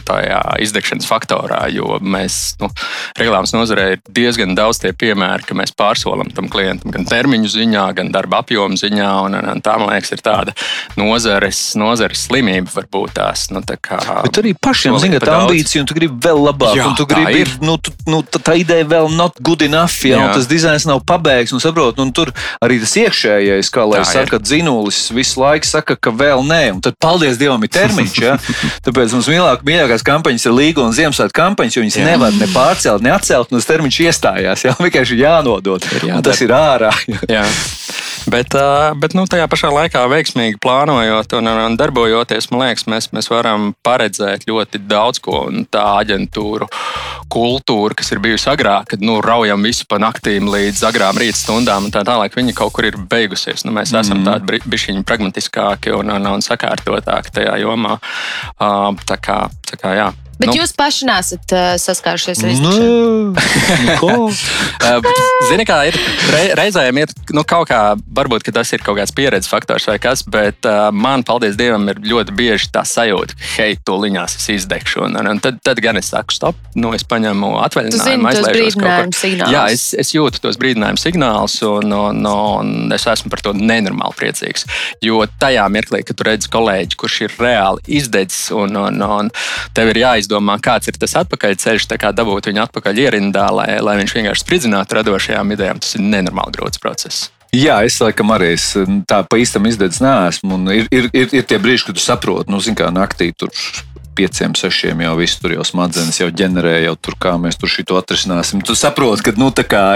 tajā 0.08 0.40
izdegšanas 0.64 1.10
faktorā, 1.10 1.66
jo 1.76 2.00
mēs 2.00 2.40
nu, 2.64 2.72
reklāmas 3.20 3.52
nozarē 3.58 3.90
ir 3.98 4.04
diezgan 4.08 4.56
daudz 4.56 4.80
tie 4.86 4.94
piemēri, 4.96 5.50
ka 5.50 5.58
mēs 5.58 5.76
pārsolam 5.76 6.32
tam 6.32 6.48
klientam 6.48 6.96
gan 6.96 7.08
termiņu 7.12 7.52
ziņā, 7.58 7.86
gan 8.00 8.16
darba 8.16 8.40
apjomu 8.46 8.80
ziņā, 8.80 9.12
un, 9.28 9.38
un 9.56 9.64
tā, 9.66 9.76
man 9.82 9.92
liekas, 9.92 10.16
ir 10.16 10.24
tāda 10.24 10.56
nozares, 10.96 11.74
nozares 11.80 12.24
slimība 12.30 12.69
varbūt 12.74 13.16
tās. 13.18 13.48
Nu, 13.54 13.62
tā 13.66 13.76
kā, 13.82 14.00
Bet 14.26 14.40
arī 14.42 14.54
pašiem 14.58 14.98
zināt, 15.02 15.26
tā 15.26 15.36
ambīcija, 15.44 15.84
un 15.84 15.90
tu 15.90 15.98
gribi 15.98 16.18
vēl 16.24 16.42
labāk, 16.48 16.76
jā, 16.78 16.88
tu 16.98 17.08
gribi, 17.10 17.44
ir. 17.44 17.54
Nu, 17.66 17.78
tu, 17.82 17.94
nu, 18.10 18.22
tā, 18.24 18.42
tā 18.52 18.56
ideja 18.60 18.88
vēl 18.90 19.10
not 19.16 19.40
good 19.46 19.64
enough, 19.66 19.96
ja, 20.08 20.20
un 20.22 20.34
tas 20.38 20.48
dizains 20.50 20.86
nav 20.90 21.02
pabeigts, 21.08 21.54
un 21.56 21.64
saprot, 21.64 22.00
un 22.02 22.14
tur 22.16 22.32
arī 22.64 22.80
tas 22.84 22.96
iekšējais, 23.02 23.72
kā 23.74 23.86
lai 23.90 24.04
tā 24.04 24.10
saka, 24.12 24.40
ir. 24.40 24.46
dzinulis 24.48 25.02
visu 25.16 25.42
laiku 25.42 25.70
saka, 25.70 25.98
ka 26.00 26.14
vēl 26.16 26.46
nē, 26.48 26.62
un 26.78 26.84
tad 26.86 26.98
paldies 27.02 27.40
Dievam 27.40 27.64
ir 27.66 27.74
termiņš, 27.74 28.20
ja. 28.24 28.38
Tāpēc 28.86 29.16
mums 29.16 29.30
mīlāk, 29.32 29.66
mīļākās 29.68 30.06
kampaņas 30.08 30.48
ir 30.50 30.58
Līga 30.60 30.86
un 30.86 30.96
Ziemassvētku 30.96 31.38
kampaņas, 31.40 31.78
jo 31.78 31.86
viņas 31.86 32.00
jā. 32.02 32.08
nevar 32.12 32.36
ne 32.36 32.50
pārcelt, 32.54 33.06
ne 33.06 33.14
atcelt, 33.16 33.52
un 33.52 33.60
tas 33.60 33.70
termiņš 33.70 34.02
iestājās, 34.08 34.66
jā, 34.68 34.76
vienkārši 34.86 35.20
jānodod, 35.24 35.90
ir 35.96 36.10
un 36.12 36.26
tas 36.26 36.42
ir 36.46 36.56
ārā. 36.56 36.94
Jā. 37.30 37.46
Bet, 38.30 38.54
bet 39.00 39.16
nu, 39.18 39.24
tajā 39.30 39.48
pašā 39.50 39.72
laikā 39.74 40.04
veiksmīgi 40.12 40.60
plānojot 40.62 41.34
un, 41.40 41.50
un 41.50 41.78
darbojoties, 41.80 42.50
man 42.60 42.70
liekas, 42.70 42.86
mēs, 42.92 43.10
mēs 43.16 43.30
varam 43.32 43.72
paredzēt 43.86 44.46
ļoti 44.50 44.84
daudz 44.90 45.22
ko. 45.24 45.46
Un 45.50 45.66
tā 45.72 45.86
aģentūra 46.02 46.68
kultūra, 47.32 47.96
kas 47.98 48.12
ir 48.14 48.22
bijusi 48.24 48.50
agrāk, 48.52 48.92
kad 48.94 49.04
nu, 49.06 49.20
raujam 49.24 49.64
visu 49.66 49.86
pa 49.90 50.00
naktīm 50.02 50.50
līdz 50.52 50.84
agrām 50.90 51.20
rīta 51.22 51.40
stundām, 51.40 51.88
un 51.88 51.94
tā 51.94 52.04
tālāk, 52.08 52.36
viņa 52.38 52.56
kaut 52.58 52.74
kur 52.76 52.90
ir 52.90 53.00
beigusies. 53.10 53.66
Nu, 53.66 53.74
mēs 53.76 53.94
mm. 53.94 54.02
esam 54.02 54.22
mhm. 54.22 54.30
tādi 54.30 54.72
bišķiņi 54.76 55.06
pragmatiskāki 55.08 55.94
un, 55.96 56.12
un, 56.16 56.32
un 56.36 56.46
sakārtotāki 56.46 57.36
tajā 57.40 57.60
jomā. 57.64 58.00
Uh, 58.60 58.92
tā 59.10 59.20
kā, 59.22 59.46
tā 59.70 59.80
kā, 59.80 59.96
jā. 59.98 60.10
Bet 60.40 60.54
nu, 60.54 60.56
jūs 60.62 60.72
paši 60.72 61.04
nesat 61.04 61.52
uh, 61.52 61.74
saskārušies 61.76 62.40
ar 62.46 62.52
iztukšanu. 62.54 63.36
Zini, 65.50 65.66
kā 65.68 65.82
ir 65.90 65.98
re, 66.32 66.44
reizēm 66.56 67.02
ir 67.02 67.12
nu, 67.36 67.44
kaut 67.48 67.68
kā, 67.68 67.80
varbūt 68.16 68.48
tas 68.56 68.72
ir 68.72 68.84
kaut 68.86 68.96
kāds 69.02 69.12
pieredzes 69.16 69.52
faktors 69.52 69.88
vai 69.90 69.98
kas, 70.00 70.24
bet 70.24 70.64
uh, 70.68 70.88
man, 70.96 71.26
paldies 71.28 71.58
Dievam, 71.60 71.90
ir 71.92 72.00
ļoti 72.08 72.36
bieži 72.38 72.70
tā 72.72 72.86
sajūta, 72.88 73.36
ka, 73.36 73.50
hei, 73.58 73.76
tūliņās 73.84 74.38
es 74.40 74.48
izdegšu. 74.56 75.04
Un, 75.10 75.20
un 75.20 75.42
tad, 75.44 75.60
tad 75.66 75.82
gan 75.84 76.00
es 76.00 76.14
saku, 76.14 76.32
stop, 76.38 76.56
nu, 76.80 76.94
es 76.96 77.04
paņemu 77.04 77.52
atvaļinājumu, 77.66 78.32
aizliežos 78.32 78.80
kaut 78.80 79.20
ko. 79.20 79.52
Jā, 79.52 79.66
es, 79.76 79.90
es 80.00 80.14
jūtu 80.16 80.40
tos 80.48 80.60
brīdinājumu 80.62 81.04
signālus, 81.04 81.60
un, 81.68 81.92
un, 82.00 82.24
un 82.32 82.96
es 82.96 83.08
esmu 83.12 83.34
par 83.36 83.44
to 83.44 83.52
nenormāli 83.60 84.16
priecīgs. 84.24 84.64
Jo 85.04 85.26
tajā 85.44 85.68
mirklī, 85.74 86.06
kad 86.08 86.16
tu 86.16 86.28
redzi 86.28 86.52
kolēģi, 86.56 87.00
kurš 87.04 87.22
ir 87.28 87.38
reāli 87.44 88.00
izdedzis, 88.00 88.50
un, 88.56 88.80
un, 88.88 89.04
un 89.20 89.36
tev 89.76 89.92
ir 89.92 90.04
jāizdara 90.06 90.29
jāizdomā, 90.30 90.60
kāds 90.62 90.88
ir 90.88 90.98
tas 90.98 91.16
atpakaļceļš, 91.24 91.88
kā 91.98 92.12
dabūt 92.14 92.50
viņu 92.50 92.64
atpakaļ 92.64 93.00
ierindā, 93.00 93.50
lai, 93.52 93.80
lai 93.82 93.98
viņš 94.00 94.16
vienkārši 94.16 94.46
spridzinātu 94.46 94.96
radošajām 95.00 95.52
idejām. 95.56 95.80
Tas 95.80 95.96
ir 95.96 96.02
nenormāli 96.02 96.58
grūts 96.58 96.80
process. 96.80 97.30
Jā, 97.52 97.82
es 97.84 97.98
laikam 98.00 98.30
arī 98.30 98.54
es, 98.54 98.76
tā 99.10 99.24
pa 99.26 99.40
īstam 99.42 99.66
izdedzis 99.66 100.04
neesmu. 100.04 100.60
Ir, 100.70 100.88
ir, 100.92 101.10
ir, 101.14 101.30
ir 101.34 101.44
tie 101.50 101.58
brīži, 101.58 101.88
kad 101.88 101.98
tu 101.98 102.04
saproti, 102.04 102.52
nu, 102.52 102.62
kā 102.78 102.92
naktī 102.94 103.34
tur 103.34 103.50
pieciem, 104.20 104.56
sešiem 104.58 105.04
jau 105.06 105.16
viss 105.20 105.40
tur 105.40 105.54
jau 105.56 105.66
smadzenes 105.68 106.20
jau 106.20 106.28
ģenerē, 106.42 106.76
jau 106.84 106.96
tur 107.00 107.16
kā 107.22 107.36
mēs 107.40 107.60
tur 107.60 107.72
šito 107.72 107.98
atrisināsim. 108.00 108.64
Tu 108.66 108.76
saproti, 108.76 109.24
ka 109.30 109.36
nu, 109.40 109.52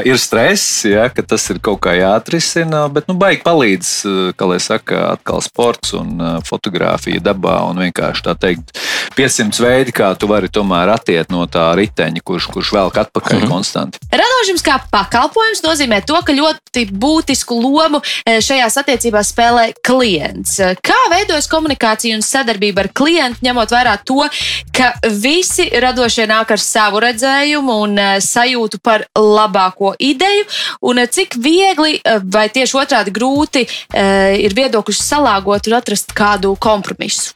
ir 0.08 0.20
stress, 0.22 0.86
ja, 0.88 1.10
ka 1.12 1.26
tas 1.28 1.44
ir 1.52 1.60
kaut 1.64 1.82
kā 1.84 1.96
jāatrisina, 1.98 2.86
bet 2.94 3.10
nu, 3.12 3.18
baigi 3.20 3.44
palīdz, 3.46 3.92
kā 4.40 4.48
lai 4.50 4.60
saka, 4.64 5.02
atkal 5.18 5.44
sports 5.44 5.96
un 5.98 6.22
fotografija 6.48 7.24
dabā 7.24 7.60
un 7.70 7.84
vienkārši 7.84 8.28
tā 8.30 8.38
teikt, 8.40 8.78
500 9.18 9.62
veidi, 9.62 9.94
kā 9.96 10.14
tu 10.18 10.30
vari 10.32 10.50
tomēr 10.52 10.94
attiet 10.94 11.32
no 11.34 11.46
tā 11.52 11.68
riteņa, 11.78 12.24
kurš, 12.26 12.48
kurš 12.54 12.72
velk 12.74 12.98
atpakaļ 13.04 13.40
-hmm. 13.40 13.52
konstanti. 13.52 14.00
Radošums 14.14 14.64
kā 14.66 14.80
pakalpojums 14.92 15.64
nozīmē 15.66 16.02
to, 16.08 16.18
ka 16.26 16.34
ļoti 16.34 16.86
būtisku 16.92 17.60
lomu 17.62 18.02
šajās 18.26 18.78
attiecībās 18.82 19.34
spēlē 19.34 19.66
klients. 19.86 20.58
Kā 20.82 21.00
veidojas 21.12 21.48
komunikācija 21.52 22.16
un 22.16 22.26
sadarbība 22.26 22.86
ar 22.86 22.90
klientu, 22.94 23.44
ņemot 23.46 23.76
vērā 23.76 23.98
to, 24.06 24.13
to, 24.14 24.30
ka 24.74 24.94
visi 25.10 25.68
radošie 25.82 26.28
nāk 26.30 26.54
ar 26.54 26.62
savu 26.62 27.02
redzējumu 27.04 27.78
un 27.86 27.98
uh, 27.98 28.16
sajūtu 28.24 28.82
par 28.84 29.06
labāko 29.18 29.94
ideju, 30.00 30.48
un 30.90 31.02
uh, 31.02 31.10
cik 31.10 31.38
viegli 31.42 32.00
uh, 32.00 32.20
vai 32.24 32.50
tieši 32.54 32.80
otrādi 32.80 33.14
grūti 33.14 33.64
ir 33.94 34.54
viedokļus 34.56 35.00
salāgot 35.06 35.68
un 35.70 35.76
atrast 35.78 36.14
kādu 36.18 36.54
kompromisu. 36.62 37.34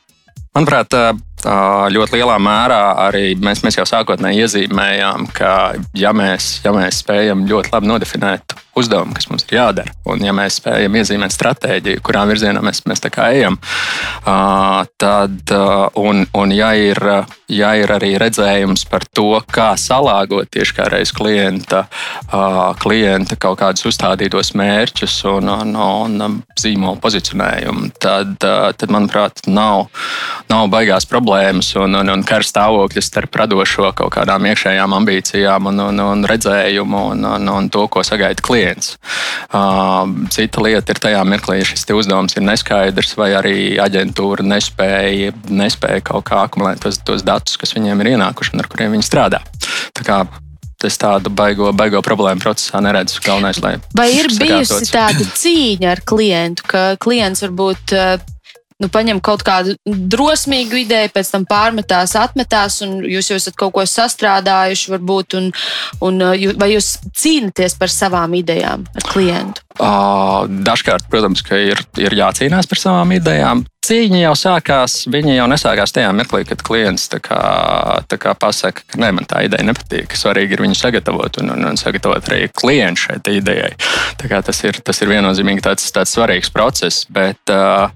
Manuprāt, 0.56 0.94
ļoti 1.94 2.18
lielā 2.18 2.38
mērā 2.42 2.80
arī 3.06 3.36
mēs, 3.38 3.62
mēs 3.66 3.78
jau 3.78 3.86
sākotnēji 3.88 4.42
iezīmējām, 4.46 5.28
ka 5.38 5.52
ja 5.98 6.14
mēs, 6.18 6.58
ja 6.66 6.74
mēs 6.76 7.04
spējam 7.04 7.46
ļoti 7.50 7.74
labi 7.76 7.92
nodefinēt 7.92 8.58
uzdevumu, 8.78 9.16
kas 9.18 9.30
mums 9.32 9.46
ir 9.48 9.58
jādara, 9.58 9.94
un 10.10 10.22
ja 10.24 10.34
mēs 10.36 10.60
spējam 10.62 10.98
iezīmēt 11.00 11.34
stratēģiju, 11.36 12.04
kurā 12.06 12.26
virzienā 12.30 12.62
mēs, 12.66 12.84
mēs 12.90 13.04
ejam, 13.08 13.58
tad, 15.02 15.54
un, 15.98 16.24
un 16.38 16.54
ja, 16.56 16.72
ir, 16.78 17.02
ja 17.52 17.74
ir 17.80 17.92
arī 17.94 18.14
redzējums 18.22 18.86
par 18.92 19.06
to, 19.16 19.30
kā 19.52 19.72
salāgot 19.80 20.52
tieši 20.54 20.78
kā 20.78 20.88
reiz 20.92 21.14
klienta, 21.16 21.86
klienta 22.82 23.38
kaut 23.40 23.60
kādus 23.62 23.88
uzstādītos 23.90 24.54
mērķus 24.58 25.18
un, 25.32 25.52
un, 25.54 25.76
un 25.76 26.40
zīmola 26.60 27.00
pozicionējumu, 27.04 27.92
tad, 28.02 28.36
tad 28.42 28.94
manuprāt, 28.94 29.46
nav, 29.48 29.88
nav 30.52 30.68
baigās 30.74 31.08
problēmas 31.10 31.74
un, 31.80 31.98
un, 32.02 32.14
un 32.14 32.26
kara 32.28 32.46
stāvokļi 32.46 33.04
starp 33.04 33.42
radošo 33.42 33.92
kaut 33.98 34.14
kādām 34.18 34.48
iekšējām 34.52 34.96
ambīcijām 35.00 35.72
un, 35.72 35.84
un, 35.90 36.04
un 36.04 36.28
redzējumu 36.28 37.04
un, 37.14 37.26
un, 37.36 37.52
un 37.58 37.70
to, 37.74 37.88
ko 37.92 38.04
sagaida 38.06 38.44
klients. 38.44 38.67
Uh, 39.48 40.28
cita 40.34 40.64
lieta 40.64 40.94
ir 40.94 41.02
tajā 41.04 41.22
mirklī, 41.28 41.60
ja 41.62 41.70
šis 41.70 41.88
uzdevums 41.96 42.38
ir 42.38 42.46
neskaidrs, 42.48 43.16
vai 43.20 43.32
arī 43.38 43.58
aģentūra 43.84 44.46
nespēja, 44.48 45.34
nespēja 45.50 46.04
kaut 46.12 46.28
kā 46.30 46.44
akumulēt 46.48 46.84
tos, 46.84 47.00
tos 47.08 47.26
datus, 47.28 47.58
kas 47.60 47.76
viņiem 47.78 48.04
ir 48.04 48.14
ienākuši 48.16 48.56
un 48.56 48.64
ar 48.64 48.72
kuriem 48.72 48.98
viņi 48.98 49.08
strādā. 49.08 49.42
Tā 49.98 50.06
kā 50.08 50.22
es 50.86 50.98
tādu 51.02 51.32
baigo, 51.34 51.72
baigo 51.74 52.02
problēmu 52.06 52.44
procesā 52.44 52.82
neredzu. 52.84 53.22
Galvenais, 53.26 53.60
Vai 53.98 54.10
ir 54.14 54.30
bijusi 54.38 54.92
tāda 54.94 55.26
cīņa 55.26 55.94
ar 55.96 56.04
klientu, 56.06 56.68
ka 56.70 56.84
klients 57.02 57.42
varbūt 57.48 57.96
nu, 58.84 58.90
paņem 58.94 59.22
kaut 59.26 59.44
kādu 59.46 59.76
drosmīgu 59.86 60.82
ideju, 60.84 61.14
pēc 61.16 61.32
tam 61.34 61.46
pārmetās, 61.50 62.16
atmetās, 62.20 62.82
un 62.86 63.00
jūs 63.06 63.32
jau 63.32 63.40
esat 63.42 63.58
kaut 63.60 63.76
ko 63.78 63.86
sastrādājuši, 63.90 64.92
varbūt, 64.96 65.38
un, 65.40 65.52
un 66.06 66.28
vai 66.60 66.72
jūs 66.76 66.98
cīnāties 67.18 67.78
par 67.80 67.94
savām 67.94 68.38
idejām 68.38 68.86
ar 68.94 69.10
klientu? 69.12 69.67
Dažkārt, 69.78 71.08
protams, 71.12 71.44
ir, 71.54 71.82
ir 72.02 72.16
jācīnās 72.18 72.70
par 72.70 72.82
savām 72.82 73.14
idejām. 73.18 73.66
Cīņa 73.88 74.18
jau 74.20 74.34
sākās, 74.36 74.96
viņa 75.08 75.38
jau 75.38 75.46
nesākās 75.48 75.94
tajā 75.96 76.10
mirklī, 76.12 76.42
kad 76.50 76.60
klients 76.66 77.06
tā 77.08 77.22
kā, 77.24 77.38
tā 78.12 78.18
kā 78.20 78.34
pasaka, 78.36 78.84
ka 78.84 79.00
ne, 79.00 79.14
man 79.16 79.28
tā 79.30 79.46
ideja 79.48 79.64
nepatīk. 79.64 80.12
Svarīgi 80.18 80.58
ir 80.58 80.64
viņu 80.66 80.76
sagatavot 80.76 81.40
un, 81.40 81.54
un, 81.54 81.64
un 81.70 81.80
sagatavot 81.80 82.28
arī 82.28 82.50
klientu 82.52 83.06
šai 83.06 83.20
idejai. 83.38 83.70
Tas 84.18 84.60
ir, 84.66 84.82
tas 84.84 85.00
ir 85.00 85.12
viennozīmīgi 85.14 85.64
tāds, 85.64 85.86
tāds 85.96 86.12
svarīgs 86.18 86.52
process. 86.52 87.06
Bet, 87.14 87.40
uh, 87.54 87.88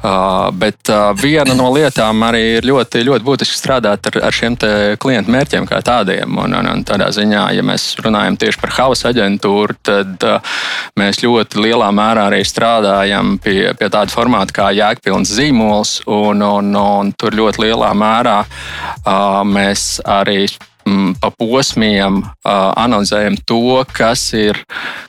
uh, 0.00 0.48
bet 0.58 0.90
uh, 0.90 1.12
viena 1.14 1.54
no 1.54 1.68
lietām 1.76 2.24
arī 2.26 2.42
ir 2.56 2.66
ļoti, 2.66 3.04
ļoti 3.06 3.26
būtiski 3.28 3.60
strādāt 3.60 4.10
ar, 4.10 4.18
ar 4.30 4.34
šiem 4.34 4.58
klientu 4.98 5.34
mērķiem 5.36 5.68
kā 5.70 5.78
tādiem. 5.86 6.34
Un, 6.34 6.56
un, 6.58 6.72
un 6.72 6.82
tādā 6.88 7.12
ziņā, 7.14 7.44
ja 7.54 7.66
mēs 7.66 7.92
runājam 8.02 8.40
tieši 8.40 8.62
par 8.64 8.74
hausa 8.80 9.12
aģentūru, 9.12 9.78
tad 9.86 10.26
uh, 10.26 10.58
mēs 10.98 11.17
ļoti 11.24 11.62
lielā 11.64 11.88
mērā 11.94 12.28
arī 12.30 12.40
strādājam 12.46 13.36
pie, 13.42 13.72
pie 13.78 13.88
tāda 13.90 14.12
formāta 14.12 14.54
kā 14.60 14.70
jēgpilns 14.76 15.34
zīmols, 15.38 15.98
un, 16.06 16.42
un, 16.44 16.72
un 16.78 17.12
tur 17.18 17.36
ļoti 17.38 17.66
lielā 17.66 17.92
mērā 17.96 18.38
uh, 18.44 19.42
mēs 19.46 19.98
arī 20.06 20.46
mm, 20.88 21.18
pa 21.22 21.30
posmiem 21.34 22.22
analizējam 22.48 23.36
to, 23.48 23.82
kas 23.92 24.24
ir, 24.36 24.58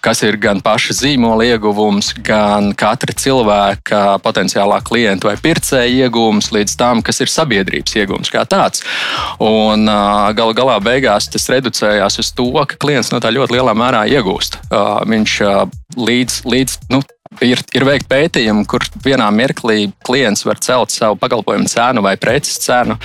kas 0.04 0.24
ir 0.28 0.38
gan 0.42 0.62
paša 0.66 0.98
zīmola 1.00 1.48
ieguvums, 1.48 2.12
gan 2.26 2.74
katra 2.78 3.16
cilvēka 3.16 4.02
potenciālā 4.26 4.82
klienta 4.86 5.30
vai 5.30 5.38
pircēja 5.42 6.06
ieguvums, 6.06 6.52
līdz 6.56 6.76
tam, 6.80 7.04
kas 7.06 7.22
ir 7.24 7.32
sabiedrības 7.32 7.96
ieguvums 8.02 8.34
kā 8.34 8.44
tāds. 8.50 8.84
Un 9.44 9.88
galu 10.38 10.58
galā 10.58 10.80
beigās 10.84 11.30
tas 11.32 11.50
reducējās 11.52 12.20
uz 12.22 12.34
to, 12.36 12.52
ka 12.68 12.80
klients 12.82 13.14
no 13.14 13.22
tā 13.24 13.32
ļoti 13.34 13.58
lielā 13.58 13.76
mērā 13.78 14.06
iegūst. 14.12 14.60
Viņš 15.10 15.40
līdz, 15.98 16.44
līdz 16.50 16.78
nu, 16.94 17.02
Ir, 17.46 17.60
ir 17.78 17.84
veikti 17.86 18.08
pētījumi, 18.10 18.64
kur 18.68 18.82
vienā 19.06 19.28
mirklī 19.30 19.92
klients 20.04 20.42
var 20.48 20.58
celt 20.66 20.90
savu 20.90 21.14
pakalpojumu 21.22 21.70
cenu 21.70 22.02
vai 22.02 22.16
preces 22.18 22.58
cenu, 22.64 22.96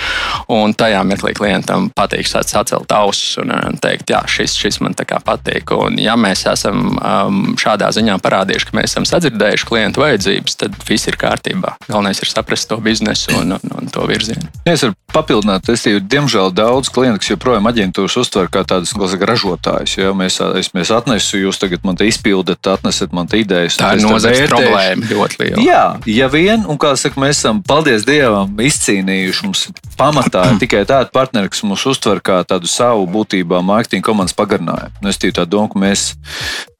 un 0.51 0.73
tajā 0.73 1.03
mirklī 1.05 1.35
klientam 1.37 1.91
patīk 1.95 2.25
sacelt 2.27 2.89
ausis 2.91 3.37
un, 3.43 3.53
un 3.53 3.77
teikt, 3.79 4.09
jā, 4.09 4.23
šis, 4.25 4.57
šis 4.57 4.81
man 4.81 4.97
patīk. 4.97 5.69
Un, 5.77 5.99
ja 6.01 6.17
mēs 6.17 6.41
esam 6.49 6.97
um, 6.97 7.53
šādā 7.61 7.91
ziņā 7.93 8.17
parādījuši, 8.25 8.67
ka 8.71 8.79
mēs 8.79 8.95
esam 8.95 9.05
sadzirdējuši 9.07 9.69
klientu 9.69 10.01
vajadzības, 10.01 10.57
tad 10.63 10.75
viss 10.89 11.05
ir 11.05 11.19
kārtībā. 11.21 11.75
Galvenais 11.85 12.19
ir 12.25 12.33
saprast 12.33 12.67
to 12.73 12.81
biznesu 12.81 13.37
un, 13.37 13.55
un, 13.59 13.77
un 13.77 13.93
to 13.93 14.09
virzienu. 14.09 14.49
Es 14.65 14.83
varu 14.87 14.97
papildināt, 15.13 15.69
es 15.69 15.85
jau, 15.85 16.01
diemžēl 16.01 16.51
daudz 16.57 16.89
klientu, 16.91 17.21
kas 17.21 17.31
joprojām 17.35 17.69
aģentūras 17.69 18.17
uztver 18.25 18.49
kā 18.51 18.65
tādus 18.67 18.97
ražotājus. 18.97 19.95
Ja? 20.01 20.11
Mēs, 20.17 20.41
es, 20.59 20.73
mēs 20.75 20.91
atnesu, 20.91 21.39
jūs 21.45 21.61
tagad 21.61 21.85
man 21.87 21.95
te 21.99 22.09
izpildat, 22.09 22.65
atnesat 22.73 23.13
man 23.15 23.29
te 23.31 23.39
idejas. 23.45 23.77
Tā 23.79 23.93
ir 23.95 24.03
nozares 24.15 24.51
problēma 24.51 25.09
ļoti 25.11 25.41
liela. 25.41 25.63
Jā, 25.65 25.83
ja 26.09 26.29
vien, 26.31 26.65
un 26.69 26.79
kā 26.81 26.95
saka, 26.99 27.19
mēs 27.21 27.39
esam, 27.39 27.61
paldies 27.65 28.07
Dievam, 28.07 28.55
izcīnījuši 28.65 29.47
mums 29.47 29.65
pamatā 29.99 30.47
tikai 30.61 30.85
tādu 30.89 31.13
partneri, 31.15 31.51
kas 31.53 31.65
mūs 31.67 31.85
uztver 31.91 32.23
kā 32.25 32.41
tādu 32.47 32.69
savu 32.71 33.07
būtībā 33.11 33.61
mārketinga 33.65 34.07
komandas 34.09 34.37
pagarinājumu. 34.37 35.03
Nu, 35.03 35.11
es 35.11 35.21
tīru 35.21 35.39
tā 35.39 35.47
domu, 35.49 35.71
ka 35.73 35.81
mēs 35.81 36.09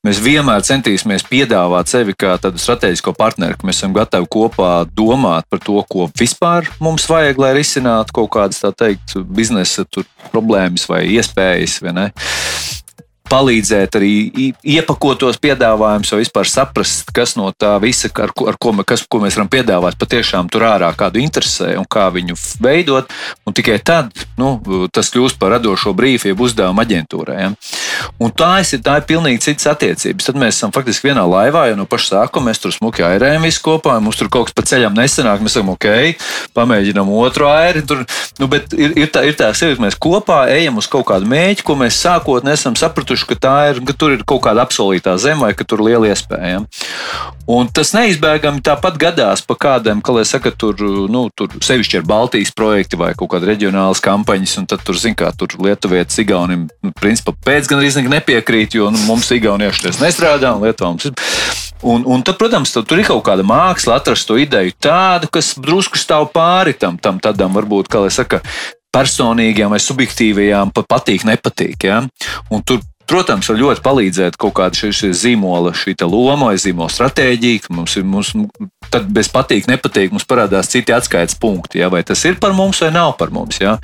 mēs 0.05 0.19
vienmēr 0.21 0.63
centīsimies 0.65 1.25
piedāvāt 1.25 1.89
sevi 1.89 2.13
kā 2.17 2.35
tādu 2.41 2.61
strateģisko 2.61 3.15
partneri, 3.17 3.57
ka 3.57 3.67
mēs 3.67 3.81
esam 3.81 3.95
gatavi 3.95 4.29
kopā 4.31 4.71
domāt 4.93 5.47
par 5.49 5.61
to, 5.63 5.79
ko 5.89 6.09
vispār 6.19 6.69
mums 6.83 7.07
vajag, 7.09 7.41
lai 7.41 7.53
risinātu 7.57 8.19
kaut 8.19 8.31
kādas, 8.37 8.61
tā 8.61 8.71
teikt, 8.75 9.17
biznesa 9.25 9.87
problēmas 10.31 10.85
vai 10.91 11.05
iespējas. 11.15 11.79
Vai 11.85 12.09
palīdzēt 13.29 13.97
arī 13.99 14.11
iepakot 14.61 15.19
tos 15.23 15.39
piedāvājumus, 15.41 16.11
vai 16.13 16.21
vispār 16.21 16.49
saprast, 16.49 17.09
kas 17.15 17.35
no 17.39 17.49
tā 17.51 17.75
visa, 17.83 18.09
ar, 18.21 18.33
ko, 18.35 18.47
ar 18.51 18.57
ko, 18.61 18.73
kas, 18.87 19.05
ko 19.09 19.21
mēs 19.23 19.37
varam 19.39 19.49
piedāvāt, 19.51 19.97
patiešām 20.01 20.49
tur 20.53 20.67
ārā 20.67 20.91
kādu 20.97 21.21
interesē 21.23 21.73
un 21.79 21.87
kā 21.89 22.07
viņu 22.13 22.37
veidot. 22.63 23.09
Un 23.45 23.55
tikai 23.57 23.79
tad 23.85 24.11
nu, 24.39 24.55
tas 24.93 25.11
kļūst 25.13 25.39
par 25.41 25.55
radošo 25.55 25.93
brīvu, 25.97 26.29
jeb 26.31 26.41
uzdevumu 26.45 26.83
aģentūrai. 26.83 27.37
Ja? 27.41 27.51
Un 28.21 28.33
tā 28.35 28.51
ir, 28.61 28.81
tā 28.85 28.99
ir 28.99 29.07
pilnīgi 29.09 29.43
citas 29.47 29.69
attiecības. 29.73 30.29
Tad 30.29 30.39
mēs 30.39 30.59
esam 30.59 30.73
faktiski 30.75 31.09
vienā 31.09 31.25
laivā, 31.29 31.67
jau 31.69 31.79
no 31.79 31.87
paša 31.89 32.11
sākuma 32.11 32.51
mēs 32.51 32.61
tur 32.63 32.73
smuki 32.75 33.05
airējam 33.05 33.45
visu 33.45 33.63
kopā, 33.65 33.97
mums 34.03 34.19
tur 34.19 34.29
kaut 34.33 34.49
kas 34.49 34.57
pa 34.57 34.65
ceļam 34.67 34.97
nesanāk. 34.97 35.43
Mēs 35.43 35.57
sakām, 35.57 35.73
ok, 35.75 35.87
pamēģinām 36.57 37.11
otru 37.15 37.49
airi. 37.49 37.85
Tur, 37.87 38.05
nu, 38.41 38.49
bet 38.51 38.75
ir, 38.77 38.95
ir 39.05 39.11
tā, 39.13 39.25
ir 39.27 39.37
tā 39.39 39.51
sevi, 39.57 39.77
ka 39.77 39.85
mēs 39.87 39.99
kopā 40.01 40.45
ejam 40.53 40.79
uz 40.81 40.89
kaut 40.91 41.07
kādu 41.09 41.29
mēķi, 41.31 41.65
ko 41.65 41.77
mēs 41.79 41.99
sākotnēji 42.03 42.59
esam 42.59 42.77
sapratuši 42.79 43.14
sapratuši, 43.15 43.39
ka, 43.39 43.69
ir, 43.69 43.81
ka 43.85 43.93
tur 43.93 44.13
ir 44.13 44.23
kaut 44.27 44.43
kāda 44.43 44.63
absolūtā 44.65 45.17
zeme 45.17 45.45
vai 45.45 45.53
ka 45.53 45.63
tur 45.63 45.79
ir 45.79 45.91
liela 45.91 46.11
iespēja. 46.11 46.65
Un 47.47 47.67
tas 47.69 47.93
neizbēgami 47.93 48.63
tāpat 48.65 48.97
gadās 48.97 49.41
pa 49.45 49.55
kādam, 49.55 50.01
kā 50.01 50.13
lai 50.15 50.25
saka, 50.25 50.51
tur, 50.51 50.75
nu, 51.09 51.29
tur 51.35 51.49
sevišķi 51.61 51.99
ir 51.99 52.05
Baltijas 52.07 52.51
projekti 52.55 52.97
vai 52.97 53.13
kaut 53.13 53.31
kāda 53.35 53.51
reģionālas 53.51 54.01
kampaņas, 54.01 54.57
un 54.61 54.65
tad 54.65 54.81
tur, 54.85 54.97
zin 54.97 55.15
kā, 55.15 55.31
tur 55.37 55.53
Lietuvietis 55.61 56.17
Igaunim, 56.23 56.67
nu, 56.81 56.93
principā 56.97 57.35
pēc 57.45 57.69
gan 57.69 57.83
arī 57.83 58.07
nepiekrīt, 58.09 58.75
jo 58.79 58.89
nu, 58.89 59.01
mums 59.05 59.29
Igaunieši 59.31 59.87
tas 59.89 60.01
nestrādā 60.01 60.55
un 60.55 60.65
Lietuvā 60.65 60.93
mums 60.95 61.05
ir. 61.05 61.13
Un, 61.85 62.01
un 62.07 62.23
tad, 62.25 62.39
protams, 62.39 62.71
tad 62.73 62.87
tur 62.89 62.97
ir 62.97 63.05
kaut 63.05 63.21
kāda 63.27 63.45
māksla, 63.45 63.99
atrast 63.99 64.25
to 64.25 64.39
ideju 64.41 64.73
tādu, 64.81 65.29
kas 65.29 65.53
drusku 65.59 65.99
stāv 66.01 66.31
pāri 66.33 66.73
tam, 66.73 66.97
tam 66.97 67.19
tādam, 67.21 67.53
varbūt, 67.53 67.91
kā 67.91 68.01
lai 68.01 68.09
saka, 68.15 68.41
personīgajām 68.95 69.75
vai 69.75 69.81
subjektīvajām, 69.83 70.73
pat 70.75 70.89
patīk, 70.89 71.27
nepatīk. 71.27 71.87
Ja? 71.89 72.01
Un 72.49 72.63
tur 72.65 72.81
Protams, 73.05 73.49
var 73.51 73.59
ļoti 73.59 73.83
palīdzēt 73.85 74.37
kaut 74.41 74.55
kāda 74.57 74.77
šī, 74.79 74.89
šī 74.97 75.11
zīmola, 75.13 75.75
šī 75.77 75.93
loma 76.09 76.49
vai 76.49 76.57
zīmola 76.61 76.89
stratēģija. 76.89 77.69
Mums 77.75 77.97
ir, 77.99 78.05
mums, 78.09 78.31
tad 78.93 79.05
bez 79.13 79.29
patīk, 79.29 79.67
nepatīk, 79.69 80.13
mums 80.13 80.25
parādās 80.25 80.71
citi 80.73 80.93
atskaites 80.95 81.37
punkti. 81.41 81.83
Ja? 81.83 81.91
Vai 81.93 82.01
tas 82.07 82.23
ir 82.25 82.39
par 82.41 82.55
mums 82.57 82.81
vai 82.81 82.89
nav 82.95 83.13
par 83.19 83.33
mums? 83.35 83.59
Ja? 83.61 83.77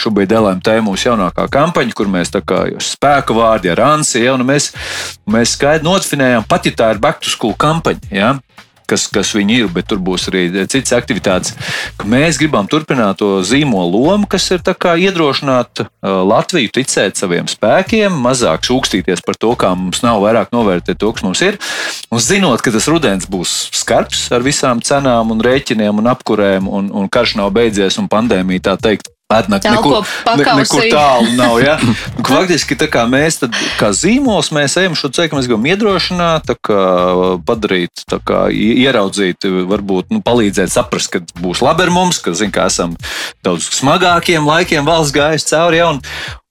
Šobrīd 0.00 0.34
LMT 0.36 0.76
ir 0.76 0.84
mūsu 0.84 1.08
jaunākā 1.08 1.48
kampaņa, 1.52 1.96
kur 1.96 2.12
mēs 2.12 2.34
tā 2.34 2.44
kā 2.44 2.66
spēka 2.84 3.36
vārdi 3.36 3.72
ar 3.72 3.80
Ansi, 3.88 4.20
ja? 4.26 4.36
mēs, 4.36 4.70
mēs 5.30 5.56
skaidri 5.56 5.88
nodefinējām, 5.88 6.44
pat 6.50 6.68
ja 6.68 6.76
tā 6.76 6.92
ir 6.94 7.00
back 7.00 7.24
to 7.24 7.32
school 7.32 7.56
kampaņa. 7.56 8.12
Ja? 8.12 8.34
Kas, 8.90 9.06
kas 9.12 9.32
viņi 9.36 9.60
ir, 9.62 9.70
bet 9.72 9.88
tur 9.90 10.00
būs 10.02 10.28
arī 10.30 10.46
citas 10.70 10.92
aktivitātes. 10.96 11.54
Mēs 12.08 12.40
gribam 12.40 12.68
turpināt 12.70 13.20
to 13.20 13.40
zīmolu 13.46 14.02
lomu, 14.06 14.28
kas 14.30 14.48
ir 14.54 14.64
iedrošināt 14.64 15.84
uh, 15.84 15.88
Latviju 16.26 16.72
ticēt 16.74 17.20
saviem 17.20 17.48
spēkiem, 17.50 18.16
mazāk 18.24 18.66
šūkstīties 18.66 19.24
par 19.26 19.38
to, 19.40 19.54
kā 19.58 19.72
mums 19.78 20.02
nav, 20.06 20.20
vairāk 20.24 20.52
novērtēt 20.54 21.00
to, 21.00 21.12
kas 21.14 21.26
mums 21.26 21.44
ir. 21.46 21.60
Un 22.10 22.22
zinot, 22.22 22.62
ka 22.64 22.72
tas 22.74 22.88
rudens 22.90 23.28
būs 23.30 23.70
skarbs 23.80 24.28
ar 24.34 24.44
visām 24.46 24.82
cenām 24.84 25.32
un 25.34 25.42
rēķiniem 25.44 26.02
un 26.02 26.10
apkurēm, 26.10 26.68
un, 26.68 26.90
un 26.94 27.08
karš 27.12 27.38
nav 27.40 27.54
beidzies 27.56 27.98
un 28.00 28.10
pandēmija 28.10 28.70
tā 28.70 28.76
teikt 28.80 29.12
Pērnāk 29.30 29.66
nekur, 29.70 30.00
ne, 30.26 30.46
nekur 30.60 30.86
tālu 30.90 31.34
nav. 31.38 31.58
Ja? 31.62 31.76
Nu, 32.20 32.24
faktiski 32.26 32.76
kā 32.90 33.04
mēs, 33.10 33.40
tad, 33.40 33.54
kā 33.78 33.90
zīmols, 33.96 34.50
mēs 34.54 34.76
ejam 34.80 34.94
šo 34.98 35.10
ceļu, 35.14 35.34
mēs 35.36 35.48
gribam 35.48 35.66
iedrošināt, 35.70 36.50
kā, 36.66 36.82
padarīt, 37.46 38.04
kā, 38.26 38.42
ieraudzīt, 38.54 39.46
varbūt 39.70 40.14
nu, 40.14 40.20
palīdzēt 40.26 40.72
saprast, 40.72 41.10
ka 41.14 41.22
būs 41.40 41.62
labi 41.64 41.86
ar 41.86 41.94
mums, 41.94 42.20
ka 42.22 42.34
zin, 42.36 42.52
kā 42.54 42.68
esam 42.70 42.94
daudz 43.46 43.70
smagākiem 43.78 44.46
laikiem 44.46 44.86
valsts 44.86 45.14
gājuši 45.16 45.50
cauri. 45.52 45.80
Ja? 45.80 45.90
Un, 45.94 46.02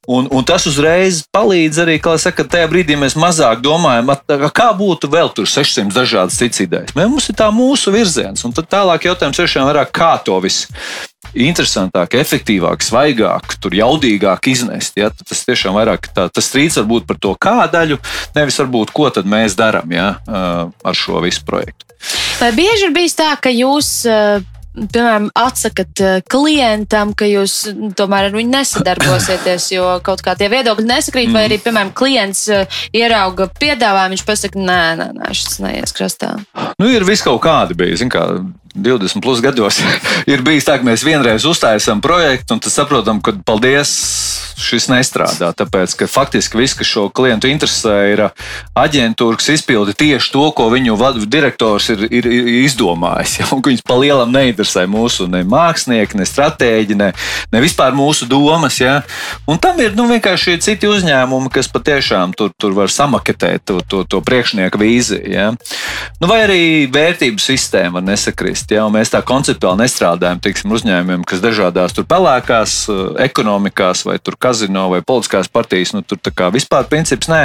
Un, 0.10 0.26
un 0.34 0.42
tas 0.42 0.64
uzreiz 0.66 1.22
palīdz 1.30 1.84
arī, 1.84 2.00
kā 2.02 2.16
saka, 2.18 2.42
tajā 2.50 2.66
brīdī 2.72 2.96
mēs 2.98 3.14
mazāk 3.20 3.62
domājam, 3.62 4.10
kā 4.58 4.72
būtu 4.74 5.06
vēl 5.14 5.30
tur 5.38 5.46
600 5.46 5.94
dažādas 5.94 6.40
citas 6.40 6.64
idejas. 6.66 6.96
Mums 6.98 7.30
ir 7.30 7.38
tā 7.38 7.52
mūsu 7.54 7.94
virziens, 7.94 8.42
un 8.48 8.56
tad 8.58 8.72
tālāk 8.72 9.06
jautājums 9.06 9.38
tiešām 9.38 9.70
vairāk, 9.70 9.94
kā 9.94 10.16
to 10.26 10.40
visu 10.42 10.74
interesantāk, 11.38 12.18
efektīvāk, 12.18 12.82
svaigāk, 12.82 13.54
tur 13.62 13.76
jaudīgāk 13.78 14.50
iznest. 14.50 14.98
Ja? 14.98 15.12
Tas 15.14 15.46
tiešām 15.46 15.78
vairāk 15.78 16.10
tā, 16.16 16.26
tas 16.34 16.50
strīds 16.50 16.80
var 16.82 16.90
būt 16.90 17.06
par 17.10 17.20
to, 17.22 17.36
kā 17.38 17.70
daļu, 17.70 18.00
nevis 18.34 18.58
varbūt, 18.64 18.94
ko 18.96 19.12
tad 19.14 19.30
mēs 19.30 19.54
darām 19.60 19.94
ja? 19.94 20.16
ar 20.26 20.98
šo 20.98 21.22
visu 21.22 21.46
projektu. 21.46 21.86
Vai 22.40 22.50
bieži 22.58 22.88
ir 22.88 22.96
bijis 22.96 23.18
tā, 23.20 23.36
ka 23.38 23.54
jūs 23.54 24.08
piemēram, 24.76 25.30
atsakat 25.38 26.04
eh, 26.04 26.20
klientam, 26.30 27.14
ka 27.18 27.28
jūs 27.30 27.56
tomēr 27.98 28.30
ar 28.30 28.36
viņu 28.36 28.54
nesadarbosieties, 28.54 29.70
jo 29.74 29.88
kaut 30.06 30.24
kā 30.26 30.36
tie 30.40 30.50
viedokļi 30.52 30.88
nesakrīt, 30.90 31.30
mm. 31.30 31.38
vai 31.38 31.46
arī, 31.50 31.60
piemēram, 31.64 31.92
klients 31.98 32.46
eh, 32.54 32.80
ierauga 32.96 33.50
piedāvājumu, 33.60 34.18
viņš 34.18 34.26
pasaka, 34.28 34.62
nē, 34.62 34.82
nē, 35.00 35.10
nē 35.20 35.34
šis 35.38 35.60
neies 35.64 35.96
krastā. 35.96 36.36
Nu, 36.80 36.90
ir 36.92 37.08
vis 37.08 37.26
kaut 37.26 37.42
kādi 37.46 37.78
bija, 37.80 38.00
zin 38.00 38.14
kā. 38.14 38.30
20 38.84 39.24
plus 39.24 39.44
gados 39.44 39.82
ir 40.32 40.44
bijis 40.46 40.68
tā, 40.68 40.80
ka 40.80 40.88
mēs 40.88 41.06
vienreiz 41.06 41.48
uztaisām 41.50 42.04
projektu, 42.04 42.56
un 42.56 42.64
tad 42.64 42.76
saprotam, 42.76 43.24
ka 43.24 43.36
paldies 43.46 43.96
šis 44.60 44.90
nestrādā. 44.92 45.52
Tāpēc, 45.56 45.96
ka 46.00 46.08
faktiski 46.10 46.60
viss, 46.60 46.76
kas 46.78 46.90
šo 46.90 47.08
klientu 47.16 47.50
interesē, 47.50 47.96
ir 48.14 48.24
aģentūra, 48.78 49.40
kas 49.40 49.54
izpilda 49.56 49.96
tieši 49.98 50.34
to, 50.34 50.46
ko 50.56 50.68
viņu 50.74 50.98
direktors 51.30 51.90
ir, 51.94 52.06
ir, 52.12 52.28
ir 52.28 52.52
izdomājis. 52.66 53.38
Ja? 53.40 53.46
Viņus 53.70 53.84
pa 53.88 53.96
lielam 53.96 54.32
neinteresē 54.34 54.84
mūsu 54.90 55.28
ne 55.32 55.44
mākslinieki, 55.48 56.18
ne 56.20 56.26
stratēģi, 56.28 56.96
ne, 57.00 57.12
ne 57.54 57.62
vispār 57.64 57.94
mūsu 57.96 58.28
domas. 58.28 58.80
Ja? 58.82 59.00
Un 59.48 59.60
tam 59.62 59.80
ir 59.80 59.94
nu, 59.96 60.08
vienkārši 60.10 60.58
citi 60.64 60.90
uzņēmumi, 60.90 61.52
kas 61.54 61.70
patiešām 61.72 62.34
tur, 62.38 62.52
tur 62.60 62.76
var 62.76 62.92
samaketēt 62.92 63.64
to, 63.70 63.80
to, 63.88 64.02
to 64.10 64.20
priekšnieku 64.26 64.82
vīziju. 64.82 65.32
Ja? 65.32 65.48
Nu, 66.20 66.28
vai 66.32 66.42
arī 66.48 66.62
vērtību 66.92 67.40
sistēma 67.44 68.00
var 68.00 68.08
nesakrist. 68.10 68.69
Ja? 68.74 68.86
Un 68.88 68.96
mēs 68.96 69.12
tā 69.14 69.22
konceptuāli 69.26 69.84
nestrādājam 69.84 70.42
tiksim, 70.44 70.74
uzņēmumiem, 70.76 71.26
kas 71.28 71.44
dažādās 71.44 71.96
pelēkās 72.00 72.76
ekonomikās 73.26 74.06
vai 74.08 74.18
kazino 74.40 74.88
vai 74.94 75.02
politiskās 75.06 75.50
partijas, 75.52 75.94
nu, 75.94 76.02
tur 76.02 76.20
vispār 76.54 76.88
princips 76.90 77.30
nē. 77.30 77.44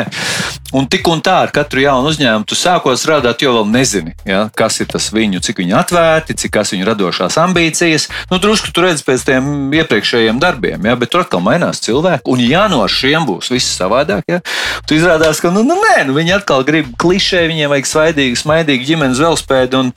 Un 0.74 0.88
tik 0.90 1.06
un 1.06 1.20
tā 1.22 1.36
ar 1.44 1.52
katru 1.54 1.84
jaunu 1.84 2.10
uzņēmumu 2.10 2.48
tu 2.50 2.56
sākot 2.58 2.98
strādāt, 2.98 3.42
jo 3.44 3.52
vēl 3.54 3.68
nezini, 3.70 4.14
ja, 4.26 4.48
kas 4.58 4.80
ir 4.82 4.88
tas 4.90 5.06
viņu, 5.14 5.42
cik 5.44 5.60
viņi 5.62 5.76
atvērti, 5.78 6.34
cik 6.40 6.54
kas 6.56 6.72
viņu 6.74 6.88
radošās 6.88 7.36
ambīcijas. 7.38 8.08
Nu, 8.32 8.40
drusku 8.42 8.72
tur 8.74 8.88
redz 8.88 9.04
pēc 9.06 9.22
tiem 9.28 9.70
iepriekšējiem 9.78 10.40
darbiem, 10.42 10.88
ja, 10.88 10.96
bet 10.98 11.12
tur 11.12 11.22
atkal 11.22 11.44
mainās 11.44 11.82
cilvēki. 11.84 12.26
Un 12.26 12.42
ja 12.42 12.64
no 12.72 12.80
šiem 12.90 13.28
būs 13.28 13.52
viss 13.54 13.76
savādāk, 13.78 14.26
ja, 14.30 14.40
tad 14.82 14.96
izrādās, 14.96 15.38
ka 15.42 15.52
nu, 15.54 15.62
nu, 15.66 15.76
nē, 15.78 16.08
nu, 16.08 16.16
viņi 16.18 16.34
atkal 16.40 16.66
grib 16.66 16.90
klišē, 16.98 17.44
viņiem 17.52 17.70
vajag 17.70 17.90
svaidīgu, 17.92 18.40
smaidīgu 18.40 18.88
ģimenes 18.88 19.22
velospēdu. 19.22 19.84
Un, 19.84 19.92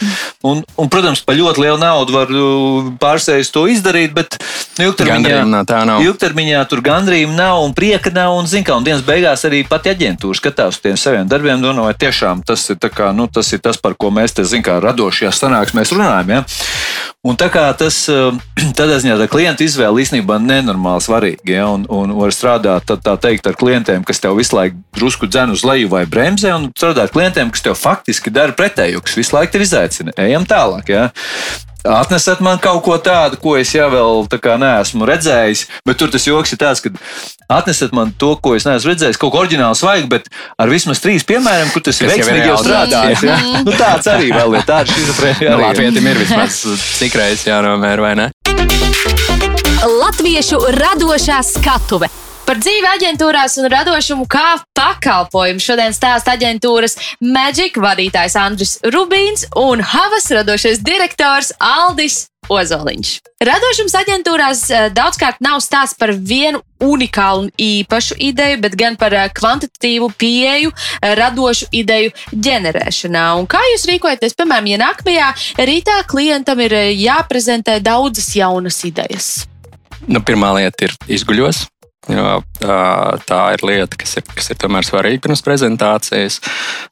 un, 0.46 0.62
un, 0.78 0.92
protams, 0.94 1.07
protams, 1.08 1.24
par 1.24 1.38
ļoti 1.40 1.64
lielu 1.64 1.80
naudu 1.80 2.16
var 2.16 2.32
pārsēst 3.00 3.54
to 3.56 3.64
izdarīt, 3.72 4.12
bet 4.16 4.36
nu, 4.78 4.90
ilgtermiņā, 4.90 5.64
nav. 5.88 6.04
ilgtermiņā 6.04 6.64
tur 6.68 6.82
gandrīz 6.84 7.32
nav 7.32 7.64
un 7.64 7.76
prieka 7.78 8.12
nav. 8.12 8.36
Un, 8.38 8.48
zin, 8.50 8.66
kā, 8.68 8.76
un 8.76 8.84
dienas 8.84 9.06
beigās 9.08 9.46
arī 9.48 9.64
pati 9.68 9.94
aģentūra 9.94 10.38
skatās 10.38 10.76
uz 10.76 10.84
tiem 10.84 10.98
saviem 11.00 11.28
darbiem. 11.30 11.62
Domā, 11.64 11.88
vai 11.88 11.96
tiešām 11.96 12.44
tas 12.48 12.66
ir, 12.70 12.80
kā, 12.92 13.14
nu, 13.16 13.30
tas 13.32 13.54
ir 13.56 13.64
tas, 13.64 13.80
par 13.80 13.96
ko 13.96 14.12
mēs 14.14 14.36
te 14.36 14.44
zin, 14.44 14.66
kā, 14.66 14.82
radošajā 14.84 15.32
sanāksmēs 15.40 15.96
runājam. 15.96 16.36
Ja? 16.36 16.44
Un 17.28 17.40
tā 17.40 17.48
kā 17.52 17.66
tas 17.78 18.04
tādā 18.80 19.00
ziņā 19.02 19.18
tā 19.22 19.30
klienta 19.32 19.66
izvēle 19.66 20.04
īstenībā 20.04 20.38
nenormāli 20.44 21.04
svarīga. 21.08 21.48
Ja? 21.50 21.70
Un, 21.72 21.88
un 21.88 22.14
var 22.20 22.36
strādāt 22.36 22.88
tā, 22.90 23.00
tā 23.00 23.16
teikt 23.28 23.50
ar 23.50 23.58
klientiem, 23.60 24.06
kas 24.08 24.22
tev 24.24 24.38
visu 24.40 24.56
laiku 24.58 24.80
drusku 24.98 25.30
dzen 25.32 25.56
uz 25.56 25.64
leju 25.68 25.92
vai 25.92 26.04
bremzē, 26.10 26.54
un 26.58 26.70
strādāt 26.76 27.08
ar 27.08 27.16
klientiem, 27.16 27.52
kas 27.54 27.66
tev 27.66 27.78
faktiski 27.80 28.34
dara 28.34 28.56
pretēju, 28.58 29.02
kas 29.06 29.18
visu 29.20 29.36
laiku 29.36 29.58
ir 29.60 29.66
izaicina. 29.66 30.16
Ejam 30.20 30.48
tālāk. 30.48 30.92
Ja? 30.94 30.97
Atnesat 31.88 32.42
man 32.44 32.60
kaut 32.60 32.82
ko 32.84 32.98
tādu, 33.00 33.38
ko 33.40 33.54
es 33.60 33.72
jau 33.72 33.88
vēl 33.92 34.26
neesmu 34.60 35.08
redzējis. 35.08 35.64
Bet 35.88 36.00
tur 36.02 36.12
tas 36.12 36.26
joks 36.28 36.52
ir 36.54 36.60
tāds, 36.60 36.82
ka 36.84 36.92
atnesat 37.60 37.94
man 37.96 38.12
to, 38.20 38.34
ko 38.44 38.58
es 38.58 38.68
neesmu 38.68 38.92
redzējis, 38.92 39.20
kaut 39.22 39.32
ko 39.32 39.44
oriģinālu 39.46 39.78
svaigu, 39.78 40.10
bet 40.12 40.28
ar 40.60 40.72
vismaz 40.74 41.00
trīs 41.04 41.24
piemēriem, 41.28 41.72
kur 41.72 41.86
tas 41.86 42.02
ir 42.02 42.12
veiksmīgi 42.12 42.50
jau 42.50 42.60
strādājis. 42.66 43.26
Ja? 43.30 43.40
nu, 43.64 43.78
tāds 43.80 44.12
arī 44.12 44.34
vēl 44.36 44.60
ir. 44.60 44.68
Tāds 44.68 44.94
šizofrēnija. 44.98 45.56
Nu, 45.56 45.64
Latvijam 45.64 46.12
ir 46.12 46.22
vismaz 46.26 46.62
cik 47.00 47.18
reizes 47.22 47.48
jānomēr, 47.48 48.04
vai 48.04 48.14
ne? 48.20 48.30
Latviešu 49.88 50.60
radošā 50.76 51.40
skatuve 51.46 52.10
Par 52.48 52.62
dzīvi 52.64 52.88
aģentūrās 52.88 53.58
un 53.60 53.66
radošumu 53.68 54.24
kā 54.32 54.54
pakalpojumu 54.78 55.60
šodien 55.60 55.92
stāsta 55.92 56.38
aģentūras 56.38 56.96
Magic 57.20 57.76
vadītājs 57.84 58.38
Andris 58.40 58.78
Rubīns 58.88 59.44
un 59.60 59.84
Havas 59.84 60.30
radošais 60.32 60.80
direktors 60.80 61.52
Aldis 61.60 62.30
Ozoliņš. 62.48 63.12
Radošums 63.44 63.98
aģentūrās 64.00 64.64
eh, 64.72 64.88
daudzkārt 64.96 65.44
nav 65.44 65.60
stāsts 65.60 66.00
par 66.00 66.16
vienu 66.16 66.64
unikālu 66.80 67.50
un 67.50 67.52
īpašu 67.60 68.16
ideju, 68.30 68.62
bet 68.64 68.80
gan 68.80 68.96
par 68.96 69.12
eh, 69.12 69.28
kvantitatīvu 69.28 70.14
pieeju 70.16 70.72
eh, 70.72 71.12
radošu 71.20 71.68
ideju 71.76 72.16
ģenerēšanā. 72.32 73.28
Un 73.42 73.52
kā 73.52 73.60
jūs 73.74 73.90
rīkojaties, 73.92 74.40
piemēram, 74.40 74.72
ja 74.72 74.84
nākamajā 74.88 75.32
rītā 75.68 76.00
klientam 76.08 76.64
ir 76.64 76.80
jāprezentē 76.96 77.82
daudzas 77.84 78.32
jaunas 78.40 78.86
idejas? 78.88 79.34
Nu, 80.08 80.24
pirmā 80.24 80.56
lieta 80.62 80.88
ir 80.88 80.96
izguļos. 81.12 81.68
Jo, 82.08 82.40
tā, 82.60 83.40
ir 83.56 83.64
lieta, 83.68 83.98
kas 84.00 84.18
ir, 84.20 84.24
kas 84.32 84.52
ir 84.54 84.60
tomēr 84.62 84.88
svarīga 84.88 85.26
pirms 85.26 85.44
prezentācijas. 85.44 86.40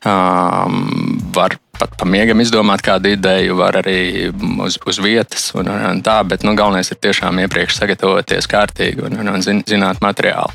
Um, 0.03 1.22
var 1.36 1.55
pat 1.80 1.95
pamiegam 1.99 2.41
izdomāt 2.43 2.84
kādu 2.86 3.11
ideju, 3.13 3.57
var 3.59 3.80
arī 3.82 4.30
uz, 4.63 4.78
uz 4.88 4.99
vietas 5.03 5.49
un, 5.55 5.67
un, 5.69 5.84
un 5.89 6.01
tā, 6.05 6.17
bet 6.28 6.45
nu, 6.45 6.55
galvenais 6.57 6.91
ir 6.91 6.99
tiešām 7.01 7.39
iepriekš 7.45 7.80
sagatavoties 7.80 8.47
kārtīgi 8.51 9.05
un, 9.07 9.17
un, 9.21 9.32
un 9.36 9.45
zin, 9.45 9.61
zināt 9.67 10.01
materiālu. 10.03 10.53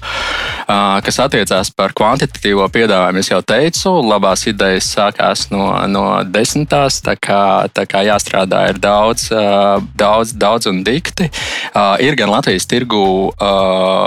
Uh, 0.71 0.99
kas 1.05 1.21
attiecās 1.25 1.73
par 1.75 1.95
kvantitatīvo 1.97 2.67
piedāvājumu, 2.73 3.23
es 3.23 3.31
jau 3.33 3.41
teicu, 3.43 3.95
labās 4.07 4.47
idejas 4.51 4.91
sākās 4.95 5.49
no, 5.53 5.69
no 5.91 6.05
desmitās, 6.25 7.01
tā 7.05 7.17
kā, 7.21 7.43
tā 7.75 7.87
kā 7.91 8.05
jāstrādā 8.07 8.67
ir 8.73 8.81
daudz, 8.83 9.29
uh, 9.35 9.79
daudz, 9.99 10.35
daudz 10.39 10.71
un 10.71 10.83
dikti. 10.87 11.31
Uh, 11.75 11.97
ir 12.03 12.19
gan 12.19 12.33
Latvijas 12.33 12.69
tirgu, 12.71 13.01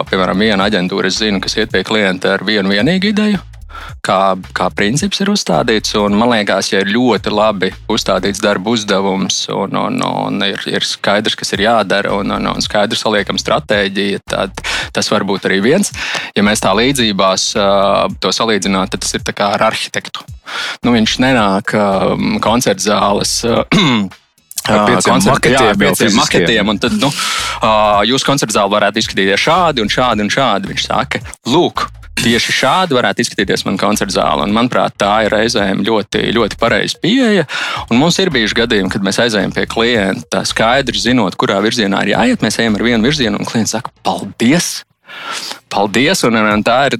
piemēram, 0.09 0.39
viena 0.39 0.69
aģentūra, 0.69 1.11
es 1.11 1.19
zinu, 1.21 1.41
kas 1.43 1.57
iet 1.59 1.73
pie 1.73 1.83
klienta 1.87 2.37
ar 2.37 2.45
vienu 2.47 2.71
vienīgu 2.73 3.11
ideju 3.11 3.52
kā, 4.05 4.19
kā 4.55 4.69
princips 4.75 5.21
ir 5.23 5.31
uzstādīts. 5.33 5.95
Man 6.13 6.31
liekas, 6.31 6.71
ja 6.73 6.81
ir 6.83 6.91
ļoti 6.93 7.33
labi 7.33 7.71
uzstādīts 7.91 8.41
darba 8.43 8.73
uzdevums 8.73 9.43
un, 9.53 9.77
un, 9.79 9.99
un 10.03 10.47
ir, 10.47 10.61
ir 10.69 10.87
skaidrs, 10.87 11.37
kas 11.39 11.55
ir 11.55 11.65
jādara 11.67 12.13
un, 12.17 12.33
un, 12.35 12.49
un 12.53 12.63
skaidrs 12.63 13.03
saliekam 13.05 13.39
stratēģija, 13.41 14.23
tad 14.29 14.63
tas 14.93 15.11
var 15.11 15.25
būt 15.27 15.47
arī 15.49 15.61
viens. 15.65 15.93
Ja 16.37 16.45
mēs 16.45 16.63
tā 16.63 16.73
līdzībās 16.77 17.51
to 18.23 18.33
salīdzinām, 18.33 18.89
tad 18.91 19.05
tas 19.05 19.15
ir 19.17 19.23
ar 19.43 19.69
arhitektu. 19.69 20.25
Nu, 20.83 20.91
viņš 20.95 21.17
nenāk 21.23 21.73
koncerta 22.43 22.89
zāles. 22.91 23.39
Ar 24.63 24.85
pieciem 24.87 25.19
maketiem, 25.27 26.13
maketiem. 26.15 26.69
Un 26.71 26.77
tad, 26.79 26.93
nu, 26.95 27.09
uh, 27.11 27.99
jūs 28.07 28.23
koncerta 28.23 28.55
zāli 28.55 28.71
varētu 28.71 29.01
izskatīties 29.01 29.41
šādi 29.43 29.83
un 29.83 29.91
šādi 29.91 30.23
un 30.23 30.31
šādi. 30.31 30.69
Viņš 30.71 30.85
saka, 30.87 31.19
lūk, 31.51 31.83
Tieši 32.19 32.53
šādi 32.55 32.95
varētu 32.95 33.23
izskatīties 33.23 33.65
mana 33.67 33.81
koncerta 33.81 34.15
zāle. 34.15 34.45
Un, 34.45 34.53
manuprāt, 34.55 34.95
tā 35.01 35.25
ir 35.25 35.33
reizēm 35.33 35.81
ļoti, 35.87 36.27
ļoti 36.37 36.59
pareiza 36.61 37.01
pieeja. 37.03 37.47
Un 37.89 37.99
mums 37.99 38.19
ir 38.21 38.31
bijuši 38.33 38.59
gadījumi, 38.61 38.93
kad 38.93 39.03
mēs 39.05 39.19
aizējām 39.25 39.55
pie 39.55 39.65
klienta, 39.71 40.45
skaidri 40.47 41.01
zinot, 41.03 41.35
kurā 41.39 41.59
virzienā 41.65 42.05
ir 42.05 42.13
jāiet. 42.13 42.45
Mēs 42.45 42.61
ejam 42.63 42.79
ar 42.79 42.87
vienu 42.87 43.09
virzienu, 43.09 43.41
un 43.41 43.49
klients 43.49 43.75
saka, 43.75 43.91
paldies! 44.05 44.83
Paldies! 45.73 46.21
Un, 46.27 46.37
un 46.37 46.63
tā 46.65 46.75
ir 46.89 46.97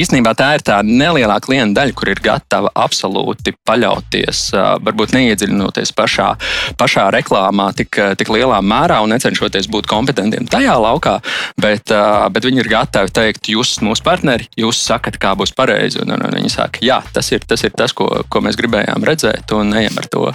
īstenībā 0.00 0.32
tā 0.38 0.54
ir 0.56 0.64
tā 0.64 0.78
nelielā 0.86 1.36
klienta 1.44 1.82
daļa, 1.82 1.94
kur 1.96 2.10
ir 2.12 2.22
gatava 2.24 2.70
absolūti 2.84 3.52
paļauties, 3.68 4.46
varbūt 4.86 5.12
neiedziļinoties 5.16 5.92
pašā, 5.96 6.30
pašā 6.80 7.06
reklāmā 7.14 7.68
tik, 7.76 8.00
tik 8.20 8.32
lielā 8.32 8.62
mērā 8.64 9.02
un 9.04 9.12
necenšoties 9.12 9.68
būt 9.72 9.90
kompetentiem 9.90 10.48
tajā 10.50 10.78
laukā, 10.80 11.18
bet, 11.60 11.92
bet 12.32 12.48
viņi 12.48 12.64
ir 12.64 12.72
gatavi 12.72 13.12
teikt, 13.14 13.52
jūs 13.52 13.74
esat 13.74 13.86
mūsu 13.90 14.06
partneri, 14.06 14.48
jūs 14.56 14.80
sakat, 14.80 15.20
kā 15.20 15.34
būs 15.38 15.52
pareizi. 15.56 16.00
Un, 16.04 16.16
un, 16.16 16.24
un 16.24 16.38
viņi 16.40 16.56
saka, 16.56 16.80
jā, 16.84 17.02
tas 17.12 17.28
ir 17.34 17.44
tas, 17.44 17.64
ir 17.66 17.76
tas 17.76 17.92
ko, 17.96 18.08
ko 18.28 18.44
mēs 18.44 18.58
gribējām 18.60 19.04
redzēt, 19.04 19.52
un 19.56 19.76
ejam 19.76 20.00
ar 20.00 20.12
to. 20.12 20.30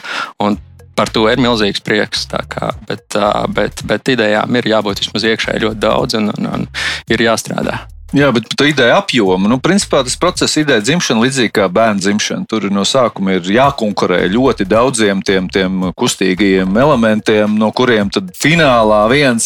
Un 0.45 0.61
par 0.99 1.11
to 1.15 1.29
ir 1.31 1.39
milzīgs 1.39 1.79
prieks. 1.85 2.27
Kā, 2.51 2.73
bet, 2.89 3.15
bet, 3.55 3.85
bet 3.87 4.11
idejām 4.11 4.59
ir 4.59 4.67
jābūt 4.73 5.05
vismaz 5.05 5.29
iekšēji 5.31 5.63
ļoti 5.63 5.81
daudz 5.85 6.19
un, 6.19 6.33
un, 6.35 6.51
un 6.51 6.67
ir 7.07 7.23
jāstrādā. 7.23 7.85
Jā, 8.09 8.31
bet 8.33 8.47
par 8.49 8.57
to 8.57 8.65
ideju 8.65 8.95
apjomu. 8.97 9.45
Nu, 9.51 9.59
principā 9.61 9.99
tas 10.01 10.15
process, 10.17 10.57
ideja 10.57 10.81
dzimšana, 10.81 11.21
līdzīgi 11.27 11.51
kā 11.53 11.67
bērnu 11.69 12.01
dzimšana. 12.01 12.47
Tur 12.49 12.65
no 12.73 12.81
sākuma 12.81 13.35
ir 13.37 13.51
jākonkurē 13.53 14.23
ļoti 14.33 14.65
daudziem 14.65 15.21
tiem, 15.25 15.45
tiem 15.53 15.91
kustīgajiem 15.93 16.73
elementiem, 16.81 17.53
no 17.61 17.69
kuriem 17.69 18.09
tad 18.09 18.33
finālā 18.33 19.03
viens 19.13 19.45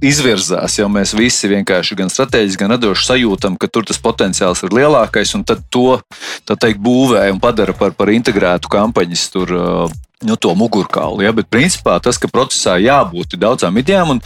izvirzās. 0.00 0.78
Jau 0.80 0.88
mēs 0.88 1.12
visi 1.12 1.52
vienkārši 1.52 2.00
gan 2.00 2.12
strateģiski, 2.12 2.62
gan 2.64 2.78
radoši 2.78 3.10
sajūtam, 3.12 3.60
ka 3.60 3.68
tur 3.68 3.84
tas 3.84 4.00
potenciāls 4.00 4.64
ir 4.64 4.80
lielākais, 4.80 5.36
un 5.36 5.44
tad 5.44 5.66
to 5.68 6.00
teikt, 6.48 6.80
būvē 6.80 7.28
un 7.34 7.42
padara 7.42 7.76
par, 7.76 7.92
par 7.92 8.16
integrētu 8.16 8.72
kampaņas 8.72 9.28
tur 9.36 9.58
nu, 10.22 10.36
to 10.36 10.54
mugurkaulu. 10.54 11.22
Ja? 11.24 11.32
Bet, 11.32 11.48
principā, 11.48 11.96
tas, 12.02 12.18
ka 12.20 12.28
procesā 12.28 12.76
jābūt 12.80 13.38
daudzām 13.40 13.78
idejām, 13.80 14.16
un, 14.16 14.20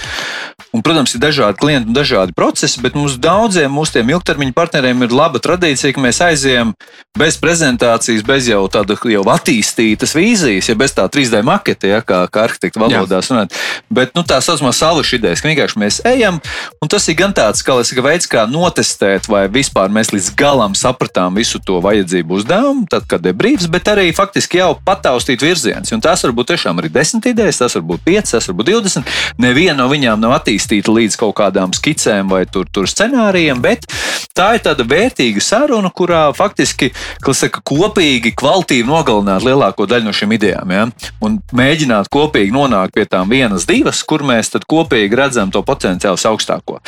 un, 0.75 0.83
protams, 0.83 1.15
ir 1.15 1.23
dažādi 1.23 1.61
klienti 1.61 1.91
un 1.91 1.97
dažādi 1.97 2.35
procesi, 2.35 2.83
bet 2.83 2.99
mums 2.99 3.17
daudziem 3.23 3.71
mūsu 3.71 4.03
ilgtermiņa 4.03 4.57
partneriem 4.57 5.07
ir 5.07 5.15
laba 5.15 5.39
tradīcija, 5.43 5.95
ka 5.95 6.03
mēs 6.03 6.21
aizējām 6.25 6.75
bez 7.19 7.39
prezentācijas, 7.39 8.25
bez 8.27 8.49
jau 8.51 8.65
tādas 8.67 9.05
jau 9.07 9.23
attīstītas 9.31 10.17
vīzijas, 10.19 10.73
ja 10.73 10.75
bez 10.79 10.97
tā 10.97 11.07
3D 11.07 11.45
maketa, 11.47 11.87
ja, 11.87 12.01
kā, 12.03 12.25
kā 12.27 12.49
arhitekta 12.49 12.83
valodā 12.83 13.21
runājot. 13.23 13.55
Bet 13.95 14.17
nu, 14.19 14.25
tā 14.27 14.41
saucamā 14.43 14.73
salīšu 14.75 15.21
idejas, 15.21 15.45
ka 15.45 15.51
vienkārši 15.53 15.79
mēs 15.79 16.01
ejam, 16.11 16.41
un 16.83 16.91
tas 16.91 17.07
ir 17.07 17.19
gan 17.21 17.35
tāds 17.37 17.63
kā, 17.63 17.79
saka, 17.87 18.03
veids, 18.09 18.27
kā 18.31 18.49
notestēt, 18.51 19.29
vai 19.31 19.47
vispār 19.53 19.95
mēs 19.95 20.11
līdz 20.15 20.33
galam 20.39 20.75
sapratām 20.79 21.39
visu 21.39 21.63
to 21.63 21.79
vajadzību 21.85 22.41
uzdevumu, 22.41 22.89
tad, 22.91 23.07
kad 23.11 23.23
ir 23.31 23.39
brīvs, 23.39 23.71
bet 23.71 23.93
arī 23.95 24.09
faktiski 24.17 24.59
jau 24.59 24.73
pataustīt 24.83 25.45
virzienu 25.45 25.84
variants. 25.85 25.93
Un 25.93 26.01
tās 26.01 26.23
var 26.25 26.33
būt 26.33 26.53
tiešām 26.53 26.79
arī 26.79 26.91
desmit 26.93 27.27
idejas, 27.27 27.59
tas 27.59 27.75
var 27.75 27.83
būt 27.83 28.05
piecas, 28.05 28.31
tas 28.31 28.49
var 28.49 28.57
būt 28.57 28.67
divdesmit. 28.71 29.09
Neviena 29.39 29.83
no 29.83 29.89
viņām 29.89 30.21
nav 30.21 30.41
attīstīta 30.41 30.93
līdz 30.93 31.17
kaut 31.17 31.37
kādām 31.37 31.73
skicēm 31.73 32.29
vai 32.29 32.47
tur, 32.47 32.67
tur 32.73 32.87
scenārijiem, 32.87 33.61
bet 33.61 33.87
tā 34.35 34.55
ir 34.57 34.63
tāda 34.65 34.85
vērtīga 34.85 35.41
saruna, 35.41 35.91
kurā 35.91 36.33
faktiski 36.35 36.91
saka, 37.35 37.61
kopīgi, 37.65 38.35
kvalitīvi 38.35 38.87
nogalināt 38.89 39.45
lielāko 39.45 39.87
daļu 39.87 40.09
no 40.09 40.15
šīm 40.15 40.35
idejām. 40.37 40.71
Ja? 40.71 40.87
Un 41.25 41.41
mēģināt 41.53 42.11
kopīgi 42.13 42.55
nonākt 42.55 42.95
pie 42.95 43.07
tām 43.07 43.31
vienas, 43.31 43.67
divas, 43.67 44.03
kur 44.03 44.25
mēs 44.27 44.53
kopīgi 44.55 45.17
redzam 45.19 45.51
to 45.51 45.63
potenciālu 45.63 46.19
augstāko. 46.31 46.81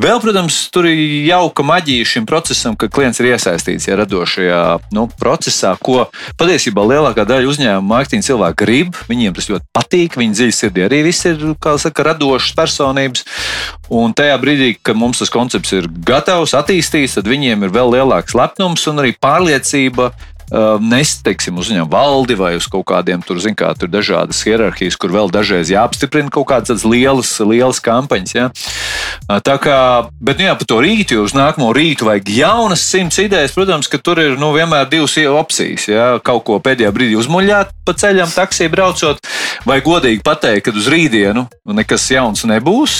Vēl, 0.00 0.18
protams, 0.22 0.56
tur 0.74 0.88
ir 0.90 0.98
jauka 1.28 1.64
maģija 1.66 2.08
šim 2.14 2.26
procesam, 2.26 2.76
ka 2.76 2.88
klients 2.92 3.20
ir 3.22 3.32
iesaistīts 3.32 3.86
ja, 3.88 3.96
radošajā 4.00 4.62
nu, 4.96 5.06
procesā, 5.20 5.74
ko 5.78 6.08
patiesībā 6.40 6.82
lielākā 6.88 7.24
daļa 7.28 7.50
uzņēmumu 7.52 7.92
mārketinga 7.92 8.26
cilvēku 8.26 8.41
cilvēki 8.42 8.58
grib, 8.58 8.96
viņiem 9.08 9.34
tas 9.36 9.48
ļoti 9.50 9.66
patīk. 9.72 10.16
Viņi 10.18 10.34
dziļi 10.36 10.54
sirdī 10.56 10.84
arī 10.86 11.02
viss 11.06 11.26
ir 11.26 11.38
saka, 11.78 12.02
radošas 12.02 12.54
personības. 12.56 13.24
Un 13.92 14.14
tajā 14.14 14.38
brīdī, 14.40 14.76
kad 14.82 14.96
mums 14.96 15.20
tas 15.20 15.30
koncepts 15.30 15.72
ir 15.72 15.88
gatavs, 15.88 16.54
attīstīts, 16.54 17.14
tad 17.18 17.28
viņiem 17.28 17.62
ir 17.62 17.72
vēl 17.72 17.92
lielāks 17.92 18.34
lepnums 18.34 18.86
un 18.88 19.02
arī 19.02 19.14
pārliecība 19.20 20.12
nest, 20.82 21.22
teiksim, 21.26 21.58
uz 21.60 21.70
viņiem 21.70 21.88
valdi 21.92 22.36
vai 22.38 22.54
uz 22.58 22.66
kaut 22.70 22.86
kādiem 22.90 23.22
tur, 23.24 23.40
zin, 23.42 23.56
kā 23.58 23.72
tur 23.78 23.90
dažādas 23.92 24.42
hierarhijas, 24.44 24.98
kur 25.00 25.12
vēl 25.14 25.30
dažreiz 25.32 25.70
jāapstiprina 25.72 26.32
kaut 26.32 26.48
kādas 26.50 26.84
lielas, 26.88 27.34
lielas 27.40 27.80
kampaņas. 27.84 28.34
Ja? 28.34 28.48
Tā 29.44 29.56
kā, 29.62 29.78
bet, 30.20 30.40
nu 30.40 30.48
jā, 30.48 30.56
par 30.58 30.68
to 30.68 30.80
rītu, 30.84 31.18
jo 31.18 31.26
uz 31.26 31.36
nākamo 31.36 31.70
rītu 31.76 32.08
vajag 32.08 32.32
jaunas 32.32 32.84
simts 32.84 33.20
idejas. 33.22 33.54
Protams, 33.56 33.88
ka 33.88 34.00
tur 34.02 34.20
ir 34.22 34.36
nu, 34.40 34.52
vienmēr 34.56 34.88
divas 34.90 35.16
opcijas. 35.16 35.88
Ja? 35.88 36.06
Kaut 36.24 36.44
ko 36.48 36.58
pēdējā 36.62 36.92
brīdī 36.94 37.16
uzmuļāt 37.20 37.72
pa 37.86 37.94
ceļam, 37.98 38.30
taksī 38.32 38.68
braucot, 38.72 39.20
vai 39.68 39.80
godīgi 39.84 40.22
pateikt, 40.24 40.66
ka 40.66 40.76
uz 40.76 40.88
rītdienu 40.90 41.46
nekas 41.76 42.08
jauns 42.12 42.44
nebūs. 42.48 42.98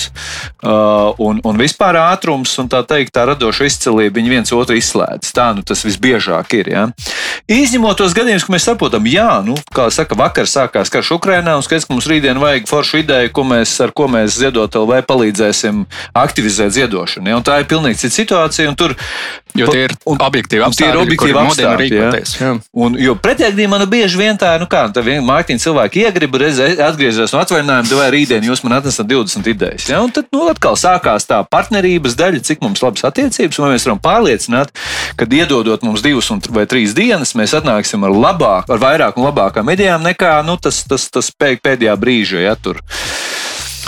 Un, 0.63 1.43
un 1.45 1.61
vispār 1.61 1.99
ātrums 2.01 2.55
un 2.63 2.71
tā 2.73 2.83
teikt, 2.89 3.13
tā 3.15 3.27
radoša 3.31 3.69
izcilība, 3.69 4.17
viņi 4.19 4.33
viens 4.33 4.55
otru 4.57 4.79
izslēdz. 4.79 5.33
Tā 5.37 5.51
nu 5.57 5.67
tas 5.67 5.85
visbiežāk 5.87 6.57
ir. 6.59 6.73
Ja? 6.73 6.87
Izņemot 7.51 7.99
tos 7.99 8.15
gadījumus, 8.15 8.45
ka 8.47 8.53
mēs 8.55 8.67
saprotam, 8.69 9.07
jā, 9.11 9.29
nu, 9.45 9.57
kā 9.75 9.89
saka, 9.91 10.17
vakar 10.19 10.47
sākās 10.47 10.91
karš 10.93 11.17
Ukrainā, 11.17 11.57
un 11.59 11.65
skaidrs, 11.67 11.89
ka 11.89 11.95
mums 11.95 12.07
rītdien 12.11 12.39
vajag 12.39 12.69
foršu 12.71 13.03
ideju, 13.03 13.33
ko 13.35 13.45
mēs, 13.49 13.75
ar 13.83 13.91
ko 13.97 14.07
mēs 14.11 14.39
ziedot 14.39 14.79
LV 14.79 15.03
palīdzēsim 15.09 15.83
aktivizēt 16.23 16.77
ziedošanu. 16.79 17.33
Ja? 17.33 17.41
Un 17.41 17.47
tā 17.47 17.59
ir 17.63 17.69
pilnīgi 17.71 17.99
cita 18.05 18.15
situācija. 18.15 18.75
Tur, 18.79 18.95
jo 19.59 19.69
tie 19.75 19.85
ir 19.89 19.95
objektīvi 20.07 20.65
apstākļi. 20.65 20.87
Tie 20.87 20.89
ir 20.93 21.01
objektīvi 21.03 21.39
apstākļi. 21.43 21.91
Ja? 22.41 22.53
Un, 22.73 22.97
jo 23.01 23.17
pretēji 23.21 23.69
man 23.71 23.85
bieži 23.91 24.21
vien 24.21 24.39
tā, 24.41 24.55
nu 24.63 24.69
kā, 24.71 24.85
tā 24.95 25.05
vien 25.05 25.23
mārketinga 25.27 25.67
cilvēki 25.67 26.07
iegrib 26.07 26.39
atgriezties 26.39 27.35
no 27.35 27.43
atvaļinājuma, 27.43 27.99
vai 27.99 28.09
rītdien 28.15 28.49
jūs 28.49 28.65
man 28.65 28.79
atnesat 28.79 29.11
20 29.11 29.51
idejas. 29.53 29.91
Ja? 29.91 30.01
Un 30.05 30.15
tad 30.15 30.31
nu, 30.33 30.47
atkal 30.53 30.79
sākās 30.79 31.29
tā 31.29 31.43
partnerības 31.53 32.17
daļa, 32.19 32.43
cik 32.49 32.65
mums 32.65 32.83
labas 32.85 33.05
attiecības, 33.11 33.61
un 33.61 33.75
mēs 33.75 33.87
varam 33.89 34.03
pārliecināt, 34.03 34.73
ka 35.19 35.29
iedodot 35.29 35.85
mums 35.87 36.03
divas 36.05 36.31
vai 36.53 36.65
trīs 36.71 36.97
dienas, 36.97 37.22
dienas 37.23 37.37
mēs 37.39 37.53
atnāksim 37.55 38.03
ar 38.03 38.11
labāku, 38.11 38.73
ar 38.73 38.81
vairāk 38.83 39.19
un 39.19 39.29
labākām 39.29 39.71
idejām 39.71 40.03
nekā 40.03 40.43
nu, 40.43 40.57
tas, 40.59 40.83
tas, 40.89 41.09
tas 41.11 41.31
pēdējā 41.31 41.95
brīža. 41.97 42.43
Ja, 42.43 42.57
tur. 42.57 42.81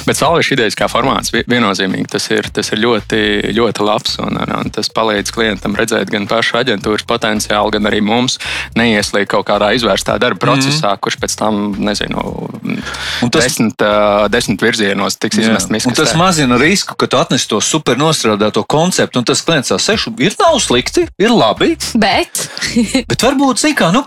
Bet 0.04 0.18
salviešu 0.18 0.56
idejas 0.56 0.76
kā 0.78 0.88
formāts 0.90 1.32
viennozīmīgi 1.34 2.10
tas 2.14 2.26
ir, 2.34 2.48
tas 2.54 2.70
ir 2.74 2.82
ļoti, 2.82 3.20
ļoti 3.56 3.86
labs. 3.86 4.18
Un, 4.24 4.38
un 4.42 4.72
tas 4.74 4.90
palīdz 4.94 5.32
klientam 5.34 5.76
redzēt 5.78 6.10
gan 6.12 6.26
pašu 6.30 6.58
aģentūras 6.60 7.06
potenciālu, 7.08 7.72
gan 7.76 7.88
arī 7.90 8.02
mums 8.04 8.38
neieslīgt 8.78 9.30
kaut 9.32 9.46
kādā 9.48 9.72
izvērstā 9.78 10.18
darba 10.22 10.40
mhm. 10.40 10.44
procesā, 10.44 10.94
mm. 10.94 11.02
kurš 11.04 11.18
pēc 11.22 11.36
tam, 11.40 11.62
nezinu, 11.86 12.24
tas, 13.30 13.46
desmit, 13.46 13.86
desmit 14.34 14.66
virzienos 14.66 15.18
tiks 15.22 15.40
izmests. 15.42 15.88
Tas 15.94 16.14
mazina 16.18 16.58
risku, 16.60 16.98
ka 16.98 17.08
tu 17.10 17.20
atnes 17.20 17.46
to 17.48 17.60
super 17.64 17.98
nostrādāto 18.00 18.64
konceptu, 18.66 19.22
un 19.22 19.28
tas 19.28 19.42
klients 19.44 19.72
sēž, 19.74 20.08
ir 20.22 20.36
nav 20.40 20.58
slikti, 20.62 21.06
ir 21.20 21.32
labi. 21.34 21.74
Bet, 22.00 22.46
bet 23.10 23.26
varbūt, 23.26 23.62
zini, 23.62 23.78
kā, 23.78 23.90
nu, 23.94 24.04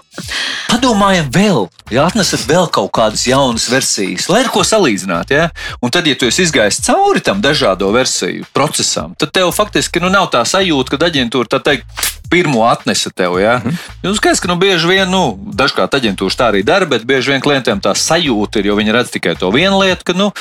padomājam 0.68 1.30
vēl, 1.34 1.68
ja 1.94 2.08
atnesat 2.08 2.46
vēl 2.50 2.70
kaut 2.74 2.92
kādas 2.98 3.26
jaunas 3.30 3.68
versijas, 3.72 4.28
lai 4.32 4.44
ar 4.46 4.52
ko 4.54 4.64
salīdzināt. 4.68 5.34
Ja? 5.34 5.50
Un 5.82 5.87
tad, 5.94 6.08
ja 6.08 6.18
tu 6.18 6.28
esi 6.30 6.46
izgājis 6.48 6.82
cauri 6.86 7.22
tam 7.24 7.42
dažādo 7.44 7.90
versiju 7.94 8.48
procesam, 8.56 9.16
tad 9.20 9.34
tev 9.36 9.52
faktiski 9.56 10.02
nu, 10.04 10.12
nav 10.14 10.30
tā 10.34 10.44
sajūta, 10.48 10.96
ka 10.96 11.10
aģentūra 11.10 11.52
tā 11.56 11.62
teikt 11.64 12.08
pirmo 12.30 12.64
atnesa 12.68 13.10
tev. 13.10 13.40
Ja? 13.40 13.62
Mm. 13.64 13.72
-hmm. 14.04 14.16
Skaidrs, 14.16 14.40
ka 14.40 14.48
nu, 14.48 14.56
bieži 14.56 14.88
vien, 14.88 15.10
nu, 15.10 15.40
dažkārt 15.54 15.94
aģentūras 15.94 16.38
tā 16.38 16.52
arī 16.52 16.64
dara, 16.64 16.86
bet 16.86 17.06
bieži 17.06 17.32
vien 17.32 17.42
klientiem 17.42 17.82
tā 17.82 17.96
sajūta 17.96 18.60
ir, 18.60 18.66
jo 18.66 18.76
viņi 18.76 18.92
redz 18.92 19.10
tikai 19.12 19.36
to 19.36 19.50
vienu 19.52 19.80
lietu, 19.80 20.04
ka 20.04 20.14
nu, 20.14 20.32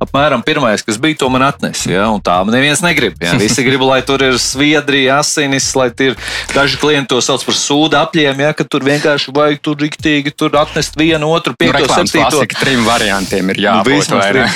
apmēram 0.00 0.42
pirmais, 0.42 0.82
kas 0.82 0.98
bija, 0.98 1.16
to 1.18 1.28
man 1.28 1.42
atnesa. 1.42 1.90
Ja? 1.90 2.08
Un 2.10 2.20
tā 2.20 2.40
neviens 2.50 2.80
negrib. 2.80 3.14
Ja? 3.20 3.34
Visi 3.38 3.64
grib, 3.68 3.80
lai 3.80 4.02
tur 4.02 4.22
ir 4.22 4.38
sviedrija, 4.38 5.18
asinis, 5.18 5.74
lai 5.74 5.90
ir 6.00 6.16
daži 6.54 6.76
klienti 6.76 7.08
to 7.08 7.20
sauc 7.20 7.44
par 7.44 7.54
sūdu 7.54 7.98
apļiem, 7.98 8.40
ja? 8.40 8.52
ka 8.52 8.64
tur 8.64 8.84
vienkārši 8.84 9.34
vajag 9.34 9.60
tur 9.62 9.76
riktīgi 9.76 10.32
tur 10.36 10.56
atnest 10.56 10.96
vienu, 10.98 11.30
otru, 11.32 11.54
piekto, 11.58 11.84
nu, 11.86 11.94
septīto. 11.94 12.44
Trim 12.60 12.84
variantiem 12.86 13.50
ir 13.50 13.60
jābūt. 13.66 14.10
Nu, 14.10 14.46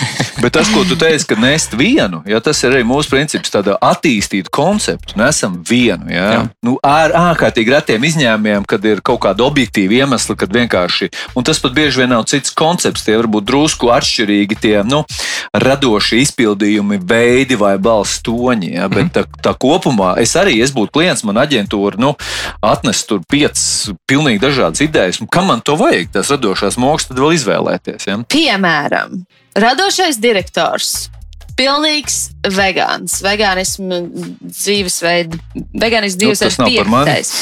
bet 0.43 0.55
tas, 0.55 0.71
ko 0.73 0.85
tu 0.89 0.97
teici, 0.99 1.27
ka 1.29 1.39
nest 1.41 1.75
vienu, 1.79 2.23
ja, 2.29 2.41
tas 2.45 2.61
ir 2.65 2.77
arī 2.77 2.87
mūsu 2.87 3.11
princips, 3.13 3.53
tāda 3.53 3.77
attīstīta 3.83 4.53
koncepta. 4.55 5.17
Nesam 5.19 5.59
vienu. 5.69 6.09
Ja? 6.13 6.27
Jā. 6.33 6.43
Nu, 6.65 6.78
ar 6.85 7.15
ārkārtīgi 7.17 7.73
retiem 7.73 8.05
izņēmumiem, 8.09 8.67
kad 8.69 8.85
ir 8.89 9.03
kaut 9.05 9.21
kāda 9.25 9.47
objektīva 9.47 10.03
iemesla, 10.03 10.37
kad 10.39 10.53
vienkārši, 10.55 11.11
un 11.39 11.47
tas 11.47 11.61
pat 11.63 11.75
bieži 11.77 12.03
vien 12.03 12.13
nav 12.15 12.27
cits 12.31 12.55
koncepts, 12.57 13.05
tie 13.07 13.17
varbūt 13.19 13.47
drusku 13.49 13.91
atšķirīgi 13.95 14.59
tie 14.63 14.77
nu, 14.87 15.03
radoši 15.57 16.23
izpildījumi, 16.25 17.01
veidi 17.09 17.59
vai 17.61 17.75
balss 17.83 18.23
toņi. 18.27 18.73
Ja, 18.79 18.89
bet 18.93 19.13
tā, 19.17 19.25
tā 19.45 19.55
kopumā 19.59 20.15
es 20.23 20.35
arī, 20.39 20.59
es 20.65 20.75
būtu 20.77 20.95
klients, 20.99 21.25
man 21.29 21.41
aģentūra 21.43 22.01
nu, 22.01 22.15
atnes 22.65 23.05
tur 23.09 23.23
piecas 23.31 23.91
pilnīgi 24.09 24.43
dažādas 24.45 24.85
idejas. 24.85 25.23
Kam 25.33 25.51
man 25.53 25.63
to 25.65 25.77
vajag? 25.79 26.13
Tas 26.15 26.33
radošās 26.35 26.79
mākslas 26.81 27.13
tad 27.13 27.23
vēl 27.23 27.37
izvēlēties. 27.39 28.09
Ja? 28.09 28.19
Piemēram, 28.33 29.23
radošais 29.59 30.21
direktors 30.23 31.09
pilnīgs 31.59 32.19
vegāns. 32.55 33.19
Vegānismu 33.25 34.03
dzīvesveids, 34.45 35.41
vegānismu 35.75 36.23
dzīvesveids 36.23 36.61
nu, 36.63 36.71
piektais. 36.71 37.33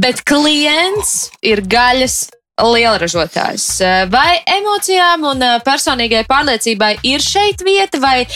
Bet 0.00 0.22
klients 0.28 1.30
ir 1.42 1.64
gaļas 1.66 2.26
lielražotājs. 2.60 3.66
Vai 4.12 4.40
emocijām 4.58 5.24
un 5.30 5.44
personīgai 5.64 6.26
pārliecībai 6.28 6.92
ir 7.08 7.24
šeit 7.24 7.64
vieta, 7.64 8.00
vai 8.02 8.26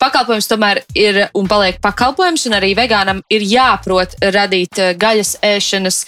pakalpojums 0.00 0.50
tomēr 0.50 0.82
ir 0.98 1.22
un 1.38 1.48
paliek 1.50 1.80
pakalpojums, 1.82 2.46
un 2.50 2.58
arī 2.60 2.74
vegānam 2.78 3.24
ir 3.32 3.46
jāprot 3.46 4.18
radīt 4.36 4.82
gaļas 5.00 5.38
ēšanas 5.54 6.04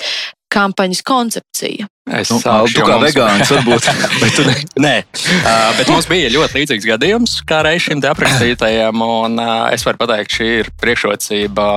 kampaņas 0.52 1.04
koncepciju? 1.08 1.91
Es 2.10 2.32
nu, 2.32 2.40
tu 2.42 2.82
kā 2.82 2.96
mums... 2.98 3.04
vegāns, 3.04 3.50
varbūt. 3.54 3.84
bet, 4.22 4.38
ne. 4.42 4.54
Nē, 4.82 4.94
uh, 5.06 5.68
bet 5.78 5.90
mums 5.92 6.08
bija 6.10 6.32
ļoti 6.34 6.58
līdzīgs 6.58 6.88
gadījums, 6.90 7.36
kā 7.46 7.60
reiz 7.62 7.84
šim 7.86 8.02
aprakstītajam. 8.10 9.04
Un, 9.06 9.38
uh, 9.38 9.68
es 9.70 9.86
varu 9.86 10.00
pateikt, 10.02 10.34
šī 10.34 10.48
ir 10.64 10.72
priekšrocība 10.82 11.68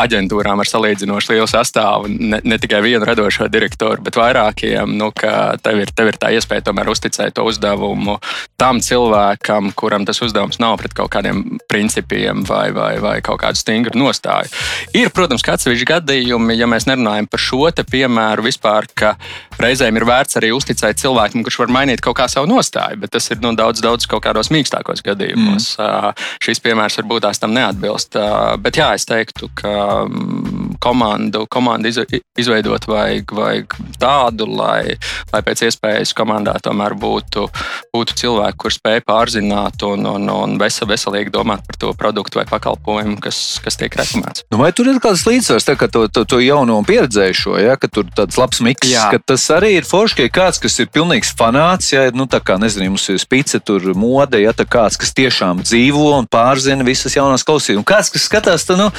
aģentūrām 0.00 0.60
ar 0.60 0.68
salīdzinoši 0.68 1.34
lielu 1.34 1.48
sastāvu. 1.50 2.08
Ne, 2.08 2.40
ne 2.44 2.58
tikai 2.60 2.80
vienu 2.84 3.04
radošo 3.08 3.48
direktoru, 3.52 4.00
bet 4.08 4.16
vairākiem. 4.16 4.96
Nu, 4.96 5.10
tev, 5.12 5.82
ir, 5.84 5.92
tev 5.96 6.10
ir 6.12 6.18
tā 6.20 6.32
iespēja 6.36 6.66
tomēr 6.70 6.90
uzticēt 6.92 7.36
to 7.36 7.46
uzdevumu 7.48 8.18
tam 8.60 8.80
cilvēkam, 8.84 9.72
kuram 9.76 10.08
tas 10.08 10.20
uzdevums 10.24 10.60
nav 10.62 10.78
pret 10.80 10.96
kaut 10.96 11.12
kādiem 11.12 11.55
principiem 11.68 12.44
vai, 12.46 12.70
vai, 12.74 12.94
vai 13.02 13.16
kaut 13.24 13.40
kādu 13.42 13.58
stingru 13.60 13.98
nostāju. 13.98 14.50
Ir, 14.96 15.10
protams, 15.14 15.44
atsevišķi 15.56 15.88
gadījumi, 15.88 16.56
ja 16.58 16.68
mēs 16.70 16.88
nerunājam 16.88 17.28
par 17.30 17.42
šo 17.42 17.64
piemēru 17.90 18.44
vispār, 18.46 18.86
ka 18.94 19.14
reizēm 19.60 19.96
ir 19.98 20.06
vērts 20.06 20.38
arī 20.38 20.52
uzticēt 20.54 21.00
cilvēkam, 21.00 21.44
kurš 21.46 21.58
var 21.64 21.72
mainīt 21.78 22.02
kaut 22.04 22.18
kā 22.20 22.26
savu 22.30 22.48
nostāju, 22.50 23.00
bet 23.02 23.14
tas 23.16 23.28
ir 23.32 23.40
nu, 23.42 23.54
daudz, 23.56 23.82
daudz 23.84 24.06
kaut 24.10 24.24
kādos 24.26 24.50
mīkstākos 24.54 25.02
gadījumos. 25.06 25.72
Mm. 25.78 26.10
Uh, 26.12 26.28
šis 26.44 26.60
piemērs 26.64 26.98
varbūt 27.00 27.26
tās 27.26 27.40
tam 27.42 27.54
neatbilst. 27.56 28.18
Uh, 28.20 28.54
bet 28.62 28.78
jā, 28.80 28.92
es 28.98 29.06
teiktu, 29.08 29.48
ka 29.56 29.72
um, 30.04 30.74
komandu, 30.82 31.46
komandu 31.52 31.90
iz, 31.90 32.00
izveidot 32.38 32.86
vajag, 32.90 33.32
vajag 33.38 33.76
tādu, 34.02 34.48
lai, 34.58 34.96
lai 35.32 35.42
pēc 35.46 35.66
iespējas 35.70 36.14
komandā 36.16 36.56
tomēr 36.62 36.96
būtu, 37.00 37.46
būtu 37.94 38.18
cilvēki, 38.22 38.60
kurš 38.64 38.80
spēj 38.80 39.02
pārzināt 39.08 39.86
un, 39.88 40.06
un, 40.10 40.28
un 40.32 40.58
vesel, 40.60 40.88
veselīgi 40.90 41.32
domāt 41.34 41.55
par 41.62 41.78
to 41.80 41.92
produktu 41.98 42.40
vai 42.40 42.46
pakalpojumu, 42.48 43.18
kas, 43.22 43.58
kas 43.64 43.78
tiek 43.80 43.94
reklamēts. 43.96 44.46
Nu, 44.52 44.60
vai 44.62 44.72
tur 44.76 44.90
ir 44.90 45.00
kāds 45.02 45.24
līdzsvars, 45.28 45.66
tā, 45.68 45.76
ka 45.78 45.88
to, 45.92 46.06
to, 46.12 46.26
to 46.28 46.40
jauno 46.42 46.78
un 46.80 46.86
pieredzējušo, 46.88 47.56
ja, 47.62 47.76
ka 47.80 47.90
tur 47.92 48.08
tāds 48.16 48.38
labs 48.40 48.62
miks, 48.64 48.88
Jā. 48.90 49.08
ka 49.14 49.20
tas 49.32 49.46
arī 49.54 49.76
ir 49.78 49.88
forši, 49.88 50.18
ka 50.18 50.26
ir 50.26 50.32
kāds, 50.34 50.60
kas 50.62 50.78
ir 50.82 50.90
pilnīgs 50.92 51.32
fanāts, 51.38 51.92
ja 51.94 52.08
nu, 52.14 52.28
tā 52.30 52.40
kā, 52.44 52.58
nezinu, 52.60 52.90
mums 52.94 53.08
ir 53.12 53.20
spice, 53.22 53.60
tur 53.62 53.84
mode, 53.96 54.40
ja 54.42 54.54
tā 54.56 54.66
kāds, 54.68 54.98
kas 55.00 55.14
tiešām 55.16 55.64
dzīvo 55.66 56.10
un 56.18 56.28
pārzina 56.30 56.86
visas 56.86 57.16
jaunās 57.16 57.46
klausīšanas, 57.46 57.82
un 57.82 57.88
kāds, 57.88 58.12
kas 58.14 58.26
skatās, 58.28 58.66
tad, 58.68 58.80
nu, 58.80 58.90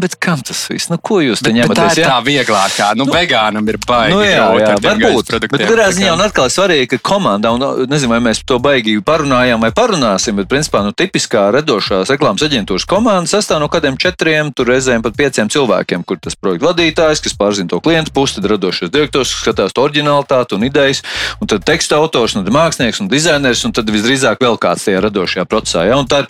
bet 0.00 0.16
kam 0.20 0.42
tas 0.46 0.62
viss? 0.70 0.90
Nu, 0.92 0.98
ko 1.02 1.20
jūs 1.24 1.42
te 1.44 1.52
ņemat? 1.54 1.76
Tā 1.76 1.88
ir 1.94 2.02
ja? 2.02 2.14
tā 2.14 2.18
vieglākā. 2.26 2.92
Nu, 2.98 3.06
nu, 3.08 3.14
vegānam 3.14 3.66
ir 3.70 3.78
baigi. 3.86 4.14
Nu, 4.14 4.22
jā, 4.24 4.46
jā, 4.60 4.74
varbūt. 4.84 5.34
Bet 5.46 5.64
katrā 5.64 5.88
ziņā 5.94 6.14
un 6.16 6.24
atkal 6.24 6.50
svarīgi, 6.52 6.90
ka 6.94 7.00
komandā, 7.10 7.52
un 7.54 7.88
nezinu, 7.90 8.12
vai 8.14 8.20
mēs 8.24 8.42
to 8.46 8.60
baigi 8.62 8.98
parunājām 9.04 9.62
vai 9.64 9.72
parunāsim, 9.74 10.38
bet 10.40 10.50
principā 10.50 10.82
nu, 10.86 10.94
tipiskā 10.96 11.48
radošās 11.90 12.14
reklāmas 12.14 12.44
aģentūras 12.46 12.86
komanda 12.88 13.30
sastāv 13.30 13.60
no 13.62 13.68
kādiem 13.70 13.96
četriem, 14.00 14.52
tur 14.54 14.68
reizēm 14.70 15.02
pat 15.02 15.16
pieciem 15.18 15.50
cilvēkiem, 15.50 16.04
kur 16.06 16.18
tas 16.22 16.36
projekta 16.38 16.70
vadītājs, 16.70 17.22
kas 17.24 17.36
pārzina 17.38 17.70
to 17.72 17.80
klientu 17.82 18.12
pusi, 18.14 18.38
tad 18.38 18.48
radošais 18.52 18.92
direktors, 18.92 19.32
kas 19.34 19.42
skatās 19.44 19.74
to 19.74 19.84
oriģinalitāti 19.84 20.56
un 20.56 20.66
idejas, 20.68 21.02
un 21.40 21.50
tad 21.50 21.64
teksta 21.66 21.98
autors, 22.00 22.36
un 22.38 22.46
mākslinieks 22.46 23.02
un 23.02 23.10
dizainers, 23.10 23.64
un 23.66 23.74
tad 23.76 23.90
visdrīzāk 23.90 24.42
vēl 24.42 24.58
kāds 24.60 24.86
tajā 24.86 25.02
radošajā 25.06 25.46
procesā. 25.50 25.84
Ja? 25.88 25.98
Un, 26.00 26.08
tā, 26.10 26.22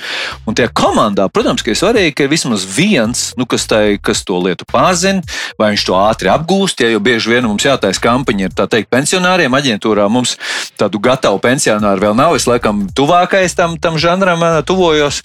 un 0.48 0.56
tajā 0.56 0.72
komandā, 0.76 1.28
protams, 1.32 1.64
ir 1.66 1.78
svarīgi, 1.78 2.14
ka 2.16 2.26
ir 2.26 2.32
vismaz 2.32 2.64
viens, 2.64 3.30
nu, 3.38 3.46
kas, 3.48 3.66
tai, 3.70 3.98
kas 4.02 4.24
to 4.26 4.40
lietu 4.40 4.68
pazina, 4.70 5.24
vai 5.60 5.72
viņš 5.74 5.86
to 5.86 5.96
ātri 5.98 6.32
apgūst. 6.32 6.84
Ja, 6.84 6.90
jo 6.94 7.02
bieži 7.04 7.34
vien 7.34 7.48
mums 7.48 7.66
jātaisa 7.66 8.02
kampaņa 8.04 8.48
ir 8.48 8.56
tā 8.56 8.66
teikt 8.70 8.90
pensionāriem 8.92 9.54
aģentūrā. 9.56 10.08
Mums 10.12 10.36
tādu 10.80 11.00
gatavu 11.02 11.40
pensionāru 11.42 12.08
vēl 12.08 12.16
nav. 12.18 12.36
Es 12.38 12.48
laikam 12.48 12.86
tuvākais 12.96 13.56
tam, 13.58 13.76
tam 13.80 13.98
žanram 14.00 14.44
tuvojos. 14.66 15.20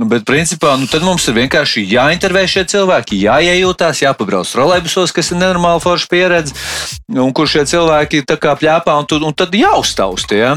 Nu, 0.00 0.06
bet, 0.08 0.24
principā, 0.28 0.74
nu, 0.80 0.86
tad 0.88 1.04
mums 1.04 1.26
ir 1.28 1.36
vienkārši 1.36 1.82
jāintervē 1.90 2.46
šie 2.48 2.64
cilvēki, 2.72 3.18
jāiejūtās, 3.26 4.00
jāpabrauc 4.04 4.48
trolēbusos, 4.48 5.12
kas 5.12 5.32
ir 5.32 5.40
nenormāli 5.42 5.82
forša 5.84 6.08
pieredze, 6.08 6.56
un 7.12 7.34
kur 7.36 7.50
šie 7.50 7.66
cilvēki 7.68 8.22
tā 8.28 8.38
kā 8.40 8.54
pļāpā, 8.56 8.94
un, 9.02 9.08
tu, 9.10 9.20
un 9.20 9.36
tad 9.36 9.52
jāuztaust. 9.56 10.32
Ja? 10.32 10.54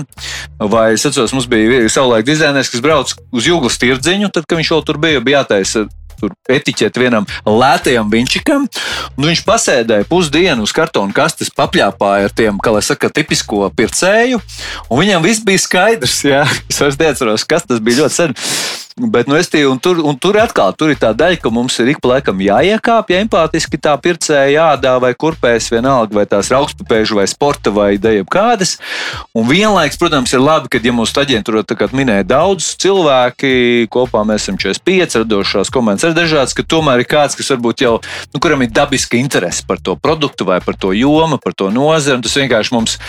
Vai 0.59 0.93
es 0.95 1.03
atceros, 1.09 1.35
mums 1.35 1.49
bija 1.51 1.83
savulaik 1.91 2.29
dizainers, 2.29 2.71
kas 2.71 2.83
brauc 2.85 3.11
uz 3.35 3.49
jūglas 3.49 3.81
tirdziņu, 3.81 4.31
tad, 4.31 4.47
kad 4.47 4.61
viņš 4.61 4.71
vēl 4.75 4.87
tur 4.87 5.01
bija, 5.03 5.23
bija 5.23 5.43
jātaisa 5.43 5.87
tur 6.23 6.33
etiķeti 6.49 7.01
vienam 7.03 7.27
lētajam 7.43 8.11
viņčikam. 8.11 8.67
Nu, 9.17 9.27
viņš 9.27 9.43
pasēdēja 9.47 10.07
pusdienu 10.09 10.63
uz 10.63 10.71
kartona 10.75 11.15
kastes, 11.15 11.51
papļāpāja 11.57 12.29
ar 12.29 12.37
tiem, 12.37 12.61
kā 12.63 12.75
lai 12.75 12.83
saka, 12.85 13.11
tipisko 13.13 13.67
pircēju, 13.75 14.39
un 14.87 15.03
viņam 15.03 15.25
viss 15.25 15.43
bija 15.43 15.65
skaidrs. 15.65 16.21
Jā. 16.23 16.45
Es 16.71 16.79
vairs 16.81 16.99
neatceros, 17.01 17.43
kas 17.49 17.67
tas 17.67 17.83
bija 17.83 18.03
ļoti 18.03 18.15
sen. 18.15 18.37
Bet, 18.93 19.25
nu, 19.25 19.33
tī, 19.41 19.63
un 19.65 19.79
tur, 19.81 19.97
un 20.05 20.13
tur 20.21 20.37
atkal 20.37 20.69
tur 20.77 20.91
ir 20.93 20.99
tā 21.01 21.09
daļa, 21.17 21.39
ka 21.41 21.49
mums 21.49 21.79
ir 21.81 21.89
ik 21.95 21.99
pa 22.03 22.11
laikam 22.11 22.37
jāiekāpj, 22.45 23.15
empātiski 23.23 23.79
tā 23.81 23.95
pircēja 23.97 24.51
jādā 24.53 24.91
vai 25.01 25.15
kurpēs, 25.17 25.71
vienalga, 25.73 26.13
vai 26.13 26.27
tās 26.29 26.51
augstpapēžu 26.53 27.17
vai 27.17 27.25
sporta 27.25 27.73
vai 27.73 27.95
ideja 27.95 28.21
kādas. 28.29 28.75
Un 29.33 29.47
vienlaiks, 29.49 29.97
protams, 29.97 30.35
ir 30.37 30.43
labi, 30.43 30.69
ka, 30.69 30.77
ja 30.77 30.93
mūsu 30.93 31.23
aģentūra, 31.23 31.63
minēja, 31.89 32.27
daudz 32.35 32.67
cilvēki, 32.83 33.89
kopā 33.93 34.21
mēs 34.29 34.45
esam 34.45 34.59
45 34.61 35.23
radošās 35.23 35.73
komandas, 35.73 36.05
ir 36.05 36.13
dažādas, 36.13 36.53
ka 36.53 36.61
tomēr 36.61 37.01
ir 37.01 37.09
kāds, 37.09 37.37
kas 37.39 37.49
varbūt 37.55 37.81
jau, 37.87 37.95
nu, 38.29 38.43
kuram 38.45 38.61
ir 38.61 38.69
dabiska 38.77 39.17
interese 39.17 39.65
par 39.65 39.81
to 39.81 39.97
produktu 39.97 40.45
vai 40.45 40.59
par 40.61 40.77
to 40.77 40.93
jomu, 40.93 41.41
par 41.41 41.57
to 41.57 41.71
nozari. 41.73 42.21
Tas 42.21 42.37
vienkārši 42.37 42.77
mums, 42.77 42.99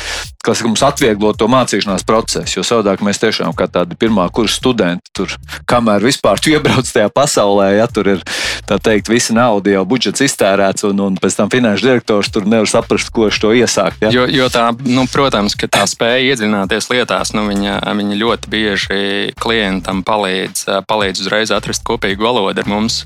saka, 0.40 0.64
mums 0.64 0.84
atvieglo 0.86 1.34
to 1.36 1.48
mācīšanās 1.52 2.08
procesu, 2.08 2.56
jo 2.56 2.64
savādāk 2.64 3.04
mēs 3.04 3.20
tiešām 3.20 3.52
kā 3.52 3.68
tādi 3.68 4.00
pirmā 4.00 4.30
kursa 4.32 4.62
studenti 4.62 5.12
tur 5.12 5.36
kamēr 5.74 6.04
vispār 6.06 6.40
tu 6.42 6.52
iebrauc 6.54 6.86
tajā 6.86 7.10
pasaulē, 7.14 7.72
ja 7.78 7.88
tur 7.90 8.14
ir 8.16 8.24
tā 8.68 8.78
teikt, 8.82 9.10
visa 9.12 9.34
nauda 9.36 9.74
jau 9.74 9.84
budžets 9.88 10.22
iztērēts, 10.24 10.86
un, 10.88 11.02
un 11.04 11.18
pēc 11.20 11.38
tam 11.38 11.50
finanšu 11.52 11.88
direktors 11.88 12.30
tur 12.32 12.46
nevar 12.48 12.70
saprast, 12.70 13.10
ko 13.14 13.28
ar 13.28 13.38
to 13.40 13.52
iesākt. 13.56 14.04
Ja? 14.04 14.12
Jo, 14.14 14.26
jo 14.30 14.48
tā, 14.52 14.68
nu, 14.86 15.06
protams, 15.10 15.56
ka 15.58 15.68
tā 15.70 15.84
spēja 15.90 16.32
iedziļināties 16.32 16.90
lietās, 16.92 17.34
nu, 17.36 17.46
viņa, 17.50 17.80
viņa 17.98 18.18
ļoti 18.20 18.52
bieži 18.52 19.00
klientam 19.40 20.04
palīdz, 20.06 20.66
palīdz 20.88 21.24
uzreiz 21.24 21.52
atrast 21.54 21.84
kopīgu 21.86 22.24
valodu 22.24 22.62
ar 22.62 22.70
mums. 22.70 23.02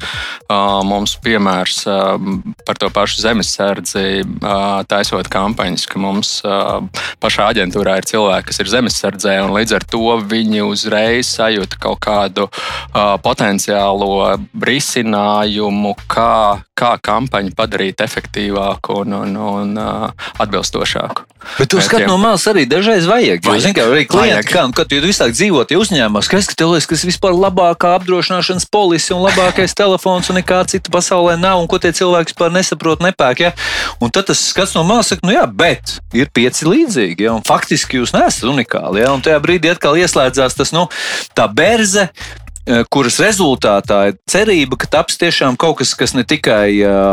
Mums 0.48 1.16
piemērs 1.24 1.82
par 2.68 2.80
to 2.80 2.90
pašu 2.94 3.22
zemesardzi, 3.24 4.22
taisot 4.90 5.30
kampaņas, 5.32 5.86
ka 5.90 6.02
mums 6.02 6.34
pašā 7.22 7.48
aģentūrā 7.54 7.98
ir 8.00 8.08
cilvēki, 8.08 8.50
kas 8.50 8.62
ir 8.62 8.72
zemesardzē, 8.76 9.38
un 9.46 9.56
līdz 9.56 9.78
ar 9.78 9.88
to 9.88 10.18
viņi 10.28 10.64
uzreiz 10.66 11.32
sajūta 11.38 11.80
kaut 11.82 12.02
kādu 12.04 12.48
potenciālo 13.24 14.36
risinājumu, 14.54 15.94
kā, 16.10 16.62
kā 16.78 16.92
kampaņu 17.02 17.54
padarīt 17.58 18.04
efektīvāku 18.04 19.02
un, 19.02 19.18
un, 19.22 19.36
un 19.36 19.74
atbilstošāku. 19.78 21.28
Bet 21.58 21.70
to 21.70 21.80
skatu 21.80 22.06
no 22.06 22.16
malas 22.18 22.44
arī 22.50 22.66
dažreiz 22.68 23.06
vajag. 23.06 23.46
Jo, 23.46 23.54
zin, 23.62 23.74
kā, 23.74 23.86
arī 23.88 24.04
klienti, 24.10 24.50
kā, 24.50 24.64
kad 24.74 24.90
jūs 24.92 25.06
visāk 25.06 25.34
dzīvojat 25.34 25.72
ja 25.72 25.78
uzņēmumos, 25.80 26.30
kas 26.30 26.50
tev 26.52 26.72
liekas, 26.74 26.88
kas 26.90 27.04
vispār 27.06 27.36
labākā 27.36 27.94
apdrošināšanas 27.98 28.66
polise 28.70 29.14
un 29.14 29.22
labākais 29.24 29.74
telefons 29.78 30.30
un 30.32 30.38
nekā 30.40 30.60
cita 30.70 30.92
pasaulē 30.94 31.36
nav, 31.40 31.62
un 31.62 31.70
ko 31.70 31.80
tie 31.82 31.92
cilvēki 31.94 32.34
vispār 32.34 32.52
nesaprot, 32.54 33.04
nepērk. 33.06 33.44
Ja? 33.46 33.52
Un 34.02 34.12
tad 34.14 34.28
tas 34.30 34.42
skats 34.50 34.74
no 34.76 34.84
malas 34.88 35.12
saka, 35.12 35.24
nu 35.26 35.34
jā, 35.34 35.46
bet 35.46 35.98
ir 36.16 36.30
pieci 36.34 36.68
līdzīgi, 36.68 37.28
ja? 37.28 37.36
un 37.38 37.46
faktiski 37.46 38.02
jūs 38.02 38.14
neesat 38.16 38.48
unikāli. 38.50 39.04
Ja? 39.04 39.14
Un 39.14 39.24
tajā 39.24 39.38
brīdī 39.44 39.72
atkal 39.72 39.98
ieslēdzās 39.98 40.58
tas, 40.58 40.74
nu, 40.74 40.88
tā 41.38 41.46
berze, 41.50 42.08
kuras 42.92 43.18
rezultātā 43.22 44.00
ir 44.10 44.16
cerība, 44.28 44.78
ka 44.80 44.88
taps 44.98 45.18
tiešām 45.20 45.56
kaut 45.60 45.78
kas, 45.80 45.94
kas 45.98 46.14
ne 46.16 46.24
tikai 46.28 46.68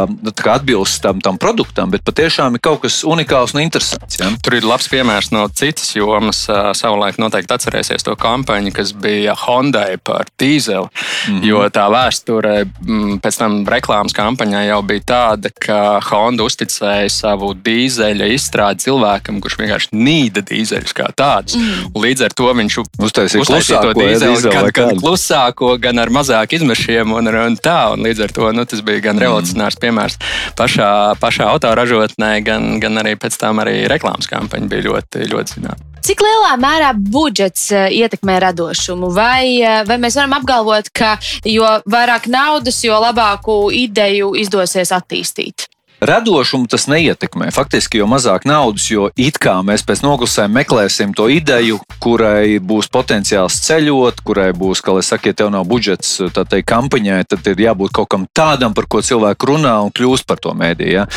nu, 0.10 0.34
atbilst 0.51 1.01
tam, 1.03 1.22
tam 1.24 1.39
produktam, 1.41 1.91
bet 1.93 2.06
patiešām 2.08 2.58
ir 2.58 2.64
kaut 2.64 2.84
kas 2.86 3.01
unikāls 3.08 3.56
un 3.56 3.64
interesants. 3.64 4.20
Ja? 4.20 4.32
Tur 4.43 4.58
ir 4.58 4.68
labs 4.68 4.89
piemērs 4.91 5.32
no 5.36 5.45
citas 5.53 5.93
jomas. 5.95 6.45
Savulaik 6.76 7.20
noteikti 7.22 7.56
atcerēsies 7.56 8.06
to 8.06 8.16
kampaņu, 8.20 8.74
kas 8.76 8.93
bija 8.93 9.36
Hondai 9.45 9.97
par 9.97 10.30
dīzeli. 10.39 10.86
Mm 10.86 11.39
-hmm. 11.39 11.45
Jo 11.45 11.66
tā 11.70 11.86
vēsture 11.91 12.66
mm, 12.66 13.20
pēc 13.24 13.39
tam 13.39 13.58
reklāmas 13.66 14.14
kampaņā 14.14 14.66
jau 14.68 14.82
bija 14.82 15.01
tāda, 15.14 15.49
ka 15.66 15.99
Honda 16.10 16.43
uzticēja 16.43 17.10
savu 17.10 17.53
dīzeļa 17.53 18.30
izstrādi 18.34 18.86
cilvēkam, 18.88 19.41
kurš 19.41 19.58
vienkārši 19.60 19.88
nīda 19.93 20.41
dīzeļus 20.41 20.93
kā 20.93 21.10
tādus. 21.16 21.56
Mm. 21.56 21.95
Līdz 21.95 22.26
ar 22.28 22.34
to 22.34 22.53
viņš 22.53 22.78
uztaisīja 22.99 23.82
to 23.82 23.93
dīzeļu, 23.93 24.51
gan, 24.51 24.70
gan 24.74 24.99
klusāk 24.99 25.45
mazāko, 25.46 25.78
gan 25.80 26.00
ar 26.00 26.10
mazāku 26.10 26.56
izmešiem. 26.56 27.12
Un, 27.14 27.28
un 27.28 27.58
tā, 27.58 27.93
un 27.93 28.04
līdz 28.04 28.24
ar 28.26 28.32
to 28.32 28.52
nu, 28.52 28.66
tas 28.66 28.82
bija 28.82 29.02
gan 29.10 29.16
mm. 29.16 29.22
revolucionārs 29.22 29.78
piemērs 29.80 30.18
pašā, 30.58 31.18
pašā 31.20 31.50
autoražotnē, 31.54 32.41
gan, 32.43 32.80
gan 32.80 32.98
arī 32.98 33.16
pēc 33.16 33.38
tam 33.38 33.60
arī 33.60 33.88
reklāmas 33.88 34.28
kampaņa 34.28 34.68
bija 34.70 34.88
ļoti, 34.89 35.30
ļoti 35.32 35.58
zināma. 35.58 35.91
Cik 36.06 36.22
lielā 36.22 36.54
mērā 36.62 36.91
budžets 36.93 37.72
eh, 37.74 37.89
ietekmē 37.98 38.38
radošumu? 38.43 39.10
Vai, 39.14 39.62
eh, 39.62 39.84
vai 39.88 39.98
mēs 39.98 40.18
varam 40.20 40.36
apgalvot, 40.38 40.91
ka 40.93 41.18
jo 41.46 41.66
vairāk 41.89 42.28
naudas, 42.30 42.84
jo 42.86 43.00
labāku 43.02 43.72
ideju 43.74 44.36
izdosies 44.38 44.93
attīstīt? 44.93 45.66
Radošumu 46.06 46.68
tas 46.70 46.86
neietekmē. 46.91 47.49
Faktiski, 47.56 47.97
jo 47.97 48.06
mazāk 48.10 48.45
naudas, 48.45 48.86
jo 48.91 49.08
it 49.18 49.39
kā 49.41 49.58
mēs 49.66 49.82
pēc 49.88 50.03
noklusējuma 50.06 50.60
meklēsim 50.60 51.16
to 51.18 51.26
ideju, 51.34 51.80
kurai 52.03 52.60
būs 52.62 52.91
potenciāls 52.93 53.58
ceļot, 53.66 54.22
kurai 54.26 54.51
būs, 54.53 54.84
kā 54.86 54.93
jau 54.93 55.01
saka, 55.06 55.32
ja 55.32 55.39
tev 55.41 55.49
nav 55.56 55.66
budžets 55.66 56.20
teikt, 56.36 56.68
kampaņai, 56.70 57.24
tad 57.26 57.49
ir 57.49 57.64
jābūt 57.66 57.95
kaut 57.97 58.12
kam 58.14 58.28
tādam, 58.38 58.76
par 58.78 58.86
ko 58.86 59.01
cilvēki 59.01 59.49
runā 59.49 59.74
un 59.82 59.89
kļūst 59.95 60.28
par 60.30 60.38
to 60.43 60.53
mēdīju. 60.53 60.93
Ja? 60.93 61.08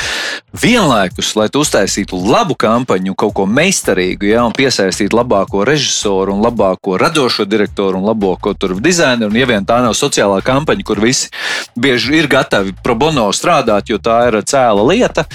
Vienlaikus, 0.57 1.35
lai 1.37 1.51
tu 1.53 1.61
uztaisītu 1.61 2.17
labu 2.25 2.57
kampaņu, 2.57 3.13
kaut 3.19 3.37
ko 3.37 3.45
meistarīgu, 3.45 4.31
ja, 4.33 4.47
un 4.49 4.57
piesaistītu 4.57 5.21
labāko 5.21 5.67
režisoru, 5.69 6.33
un 6.33 6.45
labāko 6.47 6.97
radošo 6.97 7.45
direktoru 7.45 8.01
un 8.01 8.09
labāko 8.09 8.57
dizaineru, 8.57 9.29
un 9.29 9.37
ja 9.37 9.53
vien 9.53 9.69
tā 9.69 9.83
nav 9.85 9.93
sociālā 9.99 10.41
kampaņa, 10.45 10.87
kur 10.89 11.05
visi 11.05 11.29
bieži 11.77 12.23
ir 12.23 12.33
gatavi 12.33 12.73
pro 12.83 12.97
bono 12.97 13.29
strādāt, 13.37 13.93
jo 13.93 14.01
tā 14.01 14.23
ir 14.31 14.41
cēlā 14.49 14.78
reāla 14.79 14.87
lieta. 14.93 15.27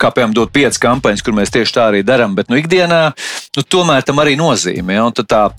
Kā 0.00 0.10
piemēram, 0.10 0.34
dot 0.34 0.52
piecas 0.52 0.78
kampaņas, 0.80 1.22
kur 1.22 1.34
mēs 1.36 1.52
tieši 1.52 1.74
tā 1.76 1.88
arī 1.90 2.02
darām, 2.02 2.34
bet 2.34 2.48
nu, 2.48 2.56
ikdienā 2.56 3.12
nu, 3.56 3.62
tomēr 3.62 4.02
tam 4.02 4.18
arī 4.22 4.36
nozīme. 4.36 4.96
Ja? 4.96 5.08
Tā, 5.20 5.50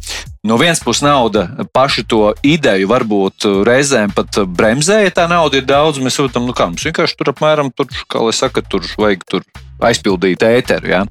no 0.48 0.58
vienas 0.58 0.80
puses, 0.84 1.04
nauda 1.06 1.48
pašu 1.76 2.06
to 2.08 2.22
ideju 2.46 2.90
varbūt 2.90 3.48
reizēm 3.68 4.14
pat 4.16 4.42
bremzē, 4.48 5.04
ja 5.06 5.14
tā 5.14 5.28
nauda 5.30 5.60
ir 5.60 5.68
daudz. 5.68 6.02
Mēs 6.02 6.18
saprotam, 6.18 6.48
nu 6.48 6.56
kā 6.58 6.70
mums 6.72 6.88
vienkārši 6.88 7.20
tur 7.20 7.34
apmēram, 7.34 7.72
tur, 7.76 7.90
kā 8.10 8.24
lai 8.24 8.36
saka, 8.36 8.64
tur 8.64 8.86
vajag 8.98 9.26
tur 9.28 9.48
aizpildīt 9.84 10.44
ēteru. 10.46 10.90
Ja? 10.90 11.04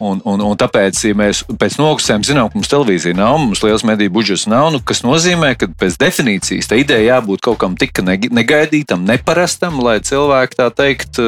Un, 0.00 0.20
un, 0.28 0.40
un 0.44 0.58
tāpēc, 0.60 0.98
ja 1.10 1.16
mēs 1.16 1.42
pēc 1.60 1.76
nokusēm 1.80 2.24
zinām, 2.26 2.48
ka 2.50 2.58
mums 2.58 2.70
televīzija 2.70 3.16
nav, 3.18 3.38
mums 3.42 3.62
liels 3.64 3.84
mediju 3.86 4.12
budžets 4.14 4.46
nav, 4.50 4.70
nu, 4.74 4.80
kas 4.84 5.02
nozīmē, 5.04 5.52
ka 5.58 5.68
pēc 5.80 5.98
definīcijas 6.00 6.70
tā 6.70 6.78
ideja 6.80 7.16
jābūt 7.16 7.42
kaut 7.44 7.60
kam 7.60 7.76
tik 7.80 8.00
negaidītam, 8.04 9.04
neparastam, 9.08 9.80
lai 9.84 9.98
cilvēki 10.06 10.60
tā 10.60 10.70
teikt 10.72 11.20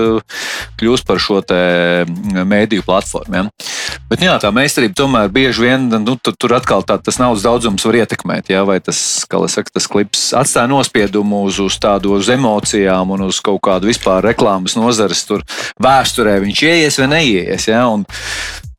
kļūst 0.81 1.09
par 1.09 1.21
šo 1.23 1.43
mediju 2.49 2.87
platformu. 2.87 3.43
Ja? 3.43 3.47
Bet 4.11 4.25
jā, 4.25 4.35
tā 4.43 4.51
meistarība 4.55 4.97
tomēr 4.99 5.31
bieži 5.33 5.65
vien 5.65 5.87
nu, 5.93 6.17
tur, 6.21 6.37
tur 6.39 6.57
atkal 6.57 6.85
tā, 6.87 6.99
tas 7.03 7.19
naudas 7.21 7.45
daudzums 7.47 7.87
var 7.89 8.01
ietekmēt. 8.03 8.51
Ja? 8.53 8.65
Vai 8.69 8.79
tas, 8.85 8.99
saka, 9.27 9.75
tas 9.75 9.89
klips 9.91 10.31
atstāja 10.39 10.71
nospiedumu 10.71 11.45
uz, 11.49 11.61
uz 11.63 11.79
tādu 11.83 12.17
uz 12.19 12.31
emocijām 12.33 13.15
un 13.17 13.29
uz 13.29 13.41
kaut 13.45 13.63
kādu 13.65 13.91
vispār 13.91 14.25
reklāmas 14.33 14.77
nozares 14.79 15.25
vēsturē, 15.83 16.39
viņš 16.43 16.67
ieies 16.69 17.01
vai 17.03 17.09
neieies. 17.17 17.71
Ja? 17.73 17.87
Un, 17.93 18.07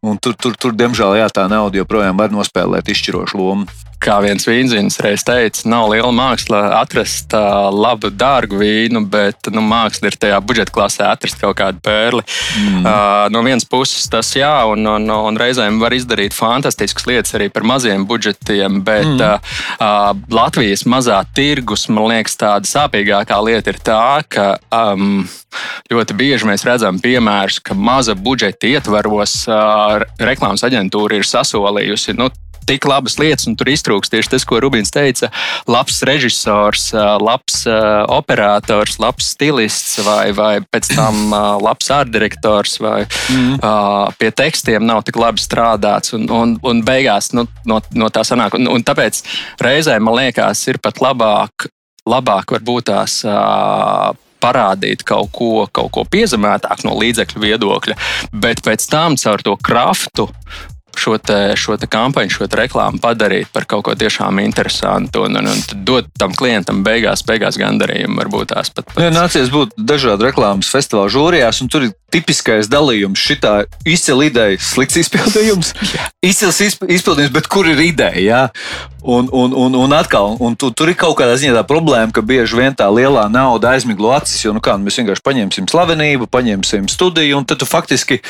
Un 0.04 0.18
tur, 0.20 0.34
tur, 0.36 0.51
tur, 0.60 0.74
diemžēl, 0.76 1.14
jā, 1.16 1.30
tā 1.32 1.45
nauda 1.47 1.80
joprojām 1.80 2.18
var 2.20 2.34
nospēlēt 2.36 2.89
izšķirošu 2.91 3.38
lomu. 3.39 3.70
Kā 4.04 4.18
viens 4.24 4.45
vīnzins 4.47 4.99
reiz 5.04 5.24
teica, 5.26 5.64
nav 5.72 5.89
liela 5.91 6.12
māksla 6.16 6.62
atrast 6.82 7.34
uh, 7.38 7.70
labu, 7.74 8.12
dārgu 8.12 8.60
vīnu, 8.60 9.04
bet 9.12 9.49
nu, 9.54 9.64
māksla 9.66 10.12
ir 10.12 10.18
tajā 10.20 10.39
budžeta 10.43 10.74
klasē 10.76 11.08
atrast 11.12 11.39
kaut 11.41 11.58
kādu 11.60 11.82
pērli. 11.84 12.24
Mm. 12.60 12.84
Uh, 12.84 13.28
no 13.34 13.43
vienas 13.45 13.68
puses 13.70 14.08
tas 14.12 14.34
jā, 14.36 14.51
un, 14.70 14.86
un, 14.89 15.08
un 15.14 15.39
reizēm 15.39 15.80
var 15.82 15.95
izdarīt 15.95 16.36
fantastiskas 16.36 17.08
lietas 17.10 17.36
arī 17.38 17.49
par 17.54 17.66
maziem 17.68 18.06
budžetiem, 18.10 18.82
bet 18.86 19.08
mm. 19.08 19.24
uh, 19.24 19.56
uh, 19.80 20.12
Latvijas 20.34 20.86
mazā 20.89 21.22
tirgus, 21.36 21.88
man 21.89 22.12
liekas, 22.12 22.38
tāda 22.39 22.70
sāpīgākā 22.70 23.39
lieta 23.47 23.74
ir 23.74 23.82
tā, 23.84 24.06
ka 24.28 24.47
um, 24.74 25.24
ļoti 25.91 26.18
bieži 26.18 26.49
mēs 26.49 26.66
redzam 26.68 26.99
piemērus, 27.04 27.62
ka 27.64 27.78
maza 27.78 28.16
budžeta 28.18 28.70
ietvaros 28.76 29.43
uh, 29.49 30.04
reklāmas 30.20 30.66
aģentūra 30.68 31.20
ir 31.20 31.30
sasolījusi. 31.30 32.18
Nu, 32.20 32.30
tik 32.68 32.88
labas 32.89 33.18
lietas, 33.22 33.47
un 33.49 33.57
tur 33.59 33.72
iztrūks 33.72 34.11
tieši 34.14 34.34
tas, 34.36 34.45
ko 34.47 34.59
Rubins 34.64 34.93
teica. 34.93 35.30
Labs 35.70 36.01
režisors, 36.07 36.89
labs 37.22 37.64
operators, 37.68 38.97
labs 39.01 39.34
stilists, 39.36 39.99
vai, 40.05 40.32
vai 40.36 40.53
pēc 40.64 40.93
tam 40.95 41.36
labs 41.64 41.91
ārdirektors, 41.93 42.80
vai 42.84 43.03
mm. 43.05 43.61
pie 44.20 44.32
tekstiem 44.36 44.86
nav 44.88 45.03
tik 45.07 45.20
labi 45.22 45.43
strādāts. 45.43 46.16
Un, 46.18 46.28
un, 46.32 46.57
un 46.64 46.84
beigās 46.86 47.32
nu, 47.38 47.47
no, 47.70 47.80
no 47.97 48.11
tā 48.14 48.26
sanāk. 48.28 48.57
Un, 48.59 48.70
un 48.72 48.86
tāpēc 48.86 49.24
reizēm 49.64 50.05
man 50.07 50.20
liekas, 50.22 50.66
ir 50.72 50.82
pat 50.84 51.01
labāk, 51.03 51.70
labāk 52.09 52.55
varbūt 52.57 52.91
tās 52.91 53.22
parādīt 54.43 55.05
kaut 55.07 55.32
ko, 55.36 55.51
kaut 55.72 55.91
ko 55.95 56.03
piezemētāku 56.09 56.88
no 56.88 56.97
līdzekļu 56.99 57.43
viedokļa, 57.45 57.97
bet 58.43 58.64
pēc 58.66 58.88
tam 58.91 59.18
caur 59.20 59.43
to 59.45 59.55
kraftu 59.64 60.28
šo, 60.99 61.17
te, 61.17 61.53
šo 61.59 61.77
te 61.79 61.87
kampaņu, 61.91 62.33
šo 62.37 62.47
reklāmu 62.47 63.01
padarīt 63.03 63.51
par 63.53 63.67
kaut 63.69 63.85
ko 63.87 63.95
tiešām 63.97 64.41
interesantu 64.43 65.25
un, 65.27 65.39
un, 65.39 65.49
un 65.53 65.83
dot 65.85 66.09
tam 66.19 66.35
klientam 66.37 66.83
beigās, 66.85 67.25
beigās 67.27 67.57
gandarījumu. 67.61 68.19
Varbūt 68.23 68.53
tās 68.53 68.71
pat. 68.73 68.87
pat... 68.91 69.03
Ja, 69.03 69.11
nācies 69.13 69.51
būt 69.53 69.75
dažādu 69.77 70.29
reklāmas 70.29 70.71
festivālu 70.71 71.11
žūrijās, 71.13 71.61
un 71.63 71.71
tur 71.73 71.87
ir 71.87 71.95
tipiskais 72.13 72.69
dalījums. 72.71 73.21
Šitā 73.23 73.53
izcila 73.89 74.27
ideja, 74.27 74.59
slikts 74.61 74.99
izpildījums, 75.01 75.73
izcils 76.29 76.61
izpildījums, 76.63 77.33
bet 77.33 77.49
kur 77.51 77.69
ir 77.69 77.81
ideja? 77.83 78.23
Ja? 78.23 78.43
Un, 79.03 79.27
un, 79.35 79.51
un, 79.57 79.73
un 79.75 79.93
atkal, 79.97 80.37
un 80.39 80.53
tu, 80.55 80.69
tur 80.71 80.87
ir 80.87 80.95
kaut 80.99 81.17
kādā 81.19 81.35
ziņā 81.39 81.57
tā 81.57 81.63
problēma, 81.67 82.13
ka 82.15 82.23
bieži 82.23 82.55
vien 82.55 82.75
tā 82.77 82.87
lielā 82.87 83.25
nauda 83.31 83.73
aizmiglo 83.75 84.13
acis. 84.15 84.45
Jo 84.45 84.53
nu 84.55 84.61
kā, 84.63 84.77
nu 84.77 84.87
mēs 84.87 85.01
vienkārši 85.01 85.25
paņemsim 85.25 85.67
slavenību, 85.71 86.29
paņemsim 86.31 86.87
studiju, 86.91 87.41
un 87.41 87.49
tad 87.49 87.59
tu 87.59 87.67
faktiski 87.67 88.21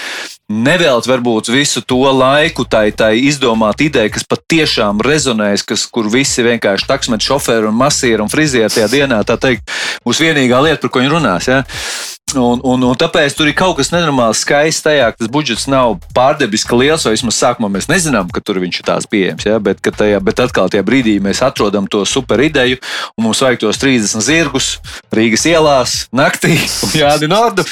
nevēlt 0.49 1.07
varbūt 1.07 1.51
visu 1.53 1.83
to 1.85 2.01
laiku 2.09 2.52
tai, 2.69 2.91
tai 2.95 3.17
izdomāt 3.25 3.81
ideju, 3.81 4.13
kas 4.13 4.25
patiešām 4.29 5.01
rezonēs, 5.03 5.65
kas, 5.65 5.87
kur 5.89 6.09
visi 6.13 6.45
vienkārši 6.45 6.87
taksmeti 6.89 7.27
šoferi 7.27 7.69
un 7.69 7.77
masieri 7.77 8.21
un 8.23 8.31
frizieri 8.31 8.71
tajā 8.71 8.89
dienā, 8.91 9.23
tā 9.27 9.39
teikt, 9.41 9.71
būs 10.05 10.21
vienīgā 10.21 10.61
lieta, 10.63 10.81
par 10.83 10.93
ko 10.93 11.01
viņi 11.01 11.13
runās. 11.15 11.49
Ja? 11.49 11.63
Un, 12.33 12.61
un, 12.65 12.85
un 12.87 12.97
tāpēc 12.97 13.35
tur 13.37 13.49
ir 13.49 13.57
kaut 13.57 13.75
kas 13.77 13.91
nenormāli 13.93 14.37
skaists 14.37 14.85
tajā, 14.85 15.11
ka 15.13 15.21
tas 15.21 15.29
budžets 15.33 15.67
nav 15.69 15.99
pārdabiski 16.17 16.77
liels, 16.79 17.05
vismaz 17.09 17.37
sākumā 17.37 17.69
mēs 17.75 17.89
nezinām, 17.91 18.31
ka 18.33 18.41
tur 18.41 18.61
viņš 18.63 18.79
ir 18.79 18.87
tās 18.87 19.09
pieejams. 19.09 19.45
Ja? 19.49 19.59
Bet, 19.61 19.83
tajā, 19.83 20.21
bet 20.23 20.41
atkal 20.41 20.71
tajā 20.73 20.85
brīdī 20.87 21.19
mēs 21.21 21.43
atrodam 21.45 21.89
to 21.89 22.05
super 22.09 22.41
ideju, 22.41 22.81
un 23.17 23.27
mums 23.27 23.43
vajag 23.43 23.65
tos 23.65 23.81
30 23.81 24.25
zirgus 24.25 24.75
Rīgas 25.13 25.45
ielās, 25.49 25.97
naktī 26.15 26.55
un 26.57 26.97
Jāni 26.97 27.29
Nordu 27.29 27.67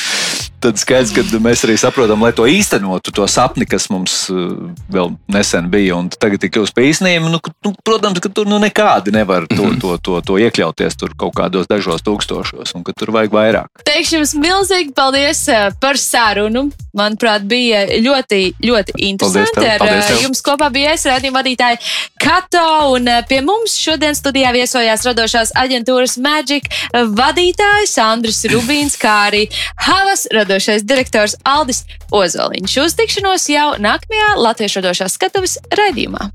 tad 0.62 0.80
skaidrs, 0.82 1.12
ka 1.16 1.41
mēs 1.41 1.64
arī 1.66 1.76
saprotam, 1.80 2.22
lai 2.24 2.32
to 2.38 2.45
īstenotu, 2.49 3.14
to 3.16 3.26
sapni, 3.30 3.66
kas 3.70 3.88
mums 3.91 4.16
uh, 4.32 4.53
vēl 4.93 5.14
nesen 5.32 5.70
bija, 5.74 5.97
un 5.97 6.12
tagad 6.14 6.43
ir 6.45 6.51
kļuvusi 6.53 6.76
par 6.78 6.88
īstenību. 6.88 7.32
Nu, 7.34 7.39
nu, 7.66 7.74
protams, 7.86 8.22
ka 8.22 8.30
tur 8.30 8.49
nu, 8.49 8.59
nekādi 8.62 9.14
nevar 9.16 9.47
to, 9.49 9.64
mhm. 9.66 9.80
to, 9.82 9.95
to, 10.05 10.20
to 10.28 10.38
iekļauties 10.45 10.99
tur 10.99 11.16
kaut 11.18 11.36
kādos 11.39 11.70
dažos 11.72 12.05
tūkstošos, 12.05 12.76
un 12.78 12.86
ka 12.86 12.95
tur 12.97 13.14
vajag 13.16 13.34
vairāk. 13.36 13.84
Teikšu 13.88 14.20
jums 14.20 14.36
milzīgi 14.38 14.95
paldies 14.97 15.47
uh, 15.51 15.72
par 15.82 15.99
sarunu. 16.01 16.70
Manuprāt, 16.91 17.45
bija 17.47 17.86
ļoti, 18.03 18.41
ļoti 18.68 18.97
interesanti. 19.07 19.53
Paldies 19.55 19.78
tev, 19.78 19.78
paldies 19.80 20.09
tev. 20.09 20.18
Ar 20.18 20.26
jums 20.26 20.41
kopā 20.43 20.68
bija 20.76 20.91
es, 20.97 21.05
redzējuma 21.07 21.39
vadītāja 21.39 21.80
Kato, 22.22 22.66
un 22.97 23.07
uh, 23.07 23.22
pie 23.28 23.39
mums 23.45 23.78
šodien 23.80 24.18
studijā 24.18 24.51
viesojās 24.53 25.05
radošās 25.07 25.55
aģentūras 25.62 26.18
Magic 26.22 26.68
vadītājs 26.91 27.95
Andris 28.03 28.43
Rubīns, 28.51 28.97
kā 28.99 29.16
arī 29.30 29.45
Havas 29.88 30.28
radošās 30.36 30.51
radošais 30.52 30.84
direktors 30.84 31.36
Aldis 31.43 31.86
Ozoliņš. 32.12 32.78
Uz 32.84 32.95
tikšanos 32.99 33.47
jau 33.49 33.70
nākamajā 33.80 34.36
Latviešu 34.36 34.82
radošās 34.82 35.16
skatuves 35.16 35.58
raidījumā. 35.72 36.28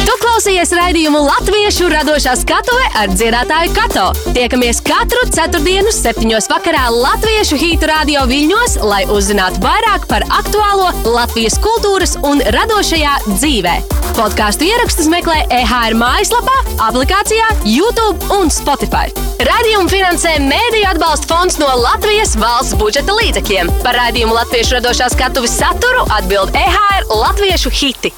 Tu 0.00 0.16
klausies 0.18 0.72
raidījumu 0.74 1.20
Latviešu 1.22 1.86
radošā 1.92 2.34
skatuve 2.40 2.88
ar 2.98 3.12
dziedātāju 3.14 3.74
Kato. 3.76 4.08
Tiekamies 4.34 4.80
katru 4.82 5.22
ceturtdienu, 5.30 5.92
septiņos 5.94 6.50
vakarā 6.50 6.88
Latviešu 6.90 7.60
hītu 7.60 7.86
radio 7.90 8.26
viļņos, 8.30 8.80
lai 8.82 9.04
uzzinātu 9.12 9.62
vairāk 9.62 10.08
par 10.10 10.26
aktuālo 10.40 10.90
Latvijas 11.06 11.60
kultūras 11.62 12.16
un 12.26 12.42
radošajā 12.56 13.16
dzīvē. 13.30 13.76
Podkāstu 14.18 14.66
ierakstus 14.66 15.06
meklē 15.12 15.44
EHR 15.60 15.94
mājaslapā, 16.00 16.56
aplikācijā, 16.88 17.46
YouTube 17.68 18.32
un 18.40 18.50
Spotify. 18.50 19.12
Radījumu 19.40 19.88
finansē 19.88 20.34
Mēdīļu 20.42 20.88
atbalsta 20.90 21.30
fonds 21.30 21.56
no 21.60 21.68
Latvijas 21.80 22.34
valsts 22.40 22.76
budžeta 22.80 23.14
līdzekļiem. 23.16 23.59
Par 23.82 23.96
raidījumu 23.98 24.32
Latviešu 24.36 24.78
radošā 24.78 25.10
skatuves 25.12 25.52
saturu 25.60 26.06
atbild 26.16 26.54
EHR 26.56 27.10
Latviešu 27.12 27.72
hiti. 27.74 28.12